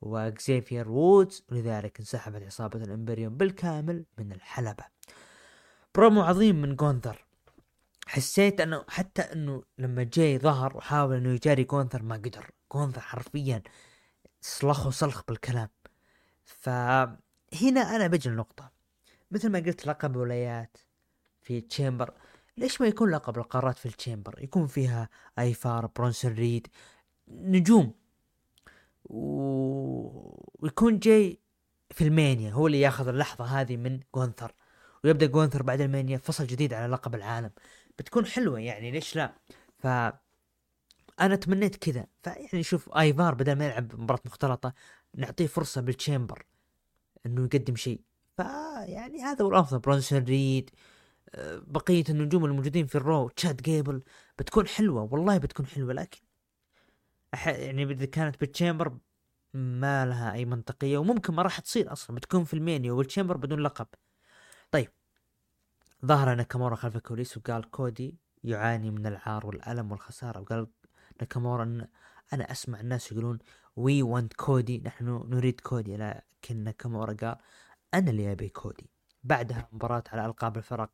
وأكزيفير 0.00 0.88
وودز 0.88 1.44
ولذلك 1.50 1.98
انسحبت 1.98 2.42
عصابة 2.42 2.82
ال 2.82 2.88
Imperium 2.88 3.36
بالكامل 3.36 4.04
من 4.18 4.32
الحلبة. 4.32 4.84
برومو 5.94 6.22
عظيم 6.22 6.62
من 6.62 6.76
جونثر 6.76 7.24
حسيت 8.06 8.60
أنه 8.60 8.84
حتى 8.88 9.22
أنه 9.22 9.62
لما 9.78 10.02
جاي 10.02 10.38
ظهر 10.38 10.76
وحاول 10.76 11.16
أنه 11.16 11.28
يجاري 11.28 11.64
جونثر 11.64 12.02
ما 12.02 12.14
قدر. 12.14 12.50
جونثر 12.72 13.00
حرفيا 13.00 13.62
صلخ 14.40 15.22
بالكلام. 15.28 15.68
فهنا 16.44 17.80
أنا 17.80 18.06
بجي 18.06 18.28
النقطة 18.28 18.72
مثل 19.30 19.48
ما 19.48 19.58
قلت 19.58 19.86
لقب 19.86 20.16
ولايات 20.16 20.76
في 21.48 21.60
chamber 21.60 22.12
ليش 22.56 22.80
ما 22.80 22.86
يكون 22.86 23.10
لقب 23.10 23.38
القارات 23.38 23.78
في 23.78 23.86
ال 23.86 23.93
chamber 23.93 24.42
يكون 24.42 24.66
فيها 24.66 25.08
ايفار 25.38 25.86
برونسون 25.86 26.32
ريد 26.32 26.66
نجوم. 27.28 27.94
ويكون 29.04 30.98
جاي 30.98 31.40
في 31.90 32.04
المانيا 32.04 32.52
هو 32.52 32.66
اللي 32.66 32.80
ياخذ 32.80 33.08
اللحظة 33.08 33.44
هذه 33.44 33.76
من 33.76 34.00
جونثر. 34.14 34.54
ويبدأ 35.04 35.26
جونثر 35.26 35.62
بعد 35.62 35.80
المانيا 35.80 36.18
فصل 36.18 36.46
جديد 36.46 36.74
على 36.74 36.92
لقب 36.92 37.14
العالم. 37.14 37.50
بتكون 37.98 38.26
حلوة 38.26 38.60
يعني 38.60 38.90
ليش 38.90 39.16
لا؟ 39.16 39.32
ف 39.78 39.86
أنا 41.20 41.36
تمنيت 41.36 41.76
كذا. 41.76 42.06
فيعني 42.22 42.62
شوف 42.62 42.96
ايفار 42.96 43.34
بدل 43.34 43.52
ما 43.52 43.66
يلعب 43.66 44.00
مباراة 44.00 44.20
مختلطة 44.24 44.72
نعطيه 45.14 45.46
فرصة 45.46 45.80
بال 45.80 45.95
chamber 45.95 46.46
إنه 47.26 47.44
يقدم 47.44 47.76
شيء. 47.76 48.00
فيعني 48.36 49.22
هذا 49.22 49.44
هو 49.44 49.48
الأفضل 49.48 49.78
برونسون 49.78 50.24
ريد 50.24 50.70
آه، 50.70 50.97
بقية 51.66 52.04
النجوم 52.08 52.44
الموجودين 52.44 52.86
في 52.86 52.94
ال 52.94 53.03
Raw 53.03 53.28
تشاد 53.28 53.62
جيبل 53.62 54.02
بتكون 54.38 54.66
حلوة 54.66 55.02
والله 55.12 55.38
بتكون 55.38 55.66
حلوة 55.66 55.92
لكن 55.92 56.20
يعني 57.46 57.82
إذا 57.82 58.06
كانت 58.06 58.40
بال 58.40 58.53
chamber 58.53 58.98
ما 59.54 60.06
لها 60.06 60.32
أي 60.32 60.44
منطقية 60.44 60.98
وممكن 60.98 61.34
ما 61.34 61.42
راح 61.42 61.60
تصير 61.60 61.92
أصلا 61.92 62.16
بتكون 62.16 62.44
في 62.44 62.54
المانيا 62.54 62.98
وال 62.98 63.06
chamber 63.06 63.36
بدون 63.36 63.60
لقب. 63.60 63.86
طيب. 64.70 64.88
ظهر 66.06 66.34
ناكامورا 66.34 66.76
خلف 66.76 66.96
الكواليس 66.96 67.36
وقال 67.36 67.70
كودي 67.70 68.16
يعاني 68.44 68.90
من 68.90 69.06
العار 69.06 69.46
والألم 69.46 69.92
والخسارة 69.92 70.40
وقال 70.40 70.66
ناكامورا 71.20 71.64
أن 71.64 71.88
أنا 72.32 72.52
أسمع 72.52 72.80
الناس 72.80 73.12
يقولون 73.12 73.38
we 73.76 74.02
want 74.02 74.32
كودي 74.32 74.82
نحن 74.86 75.24
نريد 75.30 75.60
كودي. 75.60 75.96
لكن 75.96 76.64
ناكامورا 76.64 77.12
قال 77.12 77.36
أنا 77.94 78.10
اللي 78.10 78.32
أبي 78.32 78.48
كودي. 78.48 78.90
بعدها 79.24 79.68
مباراة 79.72 80.04
على 80.12 80.26
ألقاب 80.26 80.56
الفرق 80.56 80.90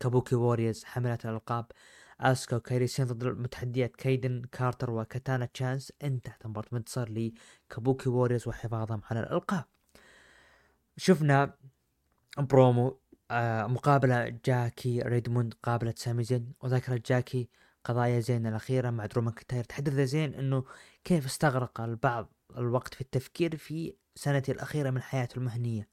Kabuki 0.00 0.34
Warriors 0.34 0.84
حملة 0.84 1.18
الألقاب 1.24 1.66
اسكا 2.20 2.56
وكايريسين 2.56 3.06
ضد 3.06 3.24
المتحديات 3.24 3.96
كايدن 3.96 4.42
كارتر 4.52 4.90
وكاتانا 4.90 5.46
تشانس 5.46 5.92
انتهت 6.02 6.46
مباراة 6.46 6.68
منتصر 6.72 7.08
ل 7.70 7.75
Kabuki 7.75 8.08
Warriors 8.08 8.48
وحفاظهم 8.48 9.02
على 9.10 9.20
الألقاب. 9.20 9.64
شفنا 10.96 11.54
برومو 12.38 13.00
آه 13.30 13.66
مقابلة 13.66 14.28
جاكي 14.44 15.02
ريدموند 15.02 15.54
قابلت 15.62 15.98
سامي 15.98 16.24
زين 16.24 16.52
وذكرت 16.60 17.08
جاكي 17.08 17.48
قضايا 17.84 18.20
زين 18.20 18.46
الأخيرة 18.46 18.90
مع 18.90 19.06
درو 19.06 19.22
ماكنتاير. 19.22 19.64
تحدث 19.64 19.92
زين 19.92 20.34
أنه 20.34 20.64
كيف 21.04 21.26
استغرق 21.26 21.80
البعض 21.80 22.32
الوقت 22.58 22.94
في 22.94 23.00
التفكير 23.00 23.56
في 23.56 23.94
سنته 24.14 24.50
الأخيرة 24.50 24.90
من 24.90 25.02
حياته 25.02 25.36
المهنية. 25.38 25.88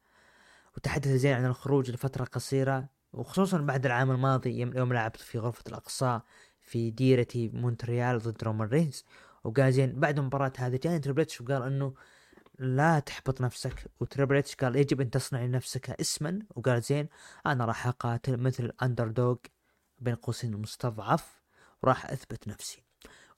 وتحدث 0.77 1.07
زين 1.07 1.33
عن 1.33 1.45
الخروج 1.45 1.91
لفترة 1.91 2.25
قصيرة 2.25 2.96
وخصوصا 3.17 3.57
بعد 3.57 3.85
العام 3.85 4.11
الماضي 4.11 4.59
يوم 4.59 4.93
لعبت 4.93 5.21
في 5.21 5.39
غرفة 5.39 5.63
الأقصاء 5.67 6.21
في 6.61 6.91
ديرتي 6.91 7.49
مونتريال 7.49 8.19
ضد 8.19 8.43
رومان 8.43 8.67
رينز. 8.67 9.05
وقال 9.43 9.73
زين 9.73 9.99
بعد 9.99 10.19
المباراة 10.19 10.53
هذه 10.57 10.79
جاني 10.83 10.99
Triple 10.99 11.35
H 11.35 11.41
وقال 11.41 11.63
إنه 11.63 11.93
لا 12.59 12.99
تحبط 12.99 13.41
نفسك. 13.41 13.91
و 13.99 14.06
Triple 14.06 14.48
H 14.48 14.55
قال 14.55 14.75
يجب 14.75 15.01
أن 15.01 15.09
تصنع 15.09 15.45
لنفسك 15.45 15.89
اسما. 15.89 16.39
وقال 16.55 16.81
زين 16.81 17.07
أنا 17.45 17.65
راح 17.65 17.87
أقاتل 17.87 18.37
مثل 18.37 18.71
underdog 18.81 19.35
بين 19.99 20.15
قوسين 20.15 20.55
مستضعف 20.55 21.41
وراح 21.83 22.05
أثبت 22.05 22.47
نفسي. 22.47 22.83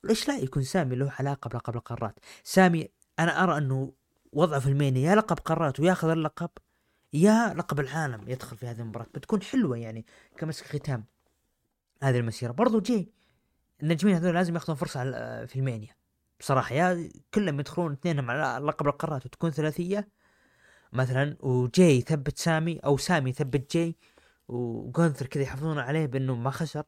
وليش 0.04 0.28
لا 0.28 0.38
يكون 0.38 0.62
سامي 0.62 0.96
له 0.96 1.12
علاقة 1.18 1.48
بلقب 1.48 1.76
القارات؟ 1.76 2.18
سامي 2.44 2.88
أنا 3.18 3.44
أرى 3.44 3.58
إنه 3.58 3.92
وضعه 4.32 4.60
في 4.60 4.66
المانيا 4.66 5.02
يا 5.02 5.14
لقب 5.14 5.38
قارات 5.38 5.80
وياخذ 5.80 6.08
اللقب 6.08 6.50
يا 7.12 7.54
لقب 7.54 7.80
العالم 7.80 8.28
يدخل 8.28 8.56
في 8.56 8.66
هذه 8.66 8.80
المباراة 8.80 9.06
بتكون 9.14 9.42
حلوة 9.42 9.76
يعني 9.76 10.06
كمسك 10.36 10.66
ختام. 10.66 11.04
هذه 12.02 12.18
المسيرة. 12.18 12.52
برضو 12.52 12.80
جي 12.80 13.12
النجمين 13.82 14.14
هذول 14.14 14.34
لازم 14.34 14.54
ياخذون 14.54 14.76
فرصة 14.76 15.04
في 15.46 15.56
المانيا. 15.56 15.96
بصراحة 16.40 16.74
يا 16.74 17.10
كلهم 17.34 17.60
يدخلون 17.60 17.92
اثنينهم 17.92 18.30
على 18.30 18.66
لقب 18.66 18.86
القارات 18.86 19.26
وتكون 19.26 19.50
ثلاثية. 19.50 20.08
مثلا 20.92 21.36
وجي 21.40 21.82
يثبت 21.82 22.38
سامي 22.38 22.78
أو 22.78 22.96
سامي 22.96 23.30
يثبت 23.30 23.76
جي 23.76 23.96
وجونثر 24.48 25.26
كذا 25.26 25.42
يحافظون 25.42 25.78
عليه 25.78 26.06
بأنه 26.06 26.34
ما 26.34 26.50
خسر. 26.50 26.84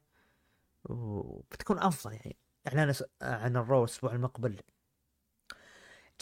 وبتكون 0.85 1.79
أفضل 1.79 2.13
يعني. 2.13 2.37
إعلان 2.69 2.95
عن 3.23 3.57
ال 3.57 3.64
Raw 3.64 3.85
الأسبوع 3.85 4.13
المقبل. 4.13 4.61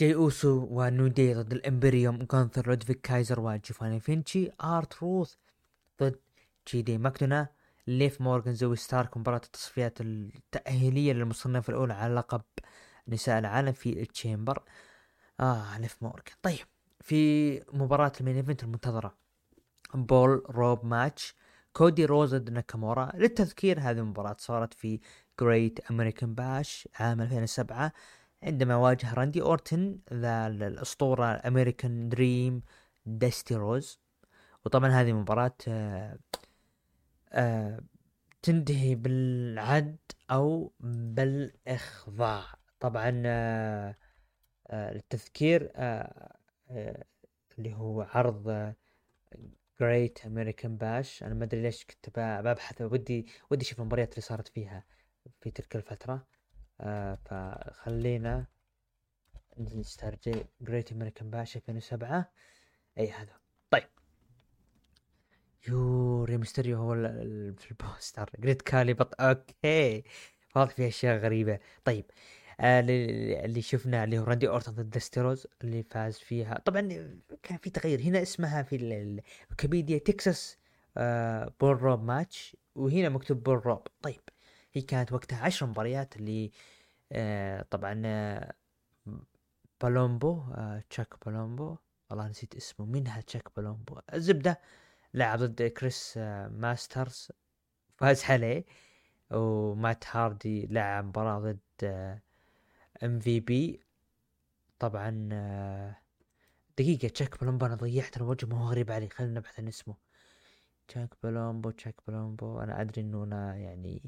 جاي 0.01 0.14
اوسو 0.14 0.66
و 0.70 0.80
New 0.80 1.07
Day 1.07 1.35
ضد 1.34 1.53
ال 1.53 1.60
Imperium 1.60 2.16
جونثر 2.22 2.68
لودفيك 2.68 3.01
كايزر 3.01 3.40
وجيفاني 3.40 4.01
فينشي 4.01 4.51
R-Truth 4.64 5.35
ضد 6.03 6.20
جي 6.68 6.82
دي 6.82 6.98
ماكدونا 6.98 7.48
ليف 7.86 8.20
مورغان 8.20 8.55
زوي 8.55 8.76
ستارك 8.76 9.16
مباراة 9.16 9.40
التصفيات 9.44 10.01
التأهيلية 10.01 11.12
للمصنف 11.12 11.70
الأولى 11.70 11.92
على 11.92 12.14
لقب 12.14 12.42
نساء 13.09 13.38
العالم 13.38 13.72
في 13.72 14.03
ال 14.03 14.10
chamber 14.10 14.62
آه 15.40 15.78
ليف 15.78 15.96
مورغان. 16.03 16.34
طيب 16.42 16.66
في 17.01 17.62
مباراة 17.72 18.12
ال 18.20 18.24
main 18.24 18.37
event 18.37 18.62
المنتظرة. 18.62 19.14
bull 19.95 20.43
rope 20.51 20.85
match 20.87 21.35
كودي 21.72 22.05
روز 22.05 22.34
ضد 22.34 22.51
ناكامورا. 22.51 23.12
للتذكير 23.14 23.80
هذه 23.80 23.98
المباراة 23.98 24.36
صارت 24.38 24.74
في 24.74 25.01
Great 25.41 25.91
American 25.91 26.35
Bash 26.35 26.89
عام 26.94 27.20
2007 27.20 27.92
عندما 28.43 28.76
واجه 28.76 29.14
راندي 29.14 29.43
أورتن 29.43 29.99
ذا 30.12 30.47
الأسطورة 30.47 31.34
ال 31.35 31.43
American 31.43 32.09
Dream 32.09 32.62
ديستي 33.07 33.55
روز 33.55 34.01
وطبعا 34.64 34.88
هذه 34.91 35.12
مباراة 35.12 35.55
آه 35.68 36.18
آه 37.32 37.80
تنتهي 38.43 38.95
بالعد 38.95 39.97
أو 40.30 40.72
بالإخضاع. 40.80 42.45
طبعا 42.80 43.22
آه 43.26 43.97
آه 44.66 44.93
للتذكير 44.93 45.70
آه 45.76 46.36
آه 46.70 47.05
اللي 47.59 47.74
هو 47.74 48.03
عرض 48.03 48.74
Great 49.81 50.26
American 50.26 50.76
Bash 50.76 51.22
أنا 51.22 51.34
ما 51.34 51.45
أدري 51.45 51.62
ليش 51.62 51.84
كنت 51.84 52.18
ببحث 52.18 52.82
ودي 52.82 53.26
ودي 53.51 53.64
أشوف 53.66 53.80
المباريات 53.80 54.11
اللي 54.12 54.22
صارت 54.22 54.49
فيها 54.49 54.84
في 55.41 55.51
تلك 55.51 55.76
الفترة. 55.76 56.26
آه 56.81 57.14
فخلينا 57.24 58.47
نسترجع 59.59 60.33
Great 60.61 60.93
American 60.93 61.31
Bash 61.31 61.57
2007 61.57 62.33
إي 62.99 63.11
هذا. 63.11 63.33
طيب. 63.70 63.89
ري 65.68 66.24
مستيريو 66.24 66.76
هو 66.78 66.95
في 67.59 67.70
ال 67.70 67.78
poster. 67.78 68.31
جريت 68.39 68.62
كالي 68.62 68.95
but 68.95 69.20
okay. 69.20 70.03
واضح 70.57 70.70
في 70.74 70.89
أشياء 70.89 71.18
غريبة. 71.18 71.59
طيب. 71.85 72.05
آه 72.61 72.81
اللي 73.45 73.62
شفنا 73.62 74.05
اللي 74.05 74.18
هو 74.18 74.24
راندي 74.24 74.49
أورتون 74.49 74.74
ضد 74.74 74.99
ديستي 74.99 75.28
روز 75.28 75.47
اللي 75.64 75.83
فاز 75.83 76.18
فيها. 76.18 76.62
طبعا 76.64 76.81
كان 77.43 77.59
في 77.59 77.70
تغيير. 77.70 78.01
هنا 78.01 78.22
اسمها 78.22 78.62
في 78.62 78.76
الويكيبيديا 78.76 79.99
تكساس 79.99 80.59
آه 80.97 81.53
bull 81.61 81.83
rope 81.83 82.05
match 82.05 82.57
وهنا 82.74 83.09
مكتوب 83.09 83.43
bull 83.43 83.66
rope 83.66 83.87
طيب. 84.03 84.20
هي 84.73 84.83
كانت 84.83 85.12
وقتها 85.12 85.39
عشر 85.45 85.66
مباريات 85.66 86.16
اللي 86.16 86.51
آه 87.12 87.62
طبعا 87.71 88.03
آه 88.07 88.55
بالومبو 89.83 90.41
آه 90.55 90.83
تشاك 90.91 91.14
بالومبو. 91.27 91.77
والله 92.11 92.29
نسيت 92.29 92.55
اسمه. 92.57 92.87
منها 92.87 93.21
تشاك 93.21 93.49
بالومبو. 93.57 94.01
الزبدة 94.14 94.61
لعب 95.14 95.39
ضد 95.39 95.62
كريس 95.62 96.16
ماسترز. 96.51 97.29
فاز 97.97 98.25
عليه. 98.25 98.64
ومات 99.31 100.05
هاردي 100.16 100.66
لعب 100.66 101.05
مباراة 101.05 101.39
ضد 101.41 101.61
MVP 103.05 103.81
طبعا 104.79 105.11
دقيقة 106.79 107.09
تشاك 107.09 107.41
بلومبو 107.41 107.66
أنا 107.66 107.75
ضيعت 107.75 108.16
الوجه 108.16 108.47
ما 108.47 108.59
هو 108.64 108.71
غريب 108.71 108.91
علي. 108.91 109.09
خلينا 109.09 109.35
نبحث 109.35 109.61
عن 109.61 109.68
اسمه. 109.68 109.97
تشاك 110.89 111.14
بلومبو 111.23 111.71
تشاك 111.71 111.95
بلومبو 112.09 112.61
أنا 112.61 112.81
أدري 112.81 113.03
إنه 113.03 113.25
أنا 113.25 113.57
يعني 113.57 114.03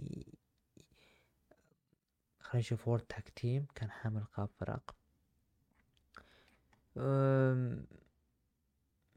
خلينا 2.53 2.67
نشوف 2.67 2.89
world 2.89 3.03
tag 3.03 3.29
team 3.29 3.67
كان 3.75 3.91
حامل 3.91 4.25
لقب 4.25 4.49
فرق 4.61 4.95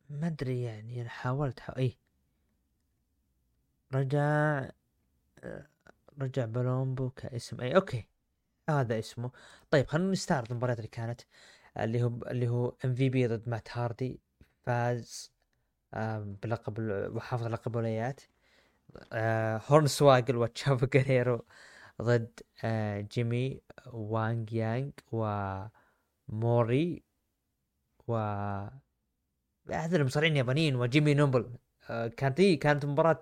ما 0.09 0.27
أدري 0.27 0.61
يعني 0.63 1.01
أنا 1.01 1.09
حاولت 1.09 1.59
حا... 1.59 1.77
اي 1.77 1.97
رجع 3.93 4.69
رجع 6.21 6.45
بلومبو 6.45 7.09
كاسم 7.09 7.61
اي 7.61 7.75
okay. 7.75 8.07
هذا 8.69 8.99
اسمه. 8.99 9.31
طيب 9.71 9.87
خلينا 9.87 10.11
نستعرض 10.11 10.51
المباريات 10.51 10.77
اللي 10.77 10.87
كانت 10.89 11.21
اللي 11.79 12.03
هو 12.03 12.07
اللي 12.07 12.47
هو 12.47 12.75
MVP 12.85 13.27
ضد 13.27 13.49
مات 13.49 13.77
هاردي 13.77 14.19
فاز 14.65 15.31
بلقب 16.43 16.79
وحافظ 17.15 17.47
لقب 17.47 17.71
الولايات 17.71 18.21
آه 19.13 19.61
هورن 19.67 19.87
سواجل 19.87 20.35
وتشافو 20.37 20.85
جريرو. 20.85 21.45
ضد 22.01 22.39
آه 22.63 23.01
جيمي 23.01 23.61
وانج 23.93 24.53
يانج 24.53 24.91
وموري 25.11 27.03
و 28.07 28.15
هذول 29.71 30.01
المصارعين 30.01 30.31
اليابانيين 30.31 30.75
وجيمي 30.75 31.13
نوبل 31.13 31.53
آه 31.89 32.07
كانت 32.07 32.41
هي 32.41 32.55
كانت 32.55 32.85
مباراة 32.85 33.19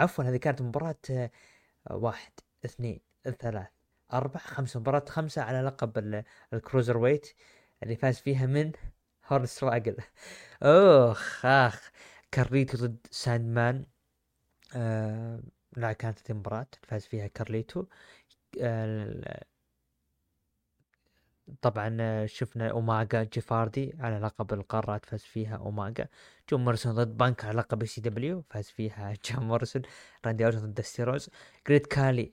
عفوا 0.00 0.24
هذه 0.24 0.36
كانت 0.36 0.62
مباراة 0.62 0.96
آه، 1.10 1.30
واحد 1.90 2.32
اثنين 2.64 3.00
ثلاث 3.40 3.68
أربع 4.12 4.40
خمسة 4.40 4.80
مباراة 4.80 5.04
خمسة 5.08 5.42
على 5.42 5.62
لقب 5.62 6.24
ال 6.52 6.96
cruiserweight 6.98 7.34
اللي 7.82 7.96
فاز 7.96 8.18
فيها 8.18 8.46
من 8.46 8.72
هورنسواجل 9.28 9.96
أوخ 10.62 11.46
أخ 11.46 11.90
كارليتو 12.32 12.78
ضد 12.78 13.06
ساندمان. 13.10 13.86
آه 14.76 15.42
لا 15.76 15.92
كانت 15.92 16.32
مباراة 16.32 16.66
فاز 16.82 17.06
فيها 17.06 17.26
كارليتو. 17.26 17.84
طبعا 21.62 22.26
شفنا 22.26 22.68
اوماجا 22.70 23.24
جيف 23.24 23.54
هاردي 23.54 23.94
على 24.00 24.18
لقب 24.18 24.52
القارات 24.52 25.04
فاز 25.06 25.22
فيها 25.22 25.56
اوماجا 25.56 26.08
جون 26.50 26.64
موريسون 26.64 26.92
ضد 26.94 27.16
بانك 27.16 27.44
على 27.44 27.58
لقب 27.58 27.84
ECW 27.84 28.44
فاز 28.50 28.68
فيها 28.70 29.14
جون 29.30 29.44
موريسون 29.46 29.82
راندي 30.26 30.44
اورتون 30.44 30.70
ضد 30.72 30.80
ستيروز. 30.80 31.30
جريت 31.68 31.86
كالي 31.86 32.32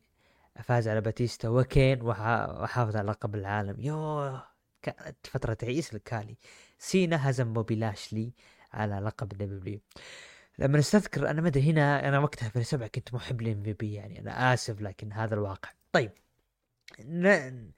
فاز 0.63 0.87
على 0.87 1.01
باتيستا 1.01 1.49
وكين 1.49 2.01
وحافظ 2.01 2.95
على 2.95 3.07
لقب 3.11 3.35
العالم. 3.35 3.75
يوه 3.79 4.43
كانت 4.81 5.27
فترة 5.27 5.53
تعيس 5.53 5.93
لكالي. 5.93 6.37
سينا 6.79 7.29
هزم 7.29 7.53
بوبي 7.53 7.75
لاشلي 7.75 8.33
على 8.73 8.95
لقب 8.99 9.31
ال 9.31 9.43
WWE 9.43 9.79
لما 10.59 10.77
نستذكر 10.77 11.29
أنا 11.29 11.41
مدري 11.41 11.71
هنا 11.71 12.07
أنا 12.07 12.19
وقتها 12.19 12.49
في 12.49 12.59
السبع 12.59 12.87
كنت 12.87 13.13
محب 13.13 13.41
ل 13.41 13.63
MVP 13.63 13.93
يعني 13.93 14.19
أنا 14.19 14.53
آسف 14.53 14.81
لكن 14.81 15.11
هذا 15.13 15.35
الواقع. 15.35 15.69
طيب 15.91 16.11
ن... 16.99 17.71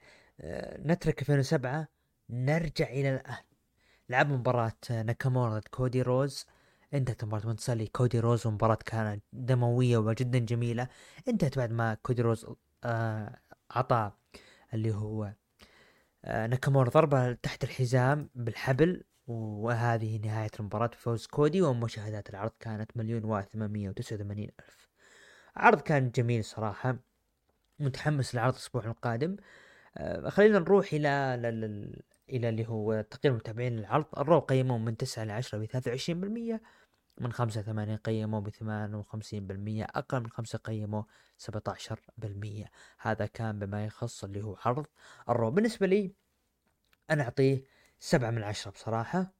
نترك 0.86 1.20
2007 1.22 1.88
نرجع 2.30 2.86
إلى 2.86 3.14
الان 3.14 3.36
لعب 4.08 4.28
مباراة 4.32 4.72
ناكامورا 4.90 5.58
ضد 5.58 5.68
كودي 5.68 6.02
رودز. 6.02 6.46
انتهت 6.94 7.24
مباراة 7.24 7.46
منتصر 7.46 7.84
كودي 7.84 8.20
روز 8.20 8.46
ومباراة 8.46 8.78
كانت 8.86 9.24
دموية 9.32 9.98
وجدا 9.98 10.38
جميلة. 10.38 10.88
انتهت 11.28 11.58
بعد 11.58 11.72
ما 11.72 11.94
كودي 11.94 12.22
روز 12.22 12.46
آه 12.84 13.38
عطى 13.70 14.12
اللي 14.74 14.94
هو 14.94 15.32
آه 16.24 16.46
ناكامورا 16.46 16.90
ضربة 16.90 17.32
تحت 17.32 17.64
الحزام 17.64 18.30
بالحبل. 18.34 19.04
وهذه 19.28 20.18
نهاية 20.18 20.50
المباراة 20.60 20.86
بفوز 20.86 21.26
كودي 21.26 21.62
ومشاهدات 21.62 22.30
العرض 22.30 22.52
كانت 22.60 22.96
مليون 22.96 23.24
وثمانمية 23.24 23.88
وتسعة 23.88 24.16
وثمانين 24.16 24.50
ألف. 24.60 24.88
عرض 25.56 25.80
كان 25.80 26.10
جميل 26.10 26.44
صراحة. 26.44 26.96
متحمس 27.78 28.34
للعرض 28.34 28.52
الأسبوع 28.52 28.84
القادم. 28.84 29.36
آه 29.96 30.28
خلينا 30.28 30.58
نروح 30.58 30.92
إلى 30.92 31.34
إلى 32.30 32.48
اللي 32.48 32.68
هو 32.68 33.00
تقييم 33.00 33.34
المتابعين 33.34 33.76
للعرض. 33.76 34.06
ال 34.18 34.23
Raw 34.23 34.38
قيموه 34.40 34.78
من 34.78 34.96
تسعة 34.96 35.22
إلى 35.22 35.32
عشرة 35.32 35.58
بثلاثة 35.58 35.90
وعشرين 35.90 36.20
بالمية 36.20 36.62
من 37.20 37.32
خمسة 37.32 37.62
ثمانية 37.62 37.96
قيموه 37.96 38.40
بثمان 38.40 38.94
وخمسين 38.94 39.46
بالمية 39.46 39.84
أقل 39.84 40.20
من 40.20 40.30
خمسة 40.30 40.58
قيموه 40.58 41.06
سبعة 41.38 41.62
عشر 41.68 42.00
بالمية. 42.18 42.70
هذا 42.98 43.26
كان 43.26 43.58
بما 43.58 43.84
يخص 43.84 44.24
اللي 44.24 44.42
هو 44.44 44.56
عرض. 44.64 44.86
ال 45.28 45.34
Raw 45.34 45.50
بالنسبة 45.50 45.86
لي 45.86 46.12
أنا 47.10 47.22
أعطيه 47.22 47.64
سبعة 48.00 48.30
من 48.30 48.42
عشرة 48.42 48.70
بصراحة. 48.70 49.34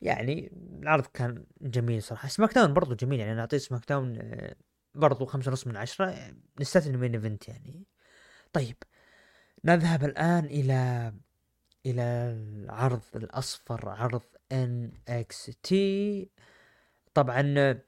يعني 0.00 0.52
العرض 0.82 1.06
كان 1.06 1.46
جميل 1.60 2.02
صراحة. 2.02 2.28
SmackDown 2.28 2.74
برضو 2.74 2.94
جميل 2.94 3.20
يعني 3.20 3.32
أنا 3.32 3.40
أعطيه 3.40 3.58
SmackDown 3.58 4.18
آه، 4.20 4.56
برضو 4.94 5.26
خمسة 5.26 5.48
ونص 5.48 5.66
من 5.66 5.76
عشرة. 5.76 6.34
نستثني 6.60 6.96
main 6.96 7.14
event 7.14 7.48
يعني. 7.48 7.86
طيب 8.52 8.76
نذهب 9.64 10.04
الآن 10.04 10.44
إلى 10.44 11.12
إلى 11.86 12.02
العرض 12.02 13.02
الأصفر 13.16 13.88
عرض 13.88 14.22
NXT 15.62 16.30
طبعا 17.14 17.78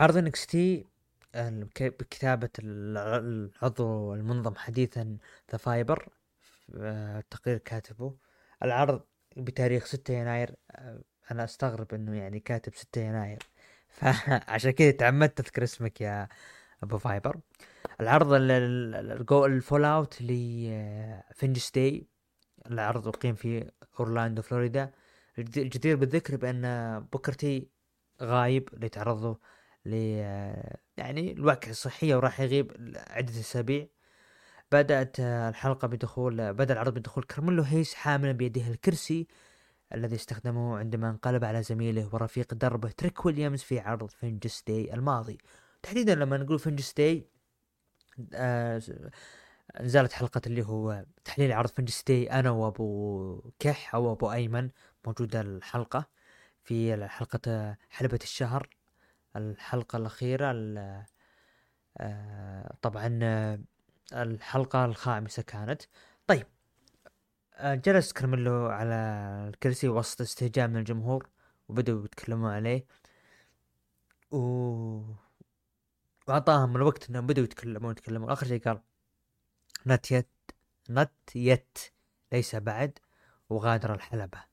عرض 0.00 0.28
NXT 0.28 0.86
بكتابة 1.80 2.48
العضو 2.58 4.14
المنظم 4.14 4.54
حديثا 4.54 5.16
The 5.52 5.58
Viper 5.58 6.08
التقرير 6.74 7.58
كاتبه. 7.58 8.16
العرض 8.62 9.02
بتاريخ 9.36 9.84
6 9.84 10.14
يناير 10.14 10.56
آه، 10.70 11.02
أنا 11.30 11.44
أستغرب 11.44 11.94
إنه 11.94 12.16
يعني 12.16 12.40
كاتب 12.40 12.74
6 12.74 13.00
يناير. 13.00 13.38
فعشان 13.98 14.70
كذا 14.70 14.90
تعمدت 14.90 15.40
أذكر 15.40 15.64
اسمك 15.64 16.00
يا 16.00 16.28
أبو 16.82 16.98
Viper. 16.98 17.40
العرض 18.00 18.32
ال 19.44 19.49
fallout 19.49 19.84
ل 19.84 20.22
Vengeance 20.22 21.70
Day 21.70 22.06
العرض 22.66 23.08
أقيم 23.08 23.34
في 23.34 23.70
أورلاندو 24.00 24.42
فلوريدا. 24.42 24.90
الجدير 25.38 25.96
بالذكر 25.96 26.36
بأن 26.36 27.00
بوكر 27.12 27.49
تي 27.49 27.68
غايب 28.22 28.68
ليتعرض 28.72 29.38
ل 29.84 29.94
يعني 30.96 31.32
الوعكة 31.32 31.70
الصحية 31.70 32.16
وراح 32.16 32.40
يغيب 32.40 32.96
عده 33.08 33.30
أسابيع. 33.40 33.88
بدأت 34.72 35.20
الحلقة 35.20 35.88
بدخول 35.88 36.52
بدأ 36.54 36.74
العرض 36.74 36.94
بدخول 36.94 37.24
كارميلو 37.24 37.62
هيز 37.62 37.94
حاملا 37.94 38.32
بيده 38.32 38.68
الكرسي 38.68 39.26
الذي 39.94 40.16
استخدمه 40.16 40.78
عندما 40.78 41.10
انقلب 41.10 41.44
على 41.44 41.62
زميله 41.62 42.08
ورفيق 42.14 42.54
دربه 42.54 42.90
تريك 42.90 43.26
ويليامز 43.26 43.62
في 43.62 43.78
عرض 43.80 44.10
Vengeance 44.10 44.62
Day 44.66 44.94
الماضي. 44.94 45.38
تحديدا 45.82 46.14
لما 46.14 46.36
نقول 46.36 46.58
Vengeance 46.58 46.92
Day 46.94 47.26
آه 48.34 48.82
نزلت 49.80 50.12
حلقة 50.12 50.40
اللي 50.46 50.62
هو 50.66 51.04
تحليل 51.24 51.52
عرض 51.52 51.68
Vengeance 51.70 52.02
Day 52.04 52.26
أنا 52.32 52.50
وأبو 52.50 53.50
كح 53.58 53.94
أو 53.94 54.12
أبو 54.12 54.32
أيمن 54.32 54.70
موجودة 55.06 55.40
الحلقة 55.40 56.06
في 56.64 57.08
حلقة 57.08 57.76
حلبة 57.90 58.18
الشهر. 58.22 58.68
الحلقة 59.36 59.96
الأخيرة 59.96 60.52
آه 61.98 62.74
طبعا 62.82 63.08
الحلقة 64.12 64.84
الخامسة 64.84 65.42
كانت. 65.42 65.82
طيب 66.26 66.46
آه، 67.54 67.74
جلس 67.74 68.12
كرميلو 68.12 68.66
على 68.66 68.94
الكرسي 69.48 69.88
وسط 69.88 70.20
استهجان 70.20 70.68
من 70.68 70.76
الجمهور 70.76 71.28
وبدأوا 71.68 72.04
يتكلمون 72.04 72.50
عليه. 72.50 72.86
و 74.30 74.36
وأعطاهم 76.28 76.76
الوقت 76.76 77.10
إنهم 77.10 77.26
بدأوا 77.26 77.44
يتكلمون 77.44 77.90
يتكلمون. 77.90 78.30
آخر 78.30 78.46
شيء 78.46 78.62
قال 78.62 78.80
not 79.86 80.10
yet 80.12 80.28
not 80.90 81.36
yet 81.36 81.78
ليس 82.32 82.56
بعد. 82.56 82.98
وغادر 83.50 83.94
الحلبة. 83.94 84.49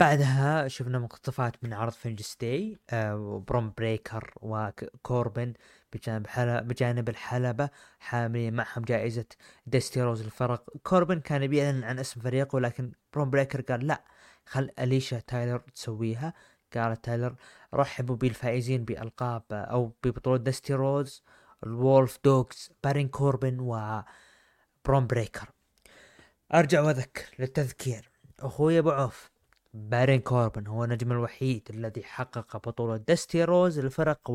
بعدها 0.00 0.68
شفنا 0.68 0.98
مقتطفات 0.98 1.64
من 1.64 1.72
عرض 1.72 1.92
Vengeance 1.92 2.36
Day 2.40 2.78
آه 2.90 3.16
وبرون 3.16 3.72
بريكر 3.78 4.34
وكوربن 4.40 5.52
بجانب 5.92 6.26
حلبة 6.26 6.60
بجانب 6.60 7.08
الحلبة 7.08 7.70
حاملين 8.00 8.54
معهم 8.54 8.82
جائزة 8.82 9.24
داستي 9.66 10.02
رودز 10.02 10.20
الفرق. 10.20 10.70
كوربن 10.82 11.20
كان 11.20 11.46
بيعلن 11.46 11.84
عن 11.84 11.98
اسم 11.98 12.20
فريقه 12.20 12.60
لكن 12.60 12.92
برون 13.12 13.30
بريكر 13.30 13.60
قال 13.60 13.86
لا 13.86 14.04
خل 14.46 14.70
أليشا 14.78 15.20
تايلر 15.20 15.58
تسويها. 15.58 16.34
قالت 16.74 17.04
تايلر 17.04 17.34
رحبوا 17.74 18.16
بالفائزين 18.16 18.84
بألقاب 18.84 19.42
أو 19.52 19.92
ببطولة 20.04 20.36
داستي 20.36 20.74
رودز 20.74 21.22
ال 21.66 21.76
Wolf 21.76 22.18
Dogs 22.24 22.70
بارين 22.84 23.08
كوربن 23.08 23.60
و 23.60 24.02
برون 24.84 25.06
بريكر. 25.06 25.48
أرجع 26.54 26.80
وأذكر 26.80 27.24
للتذكير. 27.38 28.10
أخوي 28.40 28.78
أبو 28.78 28.90
عوف. 28.90 29.29
بارين 29.74 30.20
كوربن 30.20 30.66
هو 30.66 30.84
النجم 30.84 31.12
الوحيد 31.12 31.68
الذي 31.70 32.02
حقق 32.04 32.56
بطولة 32.68 32.96
داستي 32.96 33.44
رودز 33.44 33.78
الفرق 33.78 34.30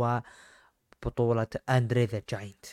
وبطولة 1.04 1.48
أندري 1.70 2.06
ذا 2.06 2.22
جاينت. 2.30 2.66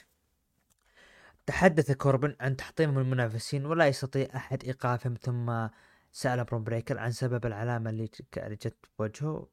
تحدث 1.47 1.93
كوربن 1.93 2.37
عن 2.41 2.57
تحطيمهم 2.57 2.99
المنافسين 2.99 3.67
ولا 3.67 3.87
يستطيع 3.87 4.29
أحد 4.37 4.65
إيقافهم 4.65 5.15
ثم 5.23 5.69
سأل 6.13 6.45
برون 6.45 6.65
بريكر 6.65 6.99
عن 6.99 7.13
سبب 7.13 7.47
العلامة 7.47 7.91
اللي 7.91 8.11
جت 8.37 8.77
بوجهه 8.99 9.49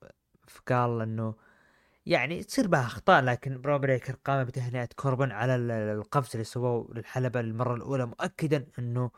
فقال 0.48 1.02
أنه 1.02 1.36
يعني 2.06 2.44
تصير 2.44 2.68
بها 2.68 2.82
أخطاء 2.82 3.24
لكن 3.24 3.62
برون 3.62 3.78
بريكر 3.82 4.16
قام 4.26 4.44
بتهنئة 4.44 4.90
كوربن 4.96 5.32
على 5.32 5.56
القفز 5.56 6.30
اللي 6.34 6.44
سووه 6.44 6.94
للحلبة 6.96 7.42
للمرة 7.42 7.76
الأولى 7.76 8.06
مؤكدا 8.06 8.68
أنه 8.80 9.12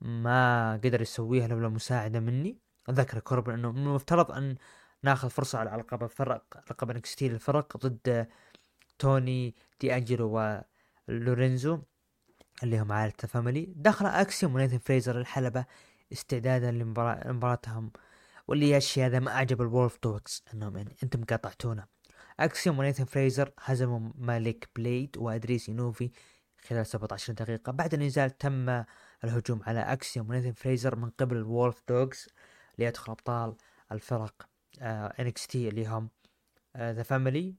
ما 0.00 0.72
قدر 0.84 1.00
يسويها 1.02 1.48
لولا 1.48 1.68
مساعدة 1.68 2.20
مني. 2.20 2.65
ذكر 2.90 3.18
كوربن 3.18 3.52
أنه 3.52 3.72
من 3.72 3.78
المفترض 3.78 4.32
أن 4.32 4.56
ناخذ 5.02 5.30
فرصة 5.30 5.58
على 5.58 5.70
لقب 5.70 6.06
فرق 6.06 6.44
لقب 6.70 6.90
NXT 6.90 7.28
للفرق 7.28 7.76
ضد 7.76 8.26
توني 8.98 9.54
دي 9.80 9.96
أنجلو 9.96 10.62
ولورينزو 11.08 11.78
اللي 12.62 12.80
هم 12.80 12.92
عائلة 12.92 13.12
Family 13.28 13.72
دخل 13.76 14.06
أكسيوم 14.06 14.54
ونيثن 14.54 14.78
فريزر 14.78 15.20
الحلبة 15.20 15.64
استعدادا 16.12 16.70
لمباراتهم. 16.70 17.92
واللي 18.48 18.70
يا 18.70 18.80
هذا 18.96 19.18
ما 19.18 19.30
أعجب 19.30 19.62
ال 19.62 19.69
Wolf 19.69 19.98
Dogs 20.02 20.44
إنهم 20.54 20.76
يعني 20.76 20.96
أنتم 21.02 21.24
قاطعتونا 21.24 21.86
أكسيوم 22.40 22.78
ونيثن 22.78 23.04
فريزر 23.04 23.52
هزموا 23.60 24.12
ماليك 24.14 24.68
بليد 24.76 25.16
وأدريس 25.18 25.68
اينوفي 25.68 26.10
خلال 26.68 26.86
17 26.86 27.32
دقيقة. 27.32 27.72
بعد 27.72 27.94
النزال 27.94 28.38
تم 28.38 28.84
الهجوم 29.24 29.62
على 29.66 29.80
أكسيوم 29.80 30.30
ونيثن 30.30 30.52
فريزر 30.52 30.96
من 30.96 31.10
قبل 31.10 31.36
ال 31.36 31.45
Wolf 31.45 31.82
Dogs 31.88 32.28
ليدخل 32.78 33.12
أبطال 33.12 33.56
الفرق 33.92 34.48
NX 35.20 35.42
آه 35.44 35.46
T 35.46 35.68
اللي 35.68 35.86
هم 35.86 36.10
The 36.76 37.02
Family 37.02 37.54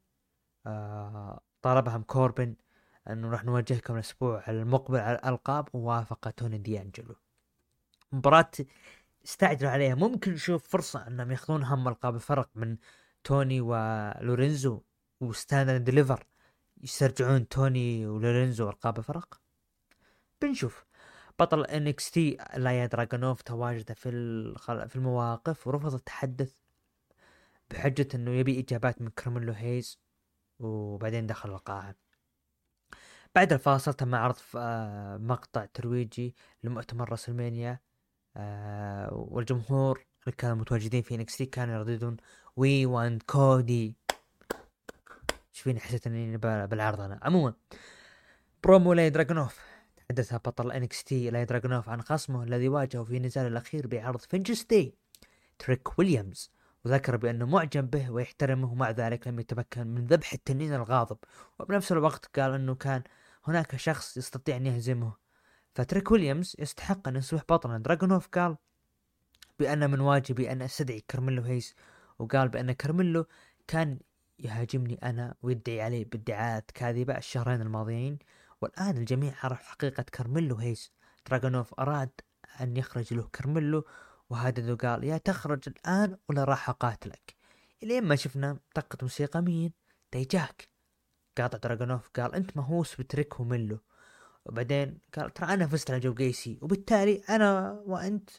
طالبهم 1.61 2.03
كوربن 2.03 2.55
انه 3.09 3.30
راح 3.30 3.45
نواجهكم 3.45 3.93
الأسبوع 3.93 4.43
المقبل 4.47 4.99
على 4.99 5.18
الألقاب 5.18 5.68
ووافق 5.74 6.30
توني 6.30 6.57
دي 6.57 6.82
انجلو 6.82 7.15
مباراة 8.11 8.51
استعجلوا 9.26 9.72
عليها. 9.72 9.95
ممكن 9.95 10.32
نشوف 10.34 10.68
فرصة 10.68 11.07
إنهم 11.07 11.32
ياخذون 11.32 11.63
هم 11.63 11.88
ألقاب 11.88 12.15
الفرق 12.15 12.49
من 12.55 12.78
توني 13.24 13.61
ولورينزو 13.61 14.82
و 15.22 15.29
Stand & 15.29 15.84
Deliver 15.84 16.26
يسترجعون 16.84 17.47
توني 17.47 18.07
ولورينزو 18.07 18.70
ألقاب 18.70 18.97
الفرق؟ 18.97 19.41
بنشوف. 20.41 20.86
بطل 21.40 21.66
NXT 21.66 22.38
إليا 22.58 22.86
دراجونوف 22.86 23.42
تواجد 23.42 23.94
في 23.94 24.12
في 24.88 24.96
المواقف 24.96 25.68
ورفض 25.68 25.94
التحدث 25.94 26.54
بحجة 27.72 28.08
إنه 28.16 28.32
يبي 28.32 28.60
إجابات 28.60 29.02
من 29.02 29.10
كرميلو 29.10 29.54
هيز 29.54 30.00
وبعدين 30.60 31.28
دخل 31.28 31.50
القاعة 31.50 31.96
بعد 33.36 33.54
الفاصل 33.54 33.94
تم 33.94 34.16
عرض 34.16 34.36
مقطع 35.22 35.66
ترويجي 35.66 36.36
لمؤتمر 36.64 37.10
WrestleMania 37.10 37.80
آه، 38.38 39.14
والجمهور 39.14 40.06
اللي 40.24 40.36
كانوا 40.38 40.56
متواجدين 40.56 41.02
في 41.02 41.16
NXT 41.16 41.43
كانوا 41.44 41.76
يرددون 41.76 42.18
we 42.56 42.86
want 42.86 43.20
كودي 43.20 43.96
إيش 45.54 45.62
فيني 45.62 45.80
حسيت 45.80 46.08
إني 46.08 46.38
بالعرض 46.38 47.02
أنا. 47.02 47.20
عموما 47.24 47.54
برومو 48.64 48.94
لاي 48.94 49.10
دراجونوف 49.10 49.60
تحدث 50.10 50.34
بطل 50.34 50.72
NXT 50.72 51.30
إليا 51.30 51.45
دراجونوف 51.45 51.89
عن 51.89 52.01
خصمه 52.01 52.43
الذي 52.43 52.70
واجهه 52.70 53.03
في 53.03 53.18
النزال 53.18 53.47
الأخير 53.47 53.88
بعرض 53.88 54.20
Vengeance 54.20 54.64
Day 54.64 54.95
تريك 55.60 55.99
ويليامز. 55.99 56.51
وذكر 56.86 57.18
بأنه 57.18 57.45
معجب 57.45 57.89
به 57.89 58.10
ويحترمه 58.12 58.72
ومع 58.72 58.91
ذلك 58.91 59.28
لم 59.28 59.39
يتمكن 59.39 59.88
من 59.88 60.05
ذبح 60.05 60.34
التنين 60.34 60.74
الغاضب. 60.74 61.18
وبنفس 61.60 61.91
الوقت 61.91 62.39
قال 62.39 62.53
أنه 62.53 62.76
كان 62.76 63.03
هناك 63.43 63.76
شخص 63.76 64.18
يستطيع 64.18 64.58
أن 64.58 64.66
يهزمه. 64.66 65.14
فتريك 65.76 66.12
ويليامز 66.12 66.55
يستحق 66.60 67.08
أن 67.08 67.16
يصبح 67.16 67.43
بطلا. 67.49 67.78
دراغونوف 67.78 68.28
قال 68.28 68.58
بأن 69.60 69.91
من 69.91 69.99
واجبي 69.99 70.51
أن 70.51 70.62
أستدعي 70.62 71.03
كارميلو 71.08 71.41
هيس 71.41 71.76
وقال 72.20 72.49
بأن 72.49 72.72
كارميلو 72.72 73.26
كان 73.68 73.99
يهاجمني 74.39 74.99
أنا 75.03 75.36
ويدعي 75.41 75.82
علي 75.82 76.03
بادعاءات 76.03 76.72
كاذبة 76.72 77.18
الشهرين 77.18 77.62
الماضيين. 77.62 78.20
والآن 78.62 78.97
الجميع 78.97 79.34
عرف 79.43 79.62
حقيقة 79.64 80.03
كارميلو 80.03 80.55
هيس 80.55 80.91
دراغونوف 81.30 81.80
أراد 81.80 82.10
أن 82.62 82.78
يخرج 82.78 83.14
له 83.14 83.30
كارميلو 83.34 83.86
وهدد 84.30 84.70
وقال 84.70 85.03
يا 85.03 85.18
تخرج 85.18 85.60
الآن 85.68 86.18
ولا 86.30 86.43
راح 86.43 86.70
أقاتلك. 86.70 87.36
إلين 87.84 88.03
ما 88.03 88.16
شفنا 88.16 88.60
طقة 88.76 88.97
موسيقى 89.01 89.41
مين؟ 89.41 89.74
ديجاك 90.14 90.70
قاطع 91.38 91.58
دراجونوف 91.58 92.10
قال 92.10 92.36
أنت 92.36 92.58
مهووس 92.58 92.95
بتريك 92.95 93.39
وميلو. 93.39 93.80
وبعدين 94.45 94.99
قال 95.14 95.34
ترى 95.34 95.53
أنا 95.53 95.68
فزت 95.68 95.91
على 95.91 95.99
جو 95.99 96.14
جيسي 96.14 96.60
وبالتالي 96.62 97.24
أنا 97.30 97.72
وأنت 97.86 98.30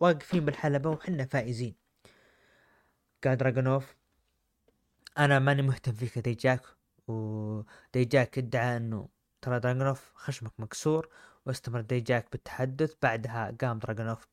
واقفين 0.00 0.44
بالحلبة 0.44 0.90
وحنا 0.90 1.24
فائزين. 1.24 1.74
قال 3.24 3.36
دراجونوف 3.36 3.96
أنا 5.18 5.38
ماني 5.38 5.62
مهتم 5.62 5.92
فيك 5.92 6.18
ديجاك 6.18 6.62
وديجاك 7.08 8.38
ادعى 8.38 8.76
أنه 8.76 9.08
ترى 9.42 9.60
دراجونوف 9.60 10.12
خشمك 10.14 10.52
مكسور 10.58 11.08
واستمر 11.46 11.80
ديجاك 11.80 12.26
بالتحدث. 12.32 12.94
بعدها 13.02 13.56
قام 13.60 13.78
دراجونوف 13.78 14.26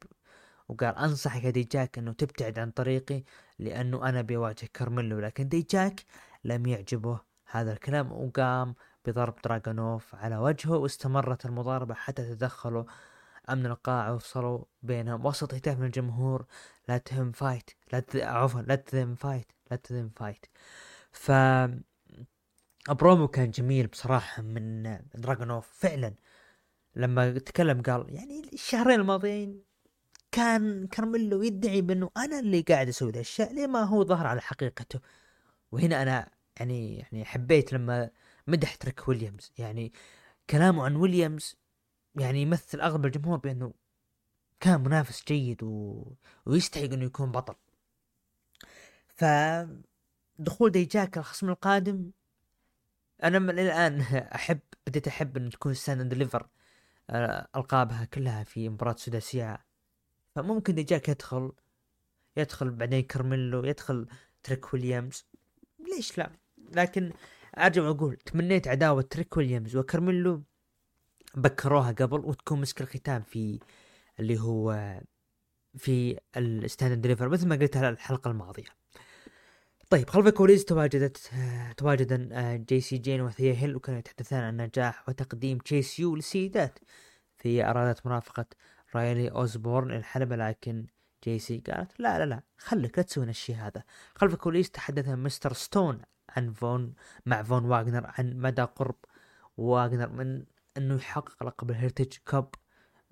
وقال 0.69 0.95
أنصحك 0.97 1.43
يا 1.43 1.49
ديجاك 1.49 1.97
إنه 1.97 2.13
تبتعد 2.13 2.59
عن 2.59 2.71
طريقي 2.71 3.23
لأنه 3.59 4.09
أنا 4.09 4.21
بواجه 4.21 4.65
كارميلو 4.73 5.19
لكن 5.19 5.47
ديجاك 5.49 6.03
لم 6.43 6.65
يعجبه 6.65 7.19
هذا 7.51 7.73
الكلام. 7.73 8.11
وقام 8.11 8.75
بضرب 9.05 9.35
دراغونوف 9.43 10.15
على 10.15 10.37
وجهه 10.37 10.77
واستمرت 10.77 11.45
المضاربة 11.45 11.93
حتى 11.93 12.35
تدخلوا 12.35 12.83
أمن 13.49 13.65
القاعة 13.65 14.13
وفصلوا 14.15 14.63
بينهم. 14.83 15.25
وسط 15.25 15.53
هتاف 15.53 15.79
من 15.79 15.85
الجمهور 15.85 16.45
let 16.89 16.97
them 16.97 17.31
fight 17.31 17.69
لا 17.93 18.03
عفوا 18.15 18.61
let 18.61 18.75
them 18.75 19.15
fight 19.15 19.51
let 19.71 19.77
them 19.77 20.09
fight. 20.09 20.45
ف 21.11 21.31
برومو 22.89 23.27
كان 23.27 23.51
جميل 23.51 23.87
بصراحة 23.87 24.41
من 24.41 24.83
دراغونوف 25.15 25.67
فعلا 25.67 26.13
لما 26.95 27.39
تكلم 27.39 27.81
قال 27.81 28.05
يعني 28.09 28.49
الشهرين 28.53 28.99
الماضيين 28.99 29.63
كان 30.31 30.87
كارميلو 30.87 31.43
يدعي 31.43 31.81
بأنه 31.81 32.11
أنا 32.17 32.39
اللي 32.39 32.61
قاعد 32.61 32.87
أسوي 32.87 33.11
ذا 33.11 33.15
الأشياء 33.15 33.53
ليه 33.53 33.67
ما 33.67 33.83
هو 33.83 34.03
ظهر 34.03 34.27
على 34.27 34.41
حقيقته؟ 34.41 34.99
وهنا 35.71 36.01
أنا 36.01 36.29
يعني 36.59 36.97
يعني 36.97 37.25
حبيت 37.25 37.73
لما 37.73 38.09
مدح 38.47 38.75
تريك 38.75 39.07
ويليامز. 39.07 39.51
يعني 39.57 39.93
كلامه 40.49 40.85
عن 40.85 40.95
ويليامز 40.95 41.57
يعني 42.15 42.41
يمثل 42.41 42.81
أغلب 42.81 43.05
الجمهور 43.05 43.37
بأنه 43.37 43.73
كان 44.59 44.81
منافس 44.81 45.23
جيد 45.27 45.63
و... 45.63 46.03
ويستحق 46.45 46.83
إنه 46.83 47.05
يكون 47.05 47.31
بطل. 47.31 47.55
ف 49.07 49.25
دخول 50.39 50.71
ديجاك 50.71 51.17
الخصم 51.17 51.49
القادم 51.49 52.11
أنا 53.23 53.39
من 53.39 53.59
الآن 53.59 54.01
أحب 54.35 54.59
بديت 54.87 55.07
أحب 55.07 55.37
إن 55.37 55.49
تكون 55.49 55.73
Stand 55.73 56.13
Deliver 56.13 56.47
آه، 57.09 57.47
ألقابها 57.55 58.05
كلها 58.05 58.43
في 58.43 58.69
مباراة 58.69 58.95
سداسية. 58.97 59.65
فممكن 60.35 60.75
ديجاك 60.75 61.09
يدخل 61.09 61.51
يدخل 62.37 62.69
بعدين 62.69 63.01
كارميلو 63.01 63.65
يدخل 63.65 64.07
تريك 64.43 64.73
ويليامز. 64.73 65.25
ليش 65.95 66.17
لا؟ 66.17 66.31
لكن 66.57 67.13
أرجع 67.57 67.83
وأقول 67.83 68.15
تمنيت 68.17 68.67
عداوة 68.67 69.01
تريك 69.01 69.37
ويليامز 69.37 69.75
وكارميلو. 69.75 70.43
بكروها 71.35 71.91
قبل 71.91 72.19
وتكون 72.19 72.61
مسك 72.61 72.81
الختام 72.81 73.21
في 73.21 73.59
اللي 74.19 74.39
هو 74.39 74.99
في 75.77 76.19
ال 76.37 76.48
Stand 76.48 77.01
Deliver 77.01 77.29
مثل 77.29 77.47
ما 77.47 77.55
قلت 77.55 77.77
الحلقة 77.77 78.31
الماضية. 78.31 78.84
طيب 79.89 80.09
خلف 80.09 80.27
الكواليس 80.27 80.65
تواجدت 80.65 81.31
تواجد 81.77 82.33
جيسي 82.69 82.97
جين 82.97 83.21
وثيا 83.21 83.53
هيل 83.53 83.75
وكانوا 83.75 83.99
يتحدثان 83.99 84.43
عن 84.43 84.57
نجاح 84.57 85.09
وتقديم 85.09 85.57
Chase 85.57 85.99
U 85.99 86.15
للسيدات 86.15 86.79
في 87.37 87.65
أرادت 87.65 88.05
مرافقة 88.05 88.45
رايلي 88.95 89.31
أوزبورن 89.31 89.91
الحلبة 89.91 90.35
لكن 90.35 90.85
جيسي 91.23 91.57
قالت 91.57 91.99
لا 91.99 92.19
لا 92.19 92.25
لا 92.25 92.41
خليك 92.57 92.97
لا 92.97 93.03
تسوي 93.03 93.25
الشيء 93.25 93.55
هذا. 93.55 93.83
خلف 94.15 94.33
الكواليس 94.33 94.71
تحدث 94.71 95.07
مستر 95.09 95.53
ستون 95.53 96.01
عن 96.29 96.51
فون 96.51 96.93
مع 97.25 97.43
فون 97.43 97.65
واغنر 97.65 98.11
عن 98.17 98.33
مدى 98.37 98.61
قرب 98.61 98.95
واغنر 99.57 100.09
من 100.09 100.45
إنه 100.77 100.95
يحقق 100.95 101.43
لقب 101.43 101.69
ال 101.69 101.75
Heritage 101.75 102.17
Cup 102.25 102.49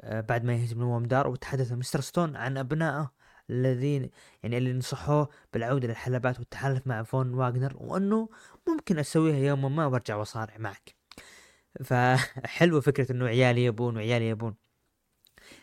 آه، 0.01 0.21
بعد 0.21 0.43
ما 0.43 0.53
يهزم 0.53 0.79
نوام 0.79 1.03
دار. 1.03 1.27
وتحدث 1.27 1.71
مستر 1.71 2.01
ستون 2.01 2.35
عن 2.35 2.57
أبنائه 2.57 3.11
الذين 3.49 4.09
يعني 4.43 4.57
اللي 4.57 4.73
نصحوه 4.73 5.29
بالعودة 5.53 5.87
للحلبات 5.87 6.39
والتحالف 6.39 6.87
مع 6.87 7.03
فون 7.03 7.33
واغنر 7.33 7.73
وأنه 7.77 8.29
ممكن 8.67 8.99
أسويها 8.99 9.37
يوما 9.37 9.69
ما 9.69 9.85
وأرجع 9.85 10.15
وأصارع 10.15 10.57
معك. 10.57 10.95
فحلوة 11.83 12.81
فكرة 12.89 13.11
إنه 13.11 13.27
عيالي 13.27 13.65
يبون 13.65 13.95
وعيالي 13.95 14.29
يبون. 14.29 14.55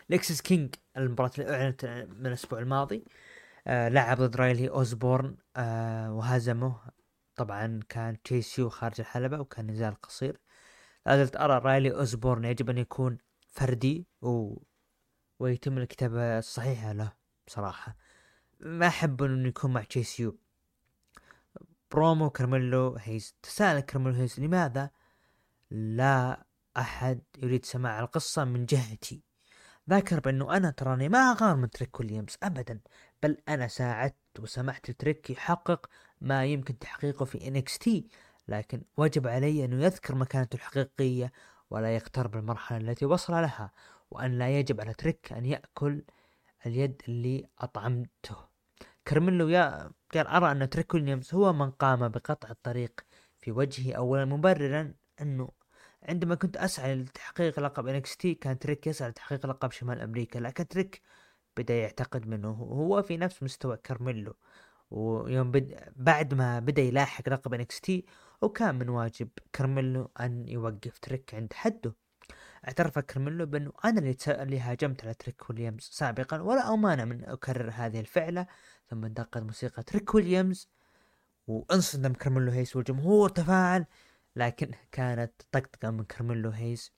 لكسس 0.09 0.41
كينج 0.41 0.75
المباراة 0.97 1.31
اللي 1.37 1.55
أعلنت 1.55 1.85
من 2.19 2.27
الأسبوع 2.27 2.59
الماضي. 2.59 3.05
آه 3.67 3.89
لعب 3.89 4.17
ضد 4.17 4.35
رايلي 4.35 4.69
أوزبورن 4.69 5.37
آه 5.57 6.13
وهزمه. 6.13 6.81
طبعا 7.35 7.79
كان 7.89 8.21
Chase 8.23 8.61
U 8.61 8.69
خارج 8.69 9.01
الحلبة 9.01 9.39
وكان 9.39 9.71
نزال 9.71 10.01
قصير. 10.01 10.39
لا 11.05 11.17
زلت 11.25 11.35
أرى 11.37 11.57
رايلي 11.59 11.91
أوزبورن 11.91 12.45
يجب 12.45 12.69
أن 12.69 12.77
يكون 12.77 13.17
فردي 13.49 14.07
و... 14.21 14.57
ويتم 15.39 15.77
الكتابة 15.77 16.39
الصحيحة 16.39 16.93
له. 16.93 17.20
بصراحة. 17.51 17.95
ما 18.59 18.87
أحب 18.87 19.23
إنه 19.23 19.47
يكون 19.47 19.73
مع 19.73 19.83
Chase 19.83 20.37
U 21.91 21.97
promo 21.97 22.29
كارميلو 22.29 22.95
هيز 22.99 23.35
تساءل 23.43 23.79
كارميلو 23.79 24.15
هيز 24.15 24.39
لماذا 24.39 24.89
لا 25.71 26.45
أحد 26.77 27.21
يريد 27.37 27.65
سماع 27.65 27.99
القصة 27.99 28.43
من 28.43 28.65
جهتي؟ 28.65 29.23
ذكر 29.89 30.19
بأنه 30.19 30.57
أنا 30.57 30.71
تراني 30.71 31.09
ما 31.09 31.31
أغار 31.31 31.55
من 31.55 31.69
تريك 31.69 31.99
ويليامز 31.99 32.37
ابدا 32.43 32.79
بل 33.23 33.37
أنا 33.49 33.67
ساعدت 33.67 34.39
وسمحت 34.39 34.89
لتريك 34.89 35.29
يحقق 35.29 35.89
ما 36.21 36.45
يمكن 36.45 36.79
تحقيقه 36.79 37.25
في 37.25 37.47
NXT 37.47 38.07
لكن 38.47 38.81
وجب 38.97 39.27
علي 39.27 39.65
انه 39.65 39.83
يذكر 39.83 40.15
مكانته 40.15 40.55
الحقيقية 40.55 41.31
ولا 41.69 41.95
يقترب 41.95 42.35
المرحلة 42.35 42.77
التي 42.77 43.05
وصل 43.05 43.33
لها 43.33 43.71
وأن 44.11 44.37
لا 44.37 44.59
يجب 44.59 44.81
على 44.81 44.93
تريك 44.93 45.33
أن 45.33 45.45
يأكل 45.45 46.03
اليد 46.65 47.01
اللي 47.07 47.47
أطعمته. 47.59 48.35
كرميلو 49.07 49.47
يا 49.49 49.91
قال 50.13 50.27
أرى 50.27 50.51
أن 50.51 50.69
تريك 50.69 50.93
ويليامز 50.93 51.33
هو 51.33 51.53
من 51.53 51.71
قام 51.71 52.09
بقطع 52.09 52.49
الطريق 52.49 53.01
في 53.39 53.51
وجهي 53.51 53.97
اولا 53.97 54.25
مبررا 54.25 54.93
أنه 55.21 55.49
عندما 56.03 56.35
كنت 56.35 56.57
أسعى 56.57 56.95
لتحقيق 56.95 57.59
لقب 57.59 57.87
NXT 57.87 58.33
كان 58.35 58.59
تريك 58.59 58.87
يسعى 58.87 59.09
لتحقيق 59.09 59.45
لقب 59.45 59.71
شمال 59.71 60.01
أمريكا 60.01 60.39
لكن 60.39 60.67
تريك 60.67 61.01
بدأ 61.57 61.73
يعتقد 61.75 62.27
إنه. 62.27 62.49
هو 62.51 63.01
في 63.01 63.17
نفس 63.17 63.43
مستوى 63.43 63.77
كارميلو 63.77 64.35
ويوم 64.91 65.51
بد... 65.51 65.93
بعد 65.95 66.33
ما 66.33 66.59
بدأ 66.59 66.81
يلاحق 66.81 67.29
لقب 67.29 67.53
NXT 67.53 68.05
وكان 68.41 68.75
من 68.75 68.89
واجب 68.89 69.29
كارميلو 69.53 70.11
أن 70.19 70.47
يوقف 70.47 70.99
تريك 70.99 71.35
عند 71.35 71.53
حده. 71.53 71.95
اعترف 72.67 72.99
كارميلو 72.99 73.45
بأنه 73.45 73.71
أنا 73.85 73.99
اللي. 73.99 74.15
اللي 74.27 74.59
هاجمت 74.59 75.03
على 75.03 75.13
تريك 75.13 75.49
ويليامز 75.49 75.89
سابقا 75.91 76.41
ولا 76.41 76.73
امانع 76.73 77.05
من 77.05 77.25
أكرر 77.25 77.71
هذه 77.73 77.99
الفعلة 77.99 78.47
ثم 78.89 79.05
انتقد 79.05 79.43
موسيقى 79.43 79.83
تريك 79.83 80.15
ويليامز 80.15 80.69
وانصدم 81.47 82.13
كارميلو 82.13 82.51
هيس 82.51 82.75
والجمهور 82.75 83.29
تفاعل 83.29 83.85
لكن 84.35 84.71
كانت 84.91 85.31
طقطقة 85.51 85.91
من 85.91 86.03
كارميلو 86.03 86.49
هيز 86.49 86.91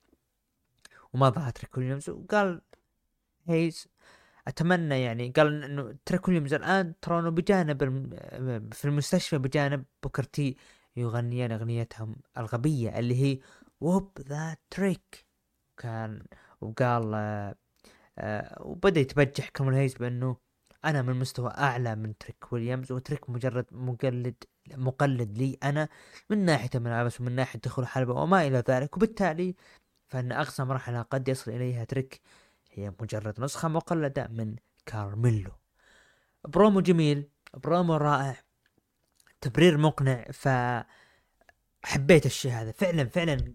وما 1.14 1.30
ظهر 1.30 1.52
تريك 1.52 1.78
ويليامز 1.78 2.10
وقال 2.10 2.62
هيز 3.48 3.88
أتمنى 4.48 5.02
يعني 5.02 5.30
قال 5.30 5.64
إنه 5.64 5.96
تريك 6.06 6.28
ويليامز 6.28 6.54
الآن 6.54 6.94
ترى 7.02 7.32
بجانب 7.32 7.80
في 8.74 8.86
المستشفى 8.86 9.38
بجانب 9.38 9.86
بوكر 10.04 10.40
تي 10.40 10.58
يغنيان 10.96 11.52
أغنيتهم 11.52 12.16
الغبية 12.38 13.00
اللي 13.00 13.16
هي 13.16 13.40
Whoop 13.82 14.22
That 14.22 14.58
Trick 14.70 15.26
كان 15.78 16.24
وقال 16.62 17.14
آه 18.18 18.58
وبدأ 18.62 19.02
يتبجح 19.02 19.50
كارميلو 19.50 19.78
هيز 19.78 19.94
بأنه 19.94 20.38
أنا 20.86 21.02
من 21.02 21.14
مستوى 21.16 21.52
أعلى 21.58 21.96
من 21.96 22.18
تريك 22.18 22.54
ويليامز 22.54 22.92
وتريك 22.92 23.30
مجرد 23.30 23.66
مقلد 23.72 24.36
مقلد 24.72 25.38
لي 25.38 25.58
أنا 25.64 25.90
من 26.30 26.46
ناحية 26.46 26.70
الملابس 26.76 27.22
ومن 27.22 27.32
ناحية 27.32 27.60
دخول 27.60 27.84
الحلبة 27.84 28.14
وما 28.14 28.48
إلى 28.48 28.64
ذلك. 28.70 28.98
وبالتالي 28.98 29.56
فإن 30.08 30.32
اقصى 30.32 30.64
مرحله 30.64 31.02
قد 31.02 31.28
يصل 31.28 31.52
إليها 31.52 31.84
تريك 31.84 32.22
هي 32.72 32.94
مجرد 33.02 33.42
نسخة 33.42 33.68
مقلدة 33.68 34.28
من 34.28 34.56
كارميلو. 34.86 35.52
برومو 36.48 36.82
جميل 36.82 37.30
برومو 37.54 37.96
رائع 37.96 38.36
تبرير 39.42 39.78
مقنع 39.78 40.24
ف 40.24 40.48
حبيت 41.84 42.26
الشيء 42.26 42.52
هذا. 42.52 42.72
فعلا 42.72 43.06
فعلا 43.06 43.54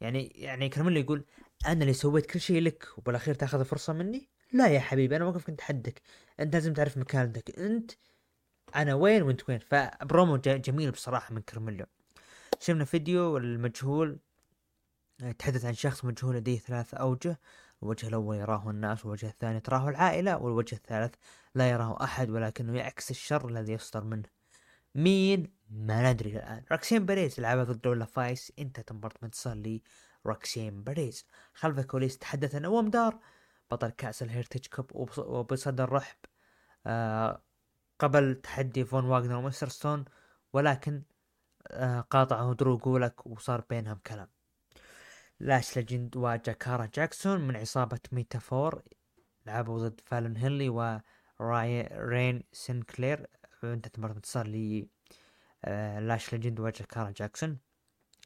يعني 0.00 0.24
يعني 0.26 0.68
كارميلو 0.68 1.00
يقول 1.00 1.24
أنا 1.66 1.82
اللي 1.82 1.92
سويت 1.92 2.26
كل 2.26 2.40
شيء 2.40 2.62
لك 2.62 2.88
وبالأخير 2.98 3.34
تأخذ 3.34 3.58
الفرصة 3.58 3.92
مني؟ 3.92 4.28
لا 4.52 4.66
يا 4.68 4.80
حبيبي 4.80 5.16
أنا 5.16 5.24
موقفك 5.24 5.46
عند 5.46 5.60
حدك. 5.60 6.02
أنت 6.40 6.54
لازم 6.54 6.72
تعرف 6.72 6.98
مكانتك. 6.98 7.58
أنت 7.58 7.90
أنا 8.76 8.94
وين 8.94 9.22
وأنت 9.22 9.48
وين؟ 9.48 9.58
فبرومو 9.58 10.36
جميل 10.36 10.90
بصراحة 10.90 11.34
من 11.34 11.40
كرميلو 11.40 11.86
شفنا 12.60 12.84
فيديو 12.84 13.36
المجهول 13.36 14.18
يتحدث 15.22 15.64
عن 15.64 15.74
شخص 15.74 16.04
مجهول 16.04 16.36
لديه 16.36 16.58
ثلاث 16.58 16.94
أوجه. 16.94 17.40
الوجه 17.82 18.08
الأول 18.08 18.36
يراه 18.36 18.70
الناس 18.70 19.04
والوجه 19.04 19.26
الثاني 19.26 19.60
تراه 19.60 19.88
العائلة 19.88 20.36
والوجه 20.36 20.74
الثالث 20.74 21.14
لا 21.54 21.70
يراه 21.70 22.04
أحد 22.04 22.30
ولكنه 22.30 22.76
يعكس 22.78 23.10
الشر 23.10 23.48
الذي 23.48 23.72
يصدر 23.72 24.04
منه. 24.04 24.28
مين؟ 24.94 25.50
ما 25.70 26.12
ندري 26.12 26.36
الآن. 26.36 26.62
روكسين 26.72 27.06
باريز 27.06 27.40
لعبها 27.40 27.64
ضد 27.64 27.80
لولا 27.80 28.04
فايس 28.04 28.52
انتهت 28.58 28.92
مباراة 28.92 29.14
انتصار 29.22 29.54
لي 29.54 29.82
روكسين 30.26 30.82
باريز 30.82 31.26
خلف 31.54 31.78
الكواليس 31.78 32.18
تحدث 32.18 32.54
عن 32.54 32.64
نوام 32.64 32.90
دار 32.90 33.18
بطل 33.70 33.90
كأس 33.90 34.22
ال 34.22 34.27
Heritage 34.27 34.66
Cup 34.66 34.90
وبصدر 35.18 35.92
رحب 35.92 36.16
آه 36.86 37.42
قبل 37.98 38.34
تحدي 38.34 38.84
فون 38.84 39.04
واغنر 39.04 39.36
ومستر 39.36 39.68
ستون 39.68 40.04
ولكن 40.52 41.02
آه 41.68 42.00
قاطعه 42.00 42.54
درو 42.54 42.76
جولك 42.78 43.26
وصار 43.26 43.60
بينهم 43.70 43.98
كلام. 44.06 44.28
لاش 45.40 45.76
ليجند 45.76 46.16
وجاكارا 46.16 46.86
جاكسون 46.94 47.40
من 47.40 47.56
عصابة 47.56 48.00
ميتافور 48.12 48.82
لعبوا 49.46 49.88
ضد 49.88 50.00
فالون 50.04 50.36
هيلي 50.36 50.68
و 50.68 51.00
رين 51.92 52.42
سينكلير 52.52 53.26
انتهت 53.64 53.98
مرة 53.98 54.12
انتصار 54.12 54.46
ل 54.46 54.86
آه 55.64 56.00
لاش 56.00 56.32
ليجند 56.32 56.60
وجاكارا 56.60 57.10
جاكسون. 57.10 57.58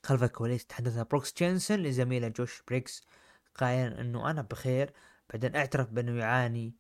خلف 0.05 0.22
الكواليس 0.22 0.66
تحدث 0.66 0.99
بروكس 0.99 1.34
جينسون 1.38 1.78
لزميله 1.78 2.28
جوش 2.28 2.62
بريكس 2.68 3.07
قائلا 3.55 4.01
إنه 4.01 4.30
أنا 4.30 4.42
بخير. 4.42 4.92
بعدين 5.30 5.57
اعترف 5.57 5.90
بأنه 5.90 6.18
يعاني 6.20 6.74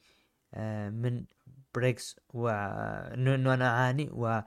آه 0.54 0.88
من 0.90 1.24
بريكس 1.74 2.16
وانه 2.34 3.34
انه 3.34 3.54
أنا 3.54 3.68
أعاني 3.68 4.08
و 4.12 4.40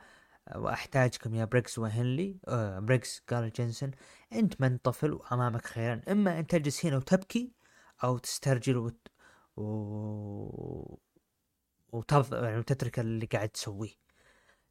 وأحتاجكم 0.55 1.35
يا 1.35 1.45
بريكس 1.45 1.79
وهنلي. 1.79 2.39
آه 2.47 2.79
بريكس 2.79 3.19
قال 3.29 3.51
جينسون 3.53 3.91
أنت 4.33 4.61
من 4.61 4.77
طفل 4.77 5.13
وأمامك 5.13 5.65
خيران. 5.65 6.01
إما 6.09 6.39
أن 6.39 6.47
تجلس 6.47 6.85
هنا 6.85 6.97
وتبكي 6.97 7.51
أو 8.03 8.17
تسترجل 8.17 8.77
وت... 8.77 9.07
و... 9.57 10.97
وترض 11.91 12.33
يعني 12.33 12.57
وتترك 12.57 12.99
اللي 12.99 13.25
قاعد 13.25 13.49
تسويه. 13.49 13.91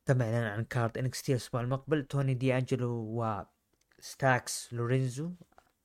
تم 0.07 0.23
اعلان 0.23 0.45
عن 0.45 0.65
card 0.65 0.99
NXT 0.99 1.33
الأسبوع 1.33 1.61
المقبل. 1.61 2.05
توني 2.05 2.35
دي 2.35 2.59
انجلو 2.59 3.25
وستاكس 4.01 4.75
لورينزو 4.75 5.33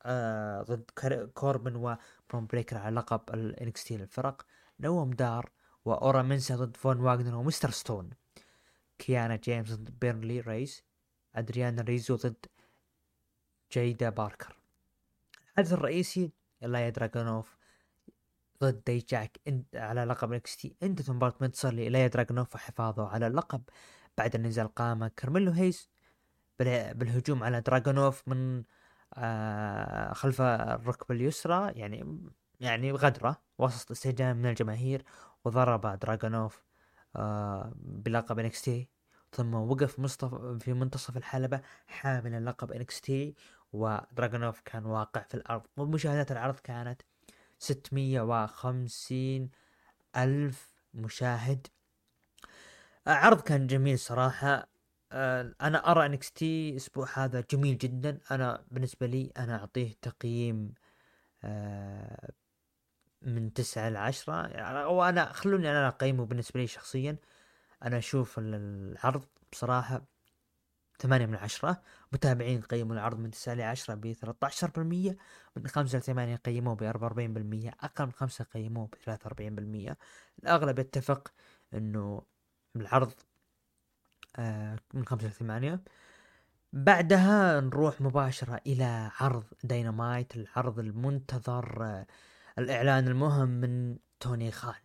آه 0.04 0.62
ضد 0.62 0.92
كوربن 1.34 1.76
وبرون 1.76 2.46
بريكر 2.48 2.78
على 2.78 2.96
لقب 2.96 3.22
ال 3.34 3.84
NXT 3.84 3.98
للفرق 3.98 4.46
نوام 4.80 5.12
دار 5.12 5.52
واورا 5.86 6.22
منسا 6.22 6.56
ضد 6.56 6.78
فون 6.78 7.00
واغنر 7.00 7.36
ومستر 7.36 7.72
ستون. 7.72 8.10
كيانا 8.98 9.36
جيمس 9.36 9.72
ضد 9.72 10.00
بيرنلي 10.00 10.40
ريس 10.40 10.84
ادريانا 11.36 11.82
ريزو 11.82 12.16
ضد 12.16 12.46
جيدا 13.72 14.10
باركر. 14.10 14.58
الحدث 15.52 15.74
الرئيسي 15.74 16.32
إليا 16.64 16.90
دراجونوف 16.90 17.58
ضد 18.64 18.84
دي 18.88 19.00
جاك 19.00 19.40
على 19.76 20.04
لقب 20.04 20.34
NXT. 20.34 20.76
انتهت 20.84 21.10
مباراة 21.10 21.36
منتصر 21.42 21.72
إليا 21.74 22.08
دراجونوف 22.08 22.56
وحفاظه 22.56 23.08
على 23.08 23.28
اللقب 23.28 23.62
بعد 24.18 24.36
النزال 24.36 24.68
قام 24.68 25.08
كارميلو 25.08 25.52
هيس 25.52 25.90
بالهجوم 26.60 27.44
على 27.44 27.62
دراجونوف 27.62 28.28
من 28.28 28.64
آه 29.14 30.14
خلف 30.14 30.42
الركبة 30.42 31.16
اليسرى 31.16 31.72
يعني 31.76 32.28
يعني 32.60 32.92
غدرة 32.92 33.42
وسط 33.58 33.92
استهجان 33.92 34.36
من 34.38 34.46
الجماهير 34.50 35.04
وضرب 35.46 36.00
دراغونوف 36.00 36.64
آه 37.16 37.74
بلقب 37.78 38.40
NXT 38.40 38.90
ثم 39.32 39.54
وقف 39.54 40.00
مصطف 40.00 40.36
في 40.64 40.74
منتصف 40.74 41.18
الحلبة 41.18 41.62
حاملا 41.88 42.50
لقب 42.50 42.72
NXT 42.72 43.36
ودراغونوف 43.74 44.62
كان 44.66 44.86
واقع 44.86 45.22
في 45.22 45.36
الأرض. 45.36 45.62
ومشاهدات 45.78 46.32
العرض 46.32 46.56
كانت 46.60 47.02
ستمية 47.60 48.22
وخمسين 48.22 49.50
ألف 50.18 50.74
مشاهد. 50.94 51.68
عرض 53.08 53.42
كان 53.42 53.68
جميل 53.68 54.00
صراحة. 54.00 54.68
آه، 55.16 55.56
أنا 55.62 55.92
أرى 55.92 56.06
انكستي 56.06 56.70
الأسبوع 56.70 57.08
هذا 57.14 57.44
جميل 57.52 57.78
جدا. 57.78 58.20
أنا 58.32 58.66
بالنسبة 58.72 59.08
لي 59.08 59.32
أنا 59.38 59.56
أعطيه 59.60 59.94
تقييم 60.02 60.74
آه، 61.44 62.32
من 63.22 63.54
تسعة 63.54 63.90
لعشرة 63.90 64.48
يعني 64.48 64.86
وأنا 64.86 65.34
خلوني 65.34 65.72
أنا 65.72 65.88
أقيمه 65.88 66.26
بالنسبة 66.26 66.60
لي 66.60 66.68
شخصيا. 66.68 67.18
أنا 67.84 67.98
أشوف 67.98 68.40
العرض 68.40 69.26
بصراحة 69.52 70.06
ثمانية 71.00 71.26
من 71.26 71.36
عشرة. 71.36 71.82
متابعين 72.14 72.62
قيموا 72.62 72.96
العرض 72.96 73.20
من 73.20 73.32
تسعة 73.32 73.54
لعشرة 73.54 73.96
بثلاثة 73.96 74.48
عشر 74.48 74.70
بالمية 74.72 75.18
من 75.56 75.68
خمسة 75.68 75.98
لثمانية 76.00 76.36
قيموه 76.36 76.76
بأربعة 76.76 77.04
وأربعين 77.08 77.34
بالمية 77.34 77.70
أقل 77.82 78.06
من 78.06 78.12
خمسة 78.12 78.46
قيموه 78.46 78.88
بثلاثة 78.88 79.22
وأربعين 79.26 79.56
بالمية. 79.56 79.98
الأغلب 80.44 80.80
يتفق 80.80 81.32
أنه 81.74 82.24
العرض 82.76 83.14
من 84.94 85.06
خمسة 85.06 85.28
لثمانية 85.28 85.82
بعدها 86.74 87.62
نروح 87.62 88.02
مباشرة 88.02 88.62
إلى 88.68 89.12
عرض 89.20 89.44
داينامايت 89.64 90.36
العرض 90.36 90.80
المنتظر 90.80 91.84
آه، 91.86 92.08
الإعلان 92.60 93.08
المهم 93.08 93.50
من 93.50 93.98
توني 94.20 94.52
خان. 94.52 94.82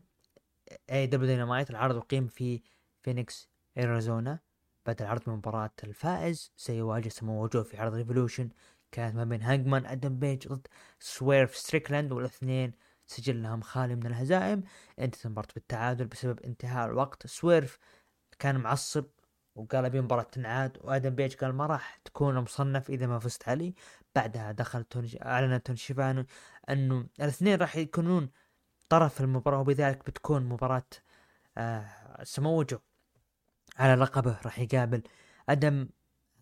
AEW 0.91 1.07
Dynamite 1.07 1.71
العرض 1.71 1.97
أقيم 1.97 2.27
في 2.27 2.63
فينيكس 3.03 3.49
اريزونا 3.79 4.39
بعد 4.87 5.03
العرض 5.03 5.23
من 5.27 5.35
مباراة 5.35 5.71
الفائز 5.85 6.53
سيواجه 6.57 7.09
سمو 7.09 7.45
وجو 7.45 7.63
في 7.65 7.79
عرض 7.79 7.95
Revolution 7.95 8.49
كانت 8.93 9.17
ما 9.17 9.25
بين 9.25 9.43
هانجمان 9.43 9.87
أدم 9.87 10.19
بيج 10.19 10.49
ضد 10.49 10.67
سويرف 11.01 11.57
ستريكلاند 11.57 12.13
والاثنين 12.13 12.73
سجل 13.07 13.43
لهم 13.43 13.61
خالي 13.61 13.95
من 13.97 14.07
الهزائم. 14.07 14.63
انتهت 14.99 15.27
المباراة 15.27 15.49
بالتعادل 15.55 16.07
بسبب 16.07 16.41
انتهاء 16.41 16.87
الوقت. 16.89 17.27
سويرف 17.27 17.79
كان 18.39 18.57
معصب 18.57 19.05
وقال 19.55 19.85
أبي 19.85 20.01
مباراة 20.01 20.23
تنعاد 20.23 20.79
وآدم 20.81 21.11
بيج 21.11 21.35
قال 21.35 21.55
ما 21.55 21.67
راح 21.67 21.97
تكون 22.05 22.35
مصنف 22.39 22.91
إذا 22.91 23.07
ما 23.07 23.19
فزت 23.19 23.49
علي. 23.49 23.75
بعدها 24.15 24.53
دخل 24.53 24.85
توني 24.85 25.25
أعلن 25.25 25.63
توني 25.63 25.79
شيفانو 25.79 26.25
أنه 26.71 27.07
الاثنين 27.21 27.59
راح 27.59 27.77
يكونون 27.77 28.31
طرف 28.89 29.21
المباراة 29.21 29.61
وبذلك 29.61 30.07
بتكون 30.07 30.45
مباراة 30.47 30.87
آه 31.59 31.87
سموجو 32.23 32.79
على 33.79 33.95
لقبه 33.95 34.39
راح 34.45 34.59
يقابل 34.59 35.03
أدم 35.49 35.89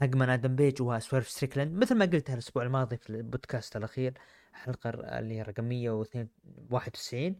هانجمان 0.02 0.30
أدم 0.30 0.56
بيج 0.56 0.82
وسويرف 0.82 1.28
ستريكلاند. 1.28 1.82
مثل 1.82 1.94
ما 1.94 2.04
قلت 2.04 2.30
الأسبوع 2.30 2.62
الماضي 2.62 2.96
في 2.96 3.10
البودكاست 3.10 3.76
الأخير 3.76 4.14
الحلقة 4.52 4.90
اللي 4.90 5.34
هي 5.34 5.42
رقم 5.42 5.64
191 5.64 7.36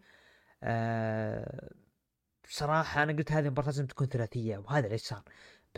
آه 0.63 1.71
بصراحة 2.49 3.03
أنا 3.03 3.13
قلت 3.13 3.33
هذه 3.33 3.47
المباراة 3.47 3.67
لازم 3.67 3.87
تكون 3.87 4.07
ثلاثية 4.07 4.59
وهذا 4.59 4.87
اللي 4.87 4.99
صار 4.99 5.23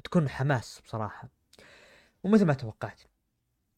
بتكون 0.01 0.29
حماس 0.29 0.81
بصراحة. 0.85 1.29
ومثل 2.25 2.45
ما 2.47 2.55
توقعت. 2.55 3.01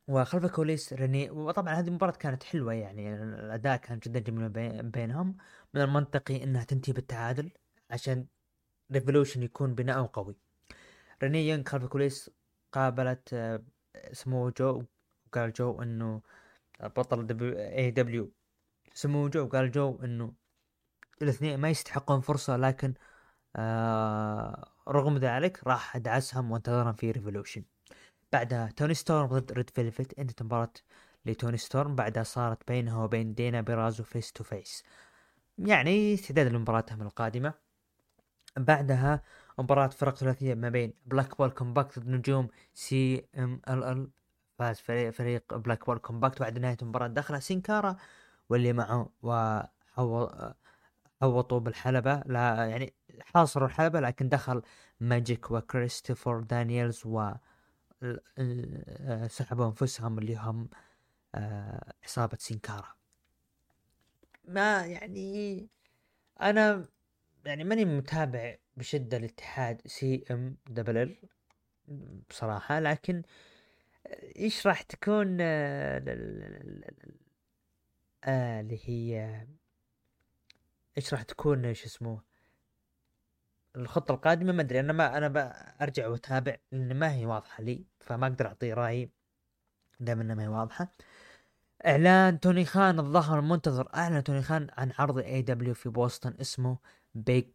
وخلف 0.08 0.44
الكواليس 0.44 0.92
ريني 0.92 1.30
وطبعا 1.30 1.74
هذه 1.74 1.88
المباراة 1.88 2.12
كانت 2.12 2.42
حلوة 2.42 2.72
يعني 2.72 3.14
الأداء 3.14 3.76
كان 3.76 3.98
جدا 3.98 4.20
جميل 4.20 4.48
بينهم. 4.82 5.36
من 5.74 5.80
المنطقي 5.80 6.44
أنها 6.44 6.64
تنتهي 6.64 6.92
بالتعادل 6.92 7.50
عشان 7.90 8.26
Revolution 8.92 9.42
يكون 9.42 9.74
بناء 9.74 10.06
قوي. 10.06 10.36
ريني 11.22 11.48
يونغ 11.48 11.64
خلف 11.64 11.84
الكواليس 11.84 12.30
قابلت 12.72 13.34
آه، 13.34 13.62
سمو 14.12 14.50
جو 14.50 14.84
وقال 15.26 15.52
جو 15.52 15.82
إنه 15.82 16.22
بطل 16.80 17.26
دبليو 17.26 17.58
اي 17.58 17.90
دبليو 17.90 18.32
سمو 18.94 19.28
جو 19.28 19.44
وقال 19.44 19.70
جو 19.70 19.98
إنه 20.04 20.32
الاثنين 21.22 21.60
ما 21.60 21.70
يستحقون 21.70 22.20
فرصة 22.20 22.56
لكن 22.56 22.94
آه 23.56 24.71
رغم 24.88 25.18
ذلك 25.18 25.66
راح 25.66 25.96
أدعسهم 25.96 26.50
وأنتظرهم 26.50 26.92
في 26.92 27.10
Revolution 27.10 27.64
بعدها 28.32 28.70
توني 28.76 28.94
ستورم 28.94 29.26
ضد 29.26 29.52
ريد 29.52 29.70
فيلفيت 29.70 30.18
انتهت 30.18 30.42
مباراة 30.42 30.72
لتوني 31.26 31.58
ستورم. 31.58 31.94
بعدها 31.94 32.22
صارت 32.22 32.68
بينها 32.68 33.04
وبين 33.04 33.34
دينا 33.34 33.60
بيرازو 33.60 34.04
face 34.04 34.32
to 34.32 34.44
face 34.44 34.84
يعني 35.58 36.14
استعداد 36.14 36.46
لمباراتهم 36.46 37.02
القادمة. 37.02 37.54
بعدها 38.56 39.22
مباراة 39.58 39.86
فرق 39.86 40.16
ثلاثية 40.16 40.54
ما 40.54 40.68
بين 40.68 40.94
Blackpool 41.06 41.50
Combat 41.50 41.98
ضد 41.98 42.08
نجوم 42.08 42.48
CMLL 42.74 44.10
فاز 44.58 44.80
فريق, 44.80 45.10
فريق 45.10 45.56
Blackpool 45.56 45.98
Combat 45.98 46.40
بعد 46.40 46.58
نهاية 46.58 46.76
المباراة 46.82 47.06
دخل 47.06 47.42
سينكارا 47.42 47.96
واللي 48.48 48.72
معه 48.72 49.12
وحوطوا 49.22 50.38
بالحلبة. 51.60 52.22
لا 52.26 52.66
يعني 52.66 52.94
حاصروا 53.20 53.68
الحلبة 53.68 54.00
لكن 54.00 54.28
دخل 54.28 54.62
ماجيك 55.00 55.50
وكريستوفر 55.50 56.40
دانييلز 56.40 57.02
و 57.06 57.32
سحبوا 59.26 59.66
أنفسهم 59.66 60.18
اللي 60.18 60.36
هم 60.36 60.68
آه، 61.34 61.92
عصابة 62.04 62.36
سينكارا 62.40 62.94
ما 64.44 64.86
يعني 64.86 65.68
أنا 66.40 66.88
يعني 67.44 67.64
ماني 67.64 67.84
متابع 67.84 68.56
بشدة 68.76 69.16
الاتحاد 69.16 69.82
CM 69.86 70.56
double 70.70 70.96
L 70.96 71.16
بصراحة 72.30 72.80
لكن 72.80 73.22
إيش 74.36 74.66
راح 74.66 74.82
تكون 74.82 75.38
آه، 75.40 76.04
آه، 78.24 78.60
اللي 78.60 78.80
هي 78.84 79.46
إيش 80.98 81.14
راح 81.14 81.22
تكون 81.22 81.74
شو 81.74 81.86
اسمه؟ 81.86 82.31
الخطة 83.76 84.12
القادمة 84.12 84.52
ما 84.52 84.62
أدري 84.62 84.80
أنا 84.80 84.92
ما 84.92 85.16
أنا 85.18 85.28
برجع 85.80 86.08
وأتابع 86.08 86.56
لأن 86.72 86.98
ما 86.98 87.14
هي 87.14 87.26
واضحة 87.26 87.62
لي 87.62 87.84
فما 88.00 88.26
أقدر 88.26 88.46
أعطي 88.46 88.72
رأيي 88.72 89.10
إنها 90.00 90.34
ما 90.34 90.42
هي 90.42 90.48
واضحة. 90.48 90.92
إعلان 91.86 92.40
توني 92.40 92.64
خان 92.64 92.98
الظهر 92.98 93.38
المنتظر 93.38 93.88
اعلن 93.94 94.24
توني 94.24 94.42
خان 94.42 94.66
عن 94.78 94.92
عرض 94.98 95.18
AEW 95.18 95.74
في 95.74 95.88
بوسطن 95.88 96.34
اسمه 96.40 96.78
Big 97.14 97.48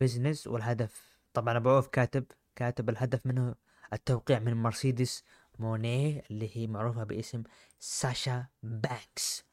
Business 0.00 0.46
والهدف 0.46 1.18
طبعا 1.34 1.56
أبو 1.56 1.70
عوف 1.70 1.88
كاتب 1.88 2.24
كاتب 2.56 2.88
الهدف 2.90 3.26
منه 3.26 3.54
التوقيع 3.92 4.38
من 4.38 4.54
مرسيدس 4.54 5.24
مونيه 5.58 6.22
اللي 6.30 6.56
هي 6.56 6.66
معروفة 6.66 7.04
باسم 7.04 7.42
ساشا 7.78 8.46
بانكس. 8.62 9.44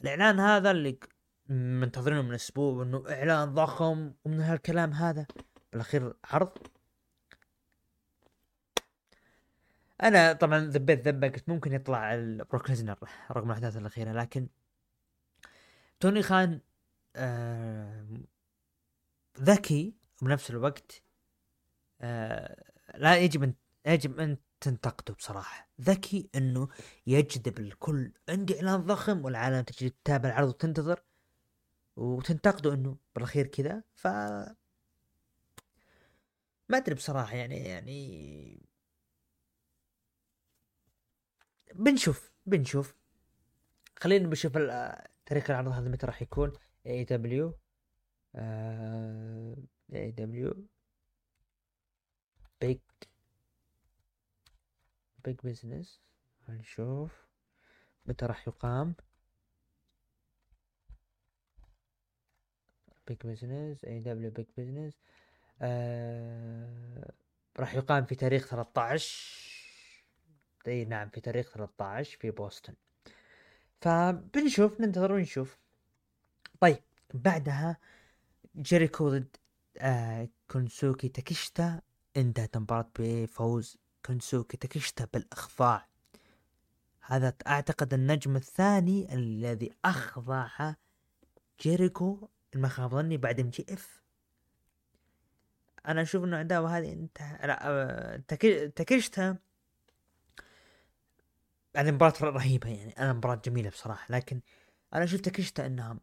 الإعلان 0.00 0.40
هذا 0.40 0.70
اللي 0.70 0.98
منتظرينه 1.48 2.22
من 2.22 2.34
أسبوع 2.34 2.82
انه 2.82 3.04
إعلان 3.10 3.54
ضخم 3.54 4.12
ومن 4.24 4.40
هالكلام 4.40 4.92
هذا. 4.92 5.26
بالأخير 5.72 6.14
عرض. 6.24 6.52
أنا 10.02 10.32
طبعا 10.32 10.58
ذبيت 10.58 11.08
ذبة 11.08 11.28
قلت 11.28 11.48
ممكن 11.48 11.72
يطلع 11.72 12.14
بروك 12.50 12.70
ليزنر 12.70 12.98
رغم 13.30 13.46
الأحداث 13.46 13.76
الأخيرة 13.76 14.12
لكن 14.12 14.48
توني 16.00 16.22
خان 16.22 16.60
آه 17.16 18.06
ذكي 19.40 19.94
وبنفس 20.22 20.50
الوقت 20.50 21.02
آه 22.00 22.64
لا 22.94 23.16
يجب 23.16 23.42
أن 23.42 23.54
يجب 23.86 24.20
أن 24.20 24.36
تنتقده 24.60 25.14
بصراحة. 25.14 25.68
ذكي 25.80 26.30
إنه 26.34 26.68
يجذب 27.06 27.58
الكل. 27.58 28.12
عندي 28.28 28.56
إعلان 28.56 28.80
ضخم 28.80 29.24
والعالم 29.24 29.60
تجي 29.60 29.90
تتابع 29.90 30.28
العرض 30.28 30.48
وتنتظر. 30.48 31.02
وتنتقده 31.96 32.74
إنه 32.74 32.96
بالأخير 33.14 33.46
كذا 33.46 33.82
ف 33.94 34.06
ما 36.68 36.76
أدري 36.78 36.94
بصراحة 36.94 37.36
يعني 37.36 37.56
يعني 37.56 38.66
بنشوف 41.74 42.32
بنشوف. 42.46 42.94
خلينا 43.98 44.28
بنشوف 44.28 44.52
تاريخ 45.26 45.50
العرض 45.50 45.68
هذا 45.68 45.88
متى 45.88 46.06
راح 46.06 46.22
يكون؟ 46.22 46.52
AEW 46.86 47.04
AEW 47.04 47.54
Big 49.94 50.66
Big 52.60 52.78
Business 55.24 56.00
هنشوف. 56.48 57.26
متى 58.06 58.26
راح 58.26 58.48
يقام؟ 58.48 58.94
Big 63.08 63.18
Business 63.24 63.84
AEW 63.84 64.00
Big 64.00 64.30
Business 64.30 64.94
راح 67.58 67.74
يقام 67.74 68.04
في 68.04 68.14
تاريخ 68.14 68.46
13 68.46 69.46
إي 70.66 70.84
نعم 70.84 71.08
في 71.08 71.20
تاريخ 71.20 71.50
13 71.50 72.18
في 72.20 72.30
بوسطن. 72.30 72.74
فبنشوف 73.80 74.80
ننتظر 74.80 75.12
ونشوف. 75.12 75.58
طيب 76.60 76.78
بعدها 77.14 77.76
جيريكو 78.56 79.08
ضد 79.10 79.36
آه 79.78 80.28
كونسوكي 80.50 81.08
تاكيشتا. 81.08 81.80
انتهت 82.16 82.56
المباراة 82.56 82.90
بفوز 82.98 83.78
كونسوكي 84.06 84.56
تاكيشتا 84.56 85.08
بالإخضاع. 85.14 85.86
هذا 87.00 87.34
أعتقد 87.46 87.94
النجم 87.94 88.36
الثاني 88.36 89.14
الذي 89.14 89.72
أخضع 89.84 90.74
جيريكو 91.60 92.28
ما 92.58 92.68
خاب 92.68 92.90
ظني 92.90 93.16
بعد 93.16 93.40
MJF. 93.40 94.02
أنا 95.88 96.02
أشوف 96.02 96.24
إنه 96.24 96.36
عداوة 96.36 96.78
هذه 96.78 96.92
انتهى 96.92 97.46
لا 97.46 97.68
آه، 97.68 98.16
تاكيشتا 98.76 99.36
يعني 101.74 101.92
مباراة 101.92 102.14
رهيبة 102.22 102.68
يعني. 102.68 102.92
أنا 102.98 103.12
مباراة 103.12 103.40
جميلة 103.44 103.70
بصراحة 103.70 104.06
لكن 104.10 104.40
أنا 104.94 105.04
أشوف 105.04 105.20
تاكيشتا 105.20 105.66
إنها 105.66 105.98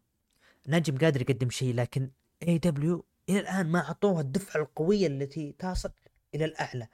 نجم 0.67 0.97
قادر 0.97 1.21
يقدم 1.21 1.49
شيء 1.49 1.75
لكن 1.75 2.11
AEW 2.47 3.05
إلى 3.29 3.39
الآن 3.39 3.71
ما 3.71 3.79
أعطوها 3.79 4.21
الدفعة 4.21 4.61
القوية 4.61 5.07
التي 5.07 5.55
تصل 5.59 5.91
إلى 6.35 6.45
الأعلى. 6.45 6.87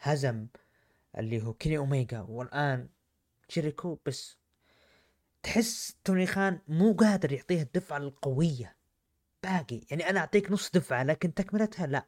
هزم 0.00 0.46
اللي 1.18 1.42
هو 1.42 1.52
كيني 1.52 1.78
اوميجا 1.78 2.20
والآن 2.20 2.88
جيريكو 3.50 3.98
بس 4.06 4.38
تحس 5.42 5.96
توني 6.04 6.26
خان 6.26 6.58
مو 6.68 6.92
قادر 6.92 7.32
يعطيها 7.32 7.62
الدفعة 7.62 7.96
القوية. 7.96 8.76
باقي. 9.42 9.80
يعني 9.90 10.10
أنا 10.10 10.20
أعطيك 10.20 10.52
نص 10.52 10.70
دفعة 10.70 11.02
لكن 11.02 11.34
تكملتها 11.34 11.86
لا. 11.86 12.06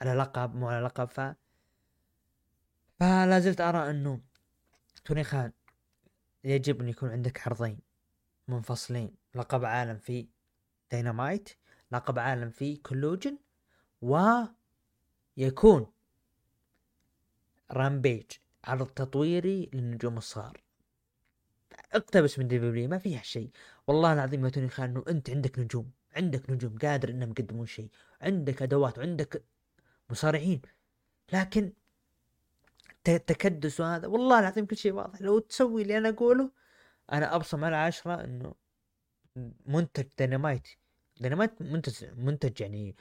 على 0.00 0.14
لقب 0.14 0.54
مو 0.54 0.68
على 0.68 0.86
لقب 0.86 1.08
ف 1.08 1.20
فلا 3.00 3.40
زلت 3.40 3.60
أرى 3.60 3.90
أنه 3.90 4.20
توني 5.04 5.24
خان 5.24 5.52
يجب 6.44 6.80
أن 6.80 6.88
يكون 6.88 7.10
عندك 7.10 7.48
عرضين 7.48 7.78
منفصلين. 8.48 9.14
لقب 9.34 9.64
عالم 9.64 9.98
في 9.98 10.28
دينامايت 10.90 11.48
لقب 11.92 12.18
عالم 12.18 12.50
في 12.50 12.76
Collision 12.76 13.38
ويكون 14.02 15.92
Rampage 17.70 18.30
عرض 18.64 18.86
تطويري 18.86 19.70
للنجوم 19.72 20.18
الصغار. 20.18 20.62
اقتبس 21.92 22.38
من 22.38 22.48
W 22.48 22.88
ما 22.88 22.98
فيها 22.98 23.22
شيء. 23.22 23.50
والله 23.86 24.12
العظيم 24.12 24.44
يا 24.44 24.50
توني 24.50 24.68
خان 24.68 24.90
إنه 24.90 25.04
أنت 25.08 25.30
عندك 25.30 25.58
نجوم. 25.58 25.90
عندك 26.16 26.50
نجوم 26.50 26.78
قادر 26.78 27.08
إنهم 27.08 27.30
يقدمون 27.30 27.66
شيء 27.66 27.88
عندك 28.20 28.62
أدوات 28.62 28.98
وعندك 28.98 29.44
مصارعين 30.10 30.62
لكن 31.32 31.72
التكدس 33.08 33.80
وهذا 33.80 34.06
والله 34.06 34.38
العظيم 34.38 34.66
كل 34.66 34.76
شيء 34.76 34.92
واضح. 34.92 35.22
لو 35.22 35.38
تسوي 35.38 35.82
اللي 35.82 35.98
أنا 35.98 36.08
أقوله 36.08 36.50
أنا 37.12 37.34
أبصم 37.36 37.64
على 37.64 37.76
عشرة 37.76 38.24
إنه 38.24 38.54
منتج 39.66 40.06
Dynamite 40.18 40.68
Dynamite 41.20 41.62
منتج 41.62 42.04
منتج 42.16 42.60
يعني 42.60 42.96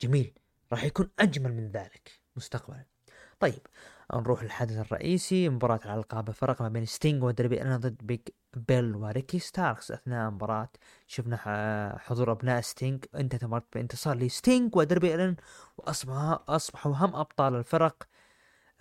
جميل 0.00 0.38
راح 0.72 0.84
يكون 0.84 1.10
أجمل 1.18 1.52
من 1.52 1.70
ذلك 1.70 2.20
مستقبلا. 2.36 2.84
طيب 3.40 3.60
نروح 4.14 4.42
للحدث 4.42 4.78
الرئيسي 4.78 5.48
مباراة 5.48 5.80
على 5.84 5.94
الألقاب 5.94 6.30
فرق 6.30 6.62
ما 6.62 6.68
بين 6.68 6.84
ستينج 6.84 7.22
ودربي 7.24 7.62
أنا 7.62 7.76
ضد 7.76 8.06
بيج 8.06 8.20
بيل 8.54 8.96
وريكي 8.96 9.38
ستاركس 9.38 9.90
أثناء 9.90 10.28
المباراة 10.28 10.68
شفنا 11.06 11.98
حضور 11.98 12.32
أبناء 12.32 12.60
ستينج 12.60 13.04
المباراة 13.14 13.64
بانتصار 13.74 14.16
لستينج 14.16 14.76
ودربي 14.76 15.14
ألن 15.14 15.36
وأصبح 15.78 16.38
أصبحوا 16.48 16.92
هم 16.96 17.16
أبطال 17.16 17.54
الفرق 17.54 18.08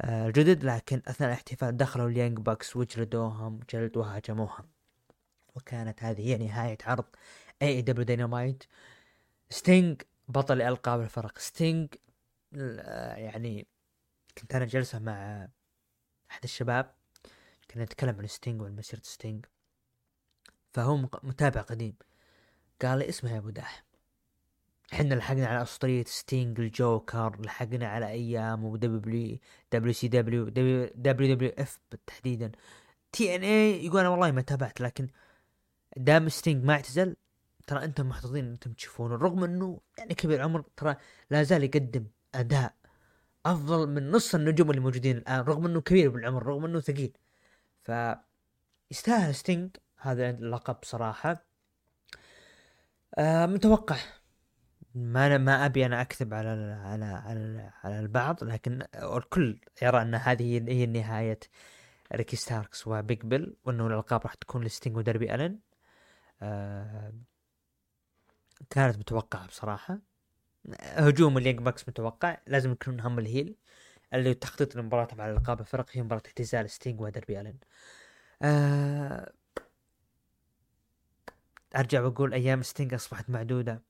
آه، 0.02 0.28
الجدد. 0.28 0.64
لكن 0.64 1.02
أثناء 1.08 1.30
الاحتفال 1.30 1.78
دخلوا 1.78 2.10
ال 2.10 2.14
Young 2.14 2.38
Bucks 2.40 2.76
وجلدوهم 2.76 3.60
جلد 3.70 3.98
وهاجموهم 3.98 4.66
وكانت 5.56 6.04
هذه 6.04 6.22
هي 6.22 6.38
نهاية 6.38 6.78
عرض 6.86 7.06
AEW 7.62 7.82
Dynamite 7.82 8.64
ستينج 9.50 10.02
بطل 10.28 10.62
ألقاب 10.62 11.02
الفرق. 11.02 11.38
ستينج 11.40 11.88
آه، 12.56 13.16
يعني 13.16 13.68
كنت 14.38 14.56
أنا 14.56 14.66
جلسة 14.66 15.00
مع 15.00 15.48
أحد 16.32 16.44
الشباب 16.44 16.96
كنا 17.72 17.84
نتكلم 17.84 18.20
عن 18.20 18.28
ستينج 18.28 18.62
وعن 18.62 18.76
مسيرة 18.76 19.02
ستينج 19.04 19.46
فهو 20.74 20.98
متابع 21.24 21.62
قديم. 21.62 21.96
قال 22.82 23.00
لي 23.00 23.10
اسمه 23.10 23.34
يا 23.34 23.38
أبو 23.38 23.50
داح. 23.50 23.84
إحنا 24.94 25.14
لحقنا 25.14 25.48
على 25.48 25.62
أسطورية 25.62 26.04
ستينج 26.04 26.60
الجوكر 26.60 27.42
لحقنا 27.42 27.88
على 27.88 28.08
أيام 28.08 28.64
ودبليو 28.66 29.38
دبليو 29.74 29.94
سي 29.94 30.08
دبليو 30.08 30.50
دبليو 30.50 30.90
دبليو 30.96 31.52
إف 31.60 31.80
تحديدا. 32.08 32.52
TNA 33.12 33.86
يقول 33.86 34.00
أنا 34.00 34.10
والله 34.10 34.32
ما 34.32 34.42
تابعت 34.42 34.82
لكن 34.82 35.08
دام 35.98 36.30
ستينج 36.30 36.66
ما 36.66 36.74
اعتزل 36.74 37.16
ترى 37.68 37.84
أنتم 37.84 38.10
محظوظين 38.10 38.46
أنتم 38.46 38.74
تشوفونه 38.74 39.16
رغم 39.16 39.44
إنه 39.44 39.82
يعني 39.98 40.14
كبير 40.14 40.40
العمر 40.40 40.62
ترى 40.78 40.96
لا 41.30 41.44
زال 41.44 41.64
يقدم 41.64 42.06
أداء 42.36 42.76
أفضل 43.46 43.88
من 43.90 44.12
نص 44.12 44.36
النجوم 44.36 44.70
اللي 44.70 44.82
موجودين 44.82 45.18
الآن 45.18 45.40
رغم 45.42 45.66
إنه 45.66 45.82
كبير 45.82 46.10
بالعمر 46.10 46.44
رغم 46.46 46.66
إنه 46.66 46.80
ثقيل. 46.80 47.18
ف 47.84 47.92
يستاهل 48.92 49.36
ستينج 49.36 49.78
هذا 49.98 50.30
اللقب 50.30 50.78
صراحة. 50.84 51.46
آه 53.18 53.46
متوقع. 53.46 53.98
ما 54.96 55.28
أنا 55.28 55.38
ما 55.38 55.66
أبي 55.66 55.86
أنا 55.86 56.02
أكذب 56.02 56.34
على 56.34 56.50
على 56.86 57.06
على 57.06 57.72
على 57.84 58.00
البعض 58.00 58.44
لكن 58.44 58.84
الكل 58.96 59.60
يرى 59.82 60.02
إن 60.02 60.16
هذه 60.16 60.72
هي 60.72 60.86
نهاية 60.86 61.40
ريكي 62.14 62.36
ستاركس 62.36 62.88
وبيج 62.88 63.22
بيل 63.22 63.56
وإنه 63.66 63.88
الألقاب 63.88 64.22
راح 64.24 64.34
تكون 64.34 64.64
لستينج 64.64 64.98
ودربي 64.98 65.36
ألن. 65.36 65.60
آه 66.42 67.14
كانت 68.70 68.98
متوقعة 68.98 69.48
بصراحة. 69.48 70.00
هجوم 70.82 71.38
ال 71.38 71.41
Young 71.41 71.60
Bucks 71.60 71.90
متوقع 71.90 72.38
لازم 72.48 72.72
يكون 72.72 73.00
هم 73.00 73.20
ال 73.20 73.26
heel. 73.26 73.56
اللي 74.14 74.34
تخطيط 74.34 74.78
المباراة 74.78 75.08
مع 75.16 75.30
الالقاب 75.30 75.60
الفرق 75.60 75.86
هي 75.92 76.04
مباراة 76.04 76.22
اعتزال 76.26 76.70
ستينج 76.70 77.02
ودربي 77.02 77.42
ألن. 77.42 77.58
آه 78.42 79.34
أرجع 81.76 82.02
وأقول 82.02 82.34
أيام 82.34 82.62
ستينج 82.62 82.94
أصبحت 82.94 83.30
معدودة. 83.30 83.82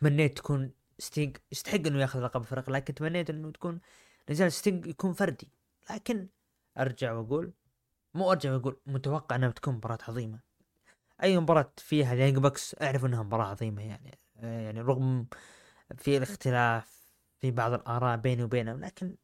تمنيت 0.00 0.36
تكون 0.38 0.72
ستينج 0.98 1.36
يستحق 1.52 1.86
إنه 1.86 2.00
يأخذ 2.00 2.20
لقب 2.24 2.40
الفرق 2.40 2.70
لكن 2.70 2.94
تمنيت 2.94 3.30
إنه 3.30 3.50
تكون 3.50 3.80
نزال 4.30 4.52
ستينج 4.52 4.86
يكون 4.86 5.12
فردي. 5.12 5.48
لكن 5.90 6.28
أرجع 6.78 7.12
وأقول 7.12 7.52
مو 8.14 8.32
أرجع 8.32 8.52
وأقول 8.52 8.80
متوقع 8.86 9.36
إنها 9.36 9.50
تكون 9.50 9.74
مباراة 9.74 9.98
عظيمة. 10.08 10.40
أي 11.22 11.38
مباراة 11.38 11.72
فيها 11.76 12.12
ال 12.12 12.16
Young 12.16 12.38
Bucks 12.38 12.76
أعرف 12.82 13.04
إنها 13.04 13.22
مباراة 13.22 13.46
عظيمة 13.46 13.82
يعني. 13.82 14.18
يعني 14.44 14.80
رغم 14.80 15.26
في 15.98 16.16
الاختلاف 16.16 17.04
في 17.40 17.50
بعض 17.50 17.72
الآراء 17.72 18.16
بيني 18.16 18.42
وبينهم 18.42 18.80
لكن 18.80 19.16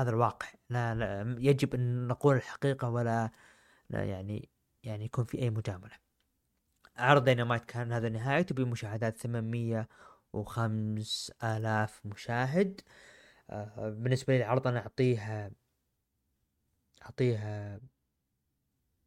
هذا 0.00 0.10
الواقع. 0.10 0.48
لا, 0.70 0.94
لا 0.94 1.36
يجب 1.38 1.74
أن 1.74 2.08
نقول 2.08 2.36
الحقيقة 2.36 2.90
ولا 2.90 3.30
لا 3.90 4.04
يعني 4.04 4.48
يعني 4.84 5.04
يكون 5.04 5.24
في 5.24 5.38
أي 5.38 5.50
مجاملة. 5.50 5.96
عرض 6.96 7.24
دينامايت 7.24 7.64
كان 7.64 7.92
هذا 7.92 8.08
نهايته 8.08 8.54
بمشاهدات 8.54 9.18
ثمانمية 9.18 9.88
وخمس 10.32 11.32
آلاف 11.44 12.06
مشاهد. 12.06 12.80
آه 13.50 13.90
بالنسبة 13.90 14.36
لي 14.36 14.44
العرض 14.44 14.66
أنا 14.68 14.78
أعطيه 14.80 15.50
أعطيه 17.02 17.80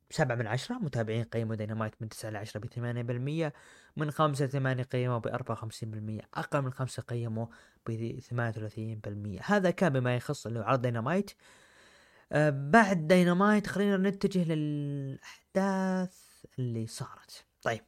سبعة 0.10 0.36
من 0.36 0.48
عشرة 0.48 0.76
متابعين 0.76 1.24
قيموا 1.24 1.56
دينامايت 1.56 1.94
من 2.02 2.10
تسعة 2.10 2.30
لعشرة 2.30 2.60
بثمانية 2.60 3.02
بالمية 3.02 3.54
من 3.98 4.12
خمسة 4.12 4.46
لثمانية 4.46 4.84
قيموا 4.84 5.18
بأربعة 5.18 5.54
وخمسين 5.54 5.92
بالمية 5.92 6.22
أقل 6.34 6.62
من 6.62 6.74
خمسة 6.74 7.04
قيموا 7.04 7.48
بثمانية 7.90 8.50
وثلاثين 8.50 9.00
بالمية. 9.00 9.40
هذا 9.44 9.72
كان 9.72 9.94
بما 9.94 10.16
يخص 10.16 10.48
اللي 10.48 10.60
عرض 10.60 10.82
دينامايت. 10.82 11.32
آه 12.32 12.50
بعد 12.50 13.08
دينامايت 13.08 13.68
خلينا 13.68 13.98
نتجه 14.10 14.54
للأحداث 14.54 16.46
اللي 16.60 16.88
صارت. 16.88 17.46
طيب 17.62 17.82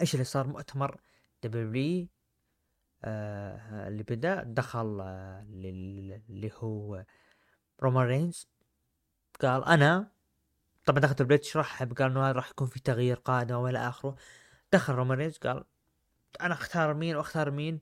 إيش 0.00 0.14
اللي 0.14 0.24
صار؟ 0.24 0.46
مؤتمر 0.46 1.00
W 1.42 2.08
آه 3.04 3.88
اللي 3.88 4.02
بدأ 4.02 4.42
دخل 4.42 5.00
آه 5.00 5.46
اللي 5.50 6.50
هو 6.54 7.04
رومان 7.82 8.06
رينز 8.06 8.48
قال 9.40 9.64
أنا 9.64 10.12
طبعا 10.84 11.00
دخلت 11.00 11.20
البيت 11.20 11.44
شرح 11.44 11.82
قال 11.82 12.10
إنه 12.10 12.32
راح 12.32 12.50
يكون 12.50 12.66
في 12.66 12.80
تغيير 12.80 13.16
قادم 13.16 13.56
وإلى 13.56 13.78
آخره. 13.88 14.16
دخل 14.72 14.92
رومان 14.94 15.30
قال 15.30 15.64
أنا 16.40 16.54
أختار 16.54 16.94
مين 16.94 17.16
وأختار 17.16 17.50
مين؟ 17.50 17.80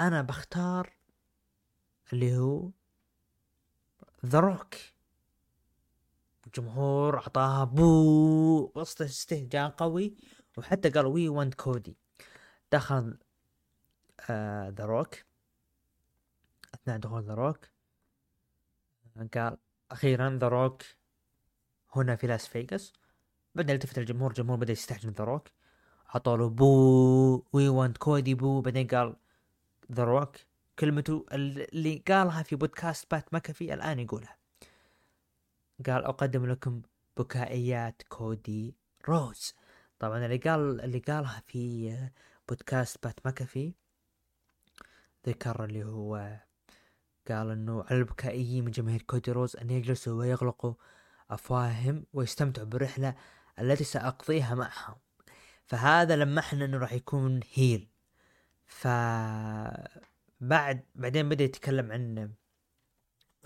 أنا 0.00 0.22
بختار 0.22 0.92
اللي 2.12 2.36
هو 2.36 2.70
The 4.26 4.40
Rock 4.40 4.74
الجمهور 6.46 7.18
اعطاها 7.18 7.64
boo 7.64 8.72
وسط 8.74 9.02
استهجان 9.02 9.70
قوي 9.70 10.14
وحتى 10.58 10.90
قال 10.90 11.06
we 11.06 11.28
want 11.28 11.54
كودي 11.54 11.96
دخل 12.72 13.18
ذا 14.30 14.84
آه 14.84 14.86
روك 14.86 15.14
أثناء 16.74 16.98
دخول 16.98 17.22
ذا 17.22 17.34
روك 17.34 17.68
قال 19.34 19.58
أخيرا 19.90 20.38
ذا 20.38 20.48
روك 20.48 20.82
هنا 21.92 22.16
في 22.16 22.26
لاس 22.26 22.46
فيغاس 22.46 22.92
بعدين 23.54 23.74
التفت 23.74 23.98
الجمهور 23.98 24.30
الجمهور 24.30 24.58
بدأ 24.58 24.72
يستهجن 24.72 25.10
ذا 25.10 25.24
روك. 25.24 25.48
حطوا 26.06 26.36
له 26.36 26.48
boo 26.48 27.44
we 27.52 27.68
want 27.68 27.96
كودي 27.96 28.34
boo 28.34 28.60
بعدين 28.60 28.86
قال 28.86 29.16
ذا 29.92 30.04
روك. 30.04 30.36
كلمته 30.78 31.26
اللي 31.32 32.02
قالها 32.08 32.42
في 32.42 32.56
بودكاست 32.56 33.10
بات 33.10 33.34
مكفي 33.34 33.74
الآن 33.74 33.98
يقولها. 33.98 34.36
قال 35.86 36.04
أقدم 36.04 36.46
لكم 36.46 36.82
بكائيات 37.16 38.02
كودي 38.08 38.74
روز. 39.08 39.54
طبعا 39.98 40.24
اللي 40.26 40.36
قال 40.36 40.80
اللي 40.80 40.98
قالها 40.98 41.42
في 41.46 41.94
بودكاست 42.48 43.04
بات 43.04 43.26
مكفي 43.26 43.72
ذكر 45.26 45.64
اللي 45.64 45.84
هو 45.84 46.40
قال 47.28 47.50
إنه 47.50 47.84
على 47.90 47.98
البكائيين 47.98 48.64
من 48.64 48.70
جماهير 48.70 49.02
كودي 49.02 49.32
روز 49.32 49.56
أن 49.56 49.70
يجلسوا 49.70 50.18
ويغلقوا 50.18 50.74
افواههم 51.30 52.06
ويستمتعوا 52.12 52.66
بالرحلة 52.66 53.14
التي 53.58 53.84
سأقضيها 53.84 54.54
معهم. 54.54 54.96
فهذا 55.66 56.16
لمحنا 56.16 56.64
إنه 56.64 56.78
راح 56.78 56.92
يكون 56.92 57.40
هيل 57.54 57.88
ف 58.66 58.86
بعد 60.40 60.84
بعدين 60.94 61.28
بدأ 61.28 61.44
يتكلم 61.44 61.92
عن 61.92 62.32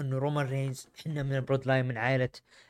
إنه 0.01 0.19
رومان 0.19 0.47
رينز 0.47 0.89
إحنا 1.01 1.23
من 1.23 1.37
ال 1.37 1.67
bloodline 1.67 1.89
من 1.89 1.99
عائلة 1.99 2.29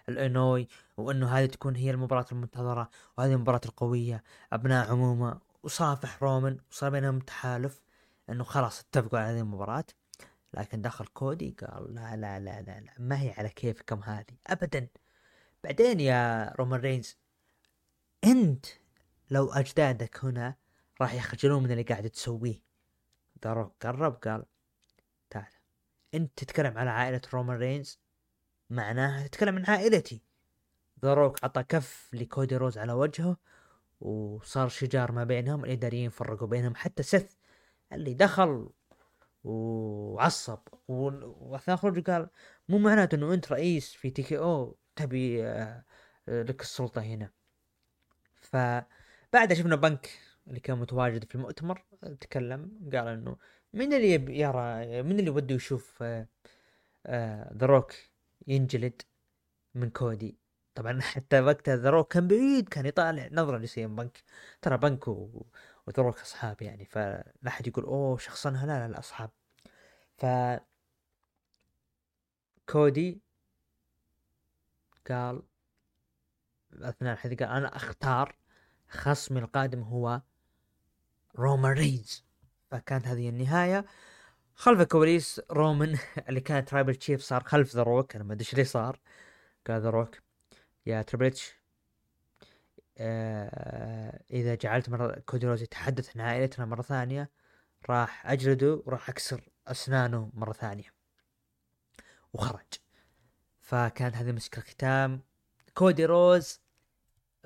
الأنواي 0.09 0.68
وإنه 0.96 1.28
هذه 1.28 1.46
تكون 1.46 1.76
هي 1.76 1.90
المباراة 1.90 2.26
المنتظرة 2.32 2.90
وهذه 3.18 3.32
المباراة 3.32 3.60
القوية 3.66 4.24
أبناء 4.52 4.90
عمومة. 4.90 5.40
وصافح 5.62 6.22
رومان 6.22 6.58
وصار 6.70 6.90
بينهم 6.90 7.18
تحالف 7.18 7.80
إنه 8.30 8.44
خلاص 8.44 8.80
اتفقوا 8.80 9.18
على 9.18 9.32
هذه 9.32 9.40
المباراة. 9.40 9.84
لكن 10.54 10.82
دخل 10.82 11.06
كودي 11.06 11.50
قال 11.50 11.94
لا 11.94 12.16
لا 12.16 12.40
لا 12.40 12.62
لا, 12.62 12.80
لا 12.80 12.92
ما 12.98 13.20
هي 13.20 13.30
على 13.38 13.48
كيفكم 13.48 14.00
هذه 14.02 14.36
ابدا. 14.46 14.88
بعدين 15.64 16.00
يا 16.00 16.52
رومان 16.58 16.80
رينز 16.80 17.18
أنت 18.24 18.66
لو 19.30 19.52
أجدادك 19.52 20.24
هنا 20.24 20.54
راح 21.00 21.14
يخجلون 21.14 21.62
من 21.62 21.70
اللي 21.70 21.82
قاعد 21.82 22.10
تسويه. 22.10 22.62
ذا 23.42 23.60
روك 23.60 23.86
قرب 23.86 24.14
قال 24.14 24.44
تعال 25.30 25.52
أنت 26.14 26.30
تتكلم 26.36 26.78
على 26.78 26.90
عائلة 26.90 27.20
رومان 27.34 27.56
رينز 27.56 28.00
معناها 28.70 29.26
تتكلم 29.26 29.56
عن 29.56 29.64
عائلتي. 29.64 30.22
ذا 30.96 31.16
روك 31.16 31.44
عطى 31.44 31.62
كف 31.62 32.10
لكودي 32.12 32.56
روز 32.56 32.78
على 32.78 32.92
وجهه 32.92 33.36
وصار 34.00 34.68
شجار 34.68 35.12
ما 35.12 35.24
بينهم 35.24 35.64
الاداريين 35.64 36.10
فرقوا 36.10 36.48
بينهم. 36.48 36.74
حتى 36.74 37.02
سيث 37.02 37.34
اللي 37.92 38.14
دخل 38.14 38.70
وعصب 39.44 40.58
وأثناء 40.88 41.76
خروجه 41.76 42.12
قال 42.12 42.28
مو 42.68 42.78
معناته 42.78 43.14
إنه 43.14 43.34
أنت 43.34 43.52
رئيس 43.52 43.92
في 43.92 44.10
TKO. 44.10 44.76
تبي 44.96 45.44
آه، 45.46 45.84
لك 46.28 46.60
السلطة 46.62 47.02
هنا. 47.02 47.30
فبعد 48.40 49.52
شفنا 49.52 49.76
بنك 49.76 50.10
اللي 50.48 50.60
كان 50.60 50.78
متواجد 50.78 51.24
في 51.24 51.34
المؤتمر 51.34 51.84
تكلم 52.20 52.90
قال 52.92 53.08
إنه 53.08 53.36
من 53.72 53.92
اللي 53.92 54.38
يرى 54.40 55.02
من 55.02 55.18
اللي 55.20 55.30
وده 55.30 55.54
يشوف 55.54 56.02
ذا 56.02 56.26
آه، 57.06 57.66
روك 57.66 57.92
آه، 57.92 57.96
ينجلد 58.46 59.02
من 59.74 59.90
كودي. 59.90 60.38
طبعا 60.74 61.00
حتى 61.02 61.40
وقتها 61.40 61.76
ذا 61.76 61.90
روك 61.90 62.12
كان 62.12 62.28
بعيد 62.28 62.68
كان 62.68 62.86
يطالع 62.86 63.28
نظرة 63.32 63.58
ل 63.59 63.65
سي 63.65 63.80
ام 63.80 63.86
بنك. 63.86 64.24
ترى 64.62 64.78
بنك 64.78 65.08
وذا 65.08 66.02
روك 66.02 66.20
أصحاب 66.20 66.62
يعني 66.62 66.84
فلا 66.84 67.32
أحد 67.48 67.66
يقول 67.66 67.84
أوه 67.84 68.18
شخصنها 68.18 68.66
لا 68.66 68.86
لا 68.88 68.92
لا 68.92 68.98
أصحاب. 68.98 69.30
ف 70.18 70.26
كودي 72.68 73.20
قال 75.10 75.43
أثناء 76.72 77.12
الحديث 77.12 77.39
قال 77.39 77.48
أنا 77.48 77.76
أختار 77.76 78.36
خصمي 78.89 79.40
القادم 79.40 79.82
هو 79.82 80.22
رومان 81.36 81.72
رينز. 81.72 82.24
فكانت 82.70 83.06
هذه 83.06 83.28
النهاية. 83.28 83.85
خلف 84.55 84.81
الكواليس 84.81 85.40
رومان 85.51 85.98
اللي 86.28 86.40
كان 86.40 86.64
tribal 86.64 86.94
chief 86.94 87.22
صار 87.22 87.44
خلف 87.44 87.74
ذا 87.74 87.82
روك. 87.82 88.14
أنا 88.16 88.24
ما 88.24 88.32
أدري 88.35 88.47
إيش 88.59 88.68
صار. 88.68 89.01
قال 89.66 89.82
ذا 89.82 89.90
روك. 89.90 90.18
يا 90.86 91.02
تريبل 91.02 91.26
اتش 91.26 91.55
آه 92.98 94.20
إذا 94.31 94.55
جعلت 94.55 94.89
مرة 94.90 95.22
كودي 95.26 95.47
روز 95.47 95.62
يتحدث 95.62 96.16
عن 96.16 96.20
عائلتنا 96.22 96.66
مرة 96.66 96.82
ثانية 96.82 97.31
راح 97.90 98.26
أجلده 98.26 98.82
وراح 98.86 99.09
أكسر 99.09 99.51
أسنانه 99.68 100.31
مرة 100.35 100.52
ثانية. 100.52 100.94
وخرج. 102.32 102.84
فكانت 103.64 104.16
هذه 104.16 104.32
مسك 104.32 104.58
الختام. 104.58 105.20
كودي 105.74 106.04
روز 106.04 106.60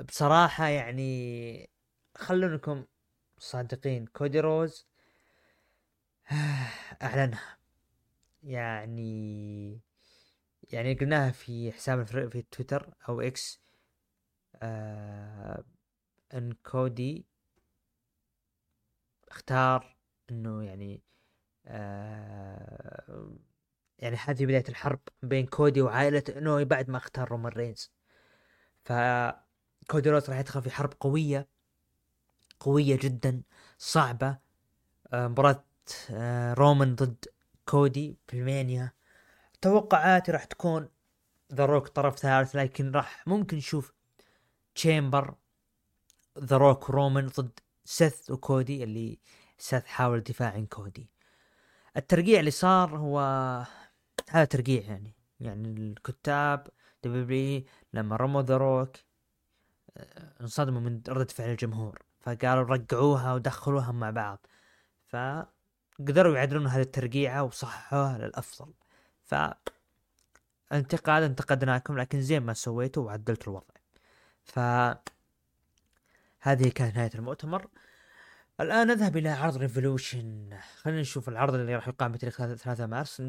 بصراحة 0.08 0.66
يعني 0.66 1.70
خلونكم 2.16 2.84
صادقين. 3.38 4.06
كودي 4.06 4.40
روز 4.40 4.86
أعلنها. 7.02 7.58
يعني 8.42 9.80
يعني 10.72 10.94
قلناها 10.94 11.30
في 11.30 11.72
حساب 11.72 12.06
في 12.06 12.42
تويتر 12.42 12.94
أو 13.08 13.20
إكس. 13.20 13.60
آه 14.62 15.64
إن 16.34 16.52
كودي 16.52 17.26
اختار 19.28 19.96
إنه 20.30 20.64
يعني 20.64 21.02
آه 21.66 23.30
يعني 23.98 24.16
هذه 24.16 24.46
بداية 24.46 24.64
الحرب 24.68 25.00
بين 25.22 25.46
كودي 25.46 25.82
وعائلته 25.82 26.38
انه 26.38 26.64
بعد 26.64 26.90
ما 26.90 26.98
اختار 26.98 27.28
رومان 27.28 27.52
رينز. 27.52 27.92
ف 28.84 28.92
كودي 29.90 30.10
روز 30.10 30.30
راح 30.30 30.38
يدخل 30.38 30.62
في 30.62 30.70
حرب 30.70 30.92
قوية 31.00 31.48
قوية 32.60 32.98
جدا 33.02 33.42
صعبة. 33.78 34.38
آه، 35.12 35.28
مباراة 35.28 35.64
آه، 36.10 36.54
رومان 36.54 36.94
ضد 36.94 37.24
كودي 37.66 38.18
في 38.26 38.38
المانيا. 38.38 38.92
توقعاتي 39.62 40.32
راح 40.32 40.44
تكون 40.44 40.88
ذا 41.52 41.64
روك 41.66 41.88
طرف 41.88 42.18
ثالث 42.18 42.56
لكن 42.56 42.92
راح 42.92 43.28
ممكن 43.28 43.56
نشوف 43.56 43.92
chamber 44.74 45.34
ذا 46.38 46.56
روك 46.56 46.90
رومان 46.90 47.26
ضد 47.26 47.60
سيث 47.84 48.30
وكودي 48.30 48.84
اللي 48.84 49.18
سيث 49.58 49.84
حاول 49.86 50.18
الدفاع 50.18 50.52
عن 50.52 50.66
كودي. 50.66 51.10
الترقيع 51.96 52.40
اللي 52.40 52.50
صار 52.50 52.96
هو 52.96 53.20
هذا 54.30 54.44
ترقيع 54.44 54.82
يعني. 54.82 55.14
يعني 55.40 55.68
الكتاب 55.68 56.68
W 57.04 57.62
لما 57.92 58.16
رموا 58.16 58.42
ذا 58.42 58.56
روك 58.56 58.96
آه، 59.96 60.32
انصدموا 60.40 60.80
من 60.80 61.02
ردة 61.08 61.34
فعل 61.34 61.50
الجمهور 61.50 62.02
فقالوا 62.20 62.62
رقعوها 62.64 63.34
ودخلوها 63.34 63.92
مع 63.92 64.10
بعض. 64.10 64.46
فقدروا 65.06 66.36
يعدلون 66.36 66.66
هذه 66.66 66.82
الترقيعة 66.82 67.42
وصححوها 67.42 68.18
للأفضل. 68.18 68.72
ف 69.24 69.34
انتقاد 70.72 71.22
انتقدناكم 71.22 71.98
لكن 71.98 72.20
زين 72.20 72.42
ما 72.42 72.54
سويتوا 72.54 73.06
وعدلتوا 73.06 73.52
الوضع. 73.52 73.74
ف 74.44 74.58
هذه 76.40 76.68
كانت 76.68 76.96
نهاية 76.96 77.10
المؤتمر. 77.14 77.68
الآن 78.60 78.86
نذهب 78.86 79.16
إلى 79.16 79.28
عرض 79.28 79.56
Revolution 79.56 80.58
خلينا 80.82 81.00
نشوف 81.00 81.28
العرض 81.28 81.54
اللي 81.54 81.74
راح 81.76 81.88
يقام 81.88 82.12
بتاريخ 82.12 82.36
3 82.36 82.86
مارس. 82.86 83.22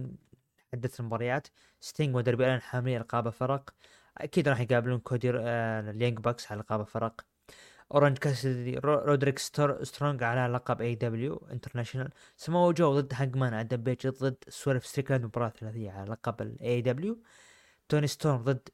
عدة 0.73 0.91
المباريات 0.99 1.47
ستينج 1.79 2.15
ودربي 2.15 2.45
الان 2.45 2.61
حاملين 2.61 2.97
القاب 3.01 3.29
فرق 3.29 3.69
أكيد 4.17 4.47
راح 4.47 4.59
يقابلون 4.59 4.99
كودي 4.99 5.31
آه 5.35 5.79
ال 5.91 5.96
Young 5.96 6.19
Bucks 6.19 6.51
على 6.51 6.61
القاب 6.61 6.83
فرق 6.83 7.25
اورنج 7.93 8.17
كاسيدي 8.17 8.77
رودريك 8.83 9.39
سترونج 9.39 10.23
على 10.23 10.53
لقب 10.53 10.81
AEW 10.81 10.95
International 10.95 12.09
سمو 12.37 12.71
جو 12.71 12.99
ضد 12.99 13.13
هانجمان 13.15 13.53
آدم 13.53 13.77
بيج 13.77 14.07
ضد 14.07 14.37
سويرف 14.49 14.85
ستريكلاند 14.85 15.25
مباراة 15.25 15.49
ثلاثية 15.49 15.91
على 15.91 16.11
لقب 16.11 16.41
ال 16.41 16.81
AEW 16.81 17.23
توني 17.89 18.07
ستورم 18.07 18.43
ضد 18.43 18.69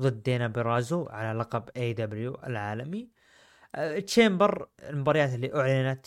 ضد 0.00 0.22
ديونا 0.22 0.48
بيرازو 0.48 1.06
على 1.06 1.38
لقب 1.38 1.68
AEW 1.76 2.34
العالمي. 2.46 3.10
chamber 4.06 4.68
المباريات 4.82 5.34
اللي 5.34 5.54
أعلنت 5.54 6.06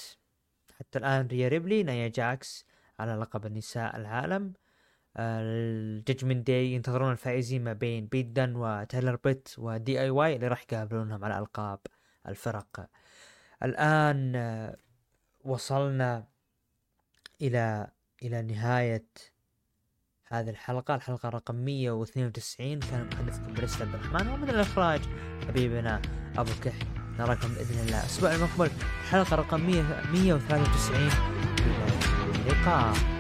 حتى 0.80 0.99
الآن 0.99 1.27
ريا 1.27 1.48
ريبلي 1.48 1.84
نايا 1.84 2.07
جاكس. 2.07 2.65
على 3.00 3.14
لقب 3.14 3.46
النساء 3.46 3.96
العالم. 3.96 4.54
ال 5.18 5.32
Judgment 5.32 6.48
Day 6.48 6.74
ينتظرون 6.74 7.12
الفائزين 7.12 7.64
ما 7.64 7.74
بين 7.74 8.08
بيت 8.08 8.26
دن 8.26 8.56
وتايلر 8.56 9.16
بيت 9.24 9.50
و 9.57 10.02
DIY 10.02 10.36
اللي 10.36 10.48
راح 10.48 10.62
يقابلونهم 10.62 11.26
على 11.26 11.40
ألقاب 11.40 11.80
الفرق. 12.28 12.90
الآن 13.64 14.36
آه، 14.36 14.78
وصلنا 15.44 16.28
إلى 17.42 17.88
إلى 18.24 18.42
نهاية 18.42 19.06
هذه 20.28 20.50
الحلقة. 20.50 20.96
الحلقة 20.96 21.30
رقم 21.30 21.56
192 21.56 22.80
كان 22.80 23.06
محدثكم 23.06 23.54
بريست 23.54 23.82
عبد 23.82 23.96
الرحمن. 23.96 24.28
ومن 24.28 24.50
الإخراج 24.50 25.02
حبيبنا 25.48 26.02
أبو 26.38 26.52
كح 26.64 26.76
نراكم 27.20 27.48
بإذن 27.48 27.80
الله 27.80 28.00
الأسبوع 28.00 28.36
المقبل. 28.36 28.70
حلقة 29.10 29.36
رقم 29.36 29.62
100 29.62 30.12
193 30.12 32.15
إلى 32.46 32.54
اللقاء 32.54 33.15